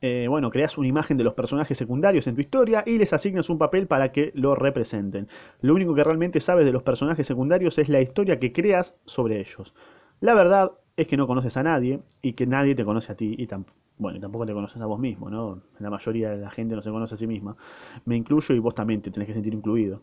Eh, 0.00 0.26
bueno, 0.28 0.50
creas 0.50 0.78
una 0.78 0.86
imagen 0.86 1.16
de 1.16 1.24
los 1.24 1.34
personajes 1.34 1.76
secundarios 1.76 2.26
en 2.28 2.36
tu 2.36 2.40
historia 2.40 2.84
y 2.86 2.98
les 2.98 3.12
asignas 3.12 3.50
un 3.50 3.58
papel 3.58 3.86
para 3.88 4.12
que 4.12 4.30
lo 4.34 4.54
representen. 4.54 5.28
Lo 5.60 5.74
único 5.74 5.94
que 5.94 6.04
realmente 6.04 6.40
sabes 6.40 6.64
de 6.66 6.72
los 6.72 6.84
personajes 6.84 7.26
secundarios 7.26 7.78
es 7.78 7.88
la 7.88 8.00
historia 8.00 8.38
que 8.38 8.52
creas 8.52 8.94
sobre 9.06 9.40
ellos. 9.40 9.74
La 10.20 10.34
verdad 10.34 10.72
es 10.96 11.06
que 11.08 11.16
no 11.16 11.26
conoces 11.26 11.56
a 11.56 11.62
nadie 11.64 12.00
y 12.22 12.34
que 12.34 12.46
nadie 12.46 12.74
te 12.76 12.84
conoce 12.84 13.12
a 13.12 13.16
ti 13.16 13.34
y 13.38 13.46
tampoco 13.46 13.76
bueno, 14.00 14.20
tampoco 14.20 14.46
te 14.46 14.52
conoces 14.52 14.80
a 14.80 14.86
vos 14.86 15.00
mismo, 15.00 15.28
¿no? 15.28 15.60
La 15.80 15.90
mayoría 15.90 16.30
de 16.30 16.36
la 16.36 16.50
gente 16.50 16.76
no 16.76 16.82
se 16.82 16.90
conoce 16.90 17.16
a 17.16 17.18
sí 17.18 17.26
misma. 17.26 17.56
Me 18.04 18.14
incluyo 18.16 18.54
y 18.54 18.60
vos 18.60 18.72
también 18.72 19.02
te 19.02 19.10
tenés 19.10 19.26
que 19.26 19.34
sentir 19.34 19.52
incluido. 19.54 20.02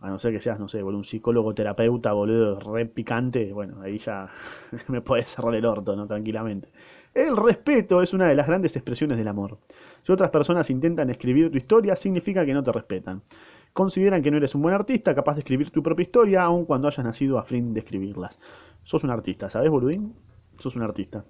A 0.00 0.08
no 0.10 0.18
ser 0.18 0.32
que 0.32 0.40
seas, 0.40 0.58
no 0.58 0.68
sé, 0.68 0.82
un 0.82 1.04
psicólogo, 1.04 1.54
terapeuta, 1.54 2.12
boludo, 2.12 2.58
re 2.58 2.86
picante, 2.86 3.52
bueno, 3.52 3.80
ahí 3.82 3.98
ya 3.98 4.28
me 4.88 5.00
podés 5.00 5.30
cerrar 5.30 5.54
el 5.54 5.64
orto, 5.64 5.94
¿no? 5.94 6.06
Tranquilamente. 6.08 6.68
El 7.14 7.36
respeto 7.36 8.00
es 8.00 8.14
una 8.14 8.26
de 8.26 8.34
las 8.34 8.46
grandes 8.46 8.74
expresiones 8.74 9.18
del 9.18 9.28
amor. 9.28 9.58
Si 10.02 10.12
otras 10.12 10.30
personas 10.30 10.70
intentan 10.70 11.10
escribir 11.10 11.50
tu 11.50 11.58
historia, 11.58 11.94
significa 11.94 12.44
que 12.46 12.54
no 12.54 12.62
te 12.62 12.72
respetan. 12.72 13.22
Consideran 13.72 14.22
que 14.22 14.30
no 14.30 14.38
eres 14.38 14.54
un 14.54 14.62
buen 14.62 14.74
artista, 14.74 15.14
capaz 15.14 15.34
de 15.34 15.40
escribir 15.40 15.70
tu 15.70 15.82
propia 15.82 16.04
historia, 16.04 16.42
aun 16.42 16.64
cuando 16.64 16.88
hayas 16.88 17.04
nacido 17.04 17.38
a 17.38 17.44
fin 17.44 17.74
de 17.74 17.80
escribirlas. 17.80 18.38
Sos 18.84 19.04
un 19.04 19.10
artista, 19.10 19.50
¿sabes, 19.50 19.70
boludín? 19.70 20.14
Sos 20.58 20.74
un 20.76 20.82
artista. 20.82 21.24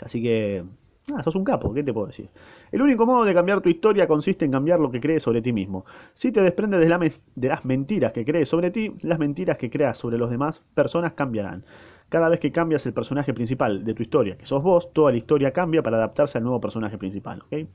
Así 0.00 0.22
que 0.22 0.64
Ah, 1.10 1.22
sos 1.24 1.34
un 1.34 1.42
capo, 1.42 1.74
¿qué 1.74 1.82
te 1.82 1.92
puedo 1.92 2.06
decir? 2.06 2.28
El 2.70 2.80
único 2.80 3.04
modo 3.06 3.24
de 3.24 3.34
cambiar 3.34 3.60
tu 3.60 3.68
historia 3.68 4.06
consiste 4.06 4.44
en 4.44 4.52
cambiar 4.52 4.78
lo 4.78 4.90
que 4.90 5.00
crees 5.00 5.24
sobre 5.24 5.42
ti 5.42 5.52
mismo. 5.52 5.84
Si 6.14 6.30
te 6.30 6.40
desprendes 6.42 6.80
de, 6.80 7.12
de, 7.34 7.48
las 7.48 7.64
mentiras 7.64 8.12
que 8.12 8.24
crees 8.24 8.48
sobre 8.48 8.70
ti, 8.70 8.94
las 9.00 9.18
mentiras 9.18 9.58
que 9.58 9.68
creas 9.68 9.98
sobre 9.98 10.16
los 10.16 10.30
demás 10.30 10.60
personas 10.74 11.14
cambiarán. 11.14 11.64
Cada 12.12 12.28
vez 12.28 12.40
que 12.40 12.52
cambias 12.52 12.84
el 12.84 12.92
personaje 12.92 13.32
principal 13.32 13.84
de 13.84 13.94
tu 13.94 14.02
historia, 14.02 14.36
que 14.36 14.44
sos 14.44 14.62
vos, 14.62 14.92
toda 14.92 15.12
la 15.12 15.16
historia 15.16 15.50
cambia 15.50 15.82
para 15.82 15.96
adaptarse 15.96 16.36
al 16.36 16.44
nuevo 16.44 16.60
personaje 16.60 16.98
principal, 16.98 17.40
¿ok? 17.40 17.66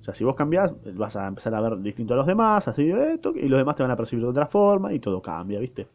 O 0.00 0.04
sea, 0.04 0.14
si 0.16 0.24
vos 0.24 0.34
cambias, 0.34 0.72
vas 0.96 1.14
a 1.14 1.28
empezar 1.28 1.54
a 1.54 1.60
ver 1.60 1.78
distinto 1.78 2.14
a 2.14 2.16
los 2.16 2.26
demás, 2.26 2.66
así, 2.66 2.90
esto, 2.90 3.32
y 3.36 3.48
los 3.48 3.56
demás 3.56 3.76
te 3.76 3.84
van 3.84 3.92
a 3.92 3.96
percibir 3.96 4.24
de 4.24 4.30
otra 4.30 4.46
forma, 4.46 4.92
y 4.92 4.98
todo 4.98 5.22
cambia, 5.22 5.60
¿viste? 5.60 5.86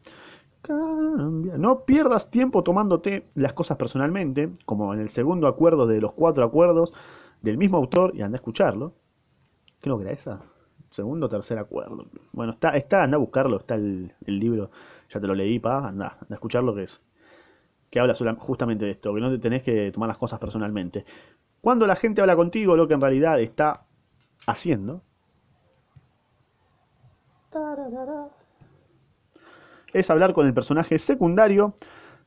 No 0.66 1.80
pierdas 1.80 2.30
tiempo 2.30 2.62
tomándote 2.62 3.26
las 3.34 3.52
cosas 3.52 3.76
personalmente, 3.76 4.48
como 4.64 4.94
en 4.94 5.00
el 5.00 5.10
segundo 5.10 5.46
acuerdo 5.46 5.86
de 5.86 6.00
los 6.00 6.12
cuatro 6.12 6.42
acuerdos 6.42 6.94
del 7.42 7.58
mismo 7.58 7.76
autor, 7.76 8.16
y 8.16 8.22
anda 8.22 8.36
a 8.36 8.40
escucharlo. 8.40 8.94
Creo 9.82 9.98
que 9.98 10.04
era 10.04 10.12
esa. 10.12 10.40
Segundo 10.88 11.26
o 11.26 11.28
tercer 11.28 11.58
acuerdo. 11.58 12.06
Bueno, 12.32 12.54
está, 12.54 12.70
está, 12.78 13.02
anda 13.02 13.16
a 13.16 13.20
buscarlo, 13.20 13.58
está 13.58 13.74
el, 13.74 14.10
libro, 14.24 14.70
ya 15.12 15.20
te 15.20 15.26
lo 15.26 15.34
leí, 15.34 15.58
pa, 15.58 15.86
anda, 15.86 16.16
anda 16.18 16.28
a 16.30 16.34
escucharlo 16.34 16.74
que 16.74 16.84
es. 16.84 17.02
Que 17.94 18.00
habla 18.00 18.16
justamente 18.40 18.86
de 18.86 18.90
esto, 18.90 19.14
que 19.14 19.20
no 19.20 19.30
te 19.30 19.38
tenés 19.38 19.62
que 19.62 19.92
tomar 19.92 20.08
las 20.08 20.18
cosas 20.18 20.40
personalmente. 20.40 21.04
Cuando 21.60 21.86
la 21.86 21.94
gente 21.94 22.20
habla 22.20 22.34
contigo, 22.34 22.74
lo 22.74 22.88
que 22.88 22.94
en 22.94 23.00
realidad 23.00 23.40
está 23.40 23.84
haciendo 24.48 25.00
es 29.92 30.10
hablar 30.10 30.32
con 30.32 30.48
el 30.48 30.52
personaje 30.52 30.98
secundario 30.98 31.76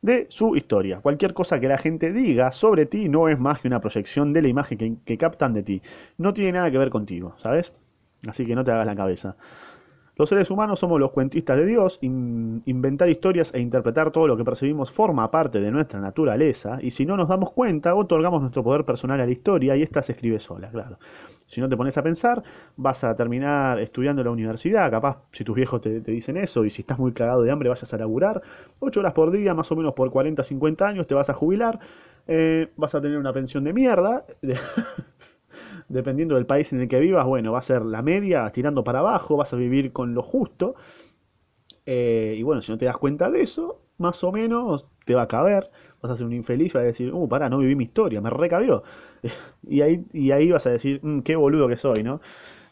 de 0.01 0.27
su 0.30 0.56
historia. 0.56 1.01
Cualquier 1.01 1.34
cosa 1.34 1.60
que 1.60 1.67
la 1.67 1.77
gente 1.77 2.13
diga 2.13 2.53
sobre 2.53 2.86
ti 2.86 3.10
no 3.10 3.27
es 3.27 3.38
más 3.38 3.60
que 3.60 3.67
una 3.67 3.82
proyección 3.82 4.32
de 4.32 4.43
la 4.43 4.47
imagen 4.47 5.01
que, 5.03 5.17
captan 5.17 5.53
de 5.53 5.63
ti. 5.63 5.82
No 6.17 6.34
tiene 6.34 6.53
nada 6.53 6.71
que 6.71 6.77
ver 6.77 6.89
contigo, 6.89 7.36
¿sabes? 7.39 7.73
Así 8.25 8.45
que 8.45 8.56
no 8.56 8.63
te 8.63 8.71
hagas 8.71 8.86
la 8.86 8.95
cabeza. 8.95 9.36
Los 10.17 10.30
seres 10.30 10.49
humanos 10.49 10.80
somos 10.80 10.99
los 10.99 11.12
cuentistas 11.12 11.58
de 11.58 11.65
Dios, 11.67 11.99
inventar 12.01 13.08
historias 13.08 13.53
e 13.53 13.60
interpretar 13.60 14.10
todo 14.10 14.27
lo 14.27 14.36
que 14.36 14.43
percibimos 14.43 14.91
forma 14.91 15.30
parte 15.30 15.60
de 15.60 15.69
nuestra 15.69 15.99
naturaleza, 15.99 16.80
y 16.82 16.89
si 16.89 17.06
no 17.06 17.15
nos 17.15 17.27
damos 17.27 17.51
cuenta, 17.51 17.93
otorgamos 17.93 18.41
nuestro 18.41 18.63
poder 18.63 18.84
personal 18.84 19.21
a 19.21 19.25
la 19.27 19.32
historia 19.32 19.75
y 19.75 19.84
esta 19.84 20.01
se 20.01 20.13
escribe 20.13 20.39
sola, 20.39 20.69
claro. 20.69 20.97
Si 21.45 21.62
no 21.62 21.69
te 21.69 21.77
pones 21.77 21.99
a 21.99 22.03
pensar, 22.03 22.41
vas 22.77 23.03
a 23.03 23.15
terminar 23.15 23.80
estudiando 23.80 24.21
en 24.23 24.25
la 24.25 24.32
universidad, 24.32 24.89
capaz 24.89 25.21
si 25.32 25.43
tus 25.43 25.56
viejos 25.56 25.82
te, 25.82 25.99
dicen 26.01 26.36
eso, 26.38 26.65
y 26.65 26.71
si 26.71 26.82
estás 26.82 26.97
muy 26.97 27.13
cagado 27.13 27.43
de 27.43 27.51
hambre 27.51 27.69
vayas 27.69 27.93
a 27.93 27.97
laburar, 27.97 28.41
8 28.80 28.99
horas 28.99 29.13
por 29.13 29.30
día, 29.30 29.53
más 29.53 29.71
o 29.71 29.75
menos 29.75 29.93
por 29.93 30.10
40, 30.10 30.43
50 30.43 30.88
años, 30.88 31.06
te 31.06 31.13
vas 31.13 31.30
a 31.30 31.36
jubilar, 31.36 31.80
eh, 32.27 32.71
vas 32.75 32.95
a 32.95 33.01
tener 33.01 33.19
una 33.19 33.34
pensión 33.34 33.63
de 33.63 33.71
mierda, 33.71 34.25
dependiendo 35.89 36.36
del 36.36 36.45
país 36.45 36.71
en 36.73 36.82
el 36.82 36.88
que 36.88 37.00
vivas, 37.00 37.26
bueno, 37.26 37.52
va 37.52 37.60
a 37.60 37.62
ser 37.63 37.84
la 37.84 38.02
media, 38.02 38.50
tirando 38.52 38.84
para 38.84 39.00
abajo, 39.00 39.38
vas 39.38 39.54
a 39.54 39.56
vivir 39.56 39.91
con 39.93 40.13
lo 40.13 40.23
justo, 40.23 40.76
eh, 41.86 42.36
y 42.38 42.43
bueno, 42.43 42.62
si 42.62 42.71
no 42.71 42.78
te 42.78 42.86
das 42.86 42.97
cuenta 42.97 43.32
de 43.32 43.41
eso, 43.41 43.82
más 43.97 44.23
o 44.23 44.32
menos 44.32 44.86
te 45.06 45.15
va 45.15 45.23
a 45.23 45.28
caber, 45.28 45.69
vas 46.02 46.12
a 46.12 46.15
ser 46.15 46.26
un 46.26 46.34
infeliz 46.34 46.73
vas 46.73 46.82
a 46.84 46.86
decir, 46.86 47.13
uh, 47.13 47.28
pará, 47.28 47.50
no 47.50 47.60
viví 47.60 47.76
mi 47.76 47.86
historia, 47.86 48.21
me 48.21 48.30
recabió. 48.30 48.84
y, 49.67 49.82
ahí, 49.82 50.06
y 50.13 50.32
ahí 50.32 50.52
vas 50.52 50.67
a 50.67 50.71
decir, 50.71 51.00
mm, 51.02 51.21
qué 51.21 51.36
boludo 51.36 51.67
que 51.67 51.78
soy, 51.78 52.04
¿no? 52.04 52.19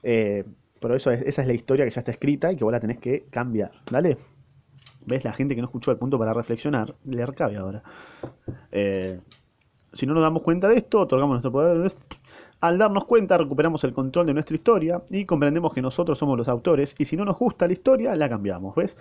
Eh, 0.03 0.43
pero 0.79 0.95
eso 0.95 1.11
esa 1.11 1.41
es 1.41 1.47
la 1.47 1.53
historia 1.53 1.85
que 1.85 1.91
ya 1.91 2.01
está 2.01 2.11
escrita 2.11 2.51
y 2.51 2.57
que 2.57 2.63
vos 2.63 2.73
la 2.73 2.79
tenés 2.79 2.99
que 2.99 3.25
cambiar, 3.29 3.71
¿dale? 3.89 4.17
¿Ves? 5.05 5.23
La 5.23 5.33
gente 5.33 5.55
que 5.55 5.61
no 5.61 5.67
escuchó 5.67 5.91
el 5.91 5.97
punto 5.97 6.19
para 6.19 6.33
reflexionar, 6.33 6.95
le 7.05 7.25
recabe 7.25 7.57
ahora. 7.57 7.83
Eh, 8.71 9.19
si 9.93 10.05
no 10.05 10.13
nos 10.13 10.23
damos 10.23 10.43
cuenta 10.43 10.67
de 10.67 10.77
esto, 10.77 10.99
otorgamos 10.99 11.35
nuestro 11.35 11.51
poder. 11.51 11.91
Al 12.61 12.77
darnos 12.77 13.05
cuenta, 13.05 13.37
recuperamos 13.37 13.83
el 13.83 13.93
control 13.93 14.27
de 14.27 14.33
nuestra 14.33 14.55
historia 14.55 15.01
y 15.09 15.25
comprendemos 15.25 15.73
que 15.73 15.81
nosotros 15.81 16.17
somos 16.17 16.37
los 16.37 16.47
autores. 16.47 16.95
Y 16.97 17.05
si 17.05 17.15
no 17.15 17.25
nos 17.25 17.37
gusta 17.37 17.67
la 17.67 17.73
historia, 17.73 18.15
la 18.15 18.29
cambiamos, 18.29 18.75
¿ves? 18.75 18.97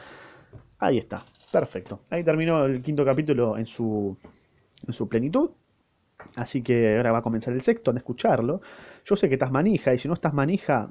Ahí 0.78 0.98
está. 0.98 1.24
Perfecto. 1.50 2.00
Ahí 2.10 2.24
terminó 2.24 2.64
el 2.64 2.82
quinto 2.82 3.04
capítulo 3.04 3.56
en 3.56 3.66
su, 3.66 4.16
en 4.86 4.92
su 4.92 5.08
plenitud. 5.08 5.50
Así 6.36 6.62
que 6.62 6.96
ahora 6.96 7.12
va 7.12 7.18
a 7.18 7.22
comenzar 7.22 7.54
el 7.54 7.62
sexto, 7.62 7.90
a 7.90 7.94
escucharlo. 7.94 8.60
Yo 9.04 9.16
sé 9.16 9.28
que 9.28 9.34
estás 9.34 9.50
manija, 9.50 9.94
y 9.94 9.98
si 9.98 10.08
no 10.08 10.14
estás 10.14 10.34
manija, 10.34 10.90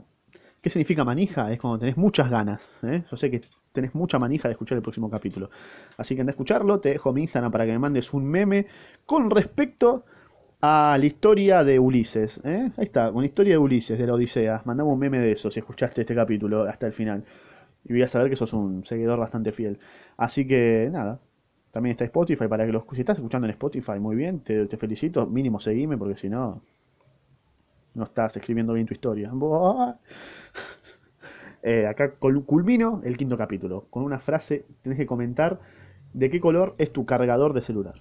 ¿qué 0.62 0.70
significa 0.70 1.04
manija? 1.04 1.52
Es 1.52 1.60
cuando 1.60 1.80
tenés 1.80 1.98
muchas 1.98 2.30
ganas. 2.30 2.62
¿eh? 2.84 3.04
Yo 3.10 3.18
sé 3.18 3.30
que 3.30 3.42
tenés 3.74 3.94
mucha 3.94 4.20
manija 4.20 4.48
de 4.48 4.54
escuchar 4.54 4.78
el 4.78 4.82
próximo 4.82 5.10
capítulo. 5.10 5.50
Así 5.98 6.16
que 6.16 6.22
anda 6.22 6.32
a 6.32 6.36
escucharlo, 6.36 6.80
te 6.80 6.90
dejo 6.90 7.12
mi 7.12 7.24
Instagram 7.24 7.52
para 7.52 7.66
que 7.66 7.72
me 7.72 7.80
mandes 7.80 8.14
un 8.14 8.26
meme 8.26 8.68
con 9.06 9.30
respecto 9.30 10.06
a 10.66 10.98
la 10.98 11.06
historia 11.06 11.62
de 11.66 11.78
Ulises. 11.78 12.40
¿eh? 12.46 12.72
Ahí 12.78 12.86
está, 12.86 13.12
una 13.12 13.26
historia 13.26 13.56
de 13.56 13.58
Ulises, 13.58 14.00
de 14.00 14.08
la 14.08 14.14
Odisea. 14.14 14.62
Mandamos 14.64 14.94
un 14.94 15.00
meme 15.00 15.20
de 15.20 15.34
eso 15.34 15.52
si 15.52 15.60
escuchaste 15.60 16.02
este 16.02 16.16
capítulo 16.16 16.64
hasta 16.64 16.88
el 16.88 16.94
final. 16.94 17.26
Y 17.84 17.92
voy 17.92 18.02
a 18.02 18.08
saber 18.08 18.30
que 18.30 18.38
sos 18.38 18.54
un 18.54 18.86
seguidor 18.86 19.20
bastante 19.20 19.52
fiel. 19.52 19.78
Así 20.16 20.48
que 20.48 20.90
nada. 20.90 21.20
También 21.72 21.92
está 21.92 22.06
Spotify 22.06 22.48
para 22.48 22.66
que 22.66 22.72
los... 22.72 22.84
Si 22.94 23.02
estás 23.02 23.18
escuchando 23.18 23.46
en 23.46 23.52
Spotify, 23.52 24.00
muy 24.00 24.16
bien, 24.16 24.40
te, 24.40 24.66
felicito. 24.78 25.26
Mínimo 25.26 25.60
seguime 25.60 25.98
porque 25.98 26.16
si 26.16 26.30
no, 26.30 26.62
no 27.94 28.04
estás 28.06 28.38
escribiendo 28.38 28.72
bien 28.72 28.88
tu 28.88 28.94
historia. 28.94 29.32
Eh, 31.66 31.88
acá 31.88 32.16
culmino 32.16 33.02
el 33.06 33.16
quinto 33.16 33.38
capítulo 33.38 33.86
con 33.90 34.04
una 34.04 34.20
frase, 34.20 34.66
tenés 34.82 34.98
que 34.98 35.06
comentar 35.06 35.62
de 36.12 36.30
qué 36.30 36.42
color 36.42 36.76
es 36.78 36.92
tu 36.92 37.06
cargador 37.06 37.54
de 37.54 37.62
celular. 37.62 37.96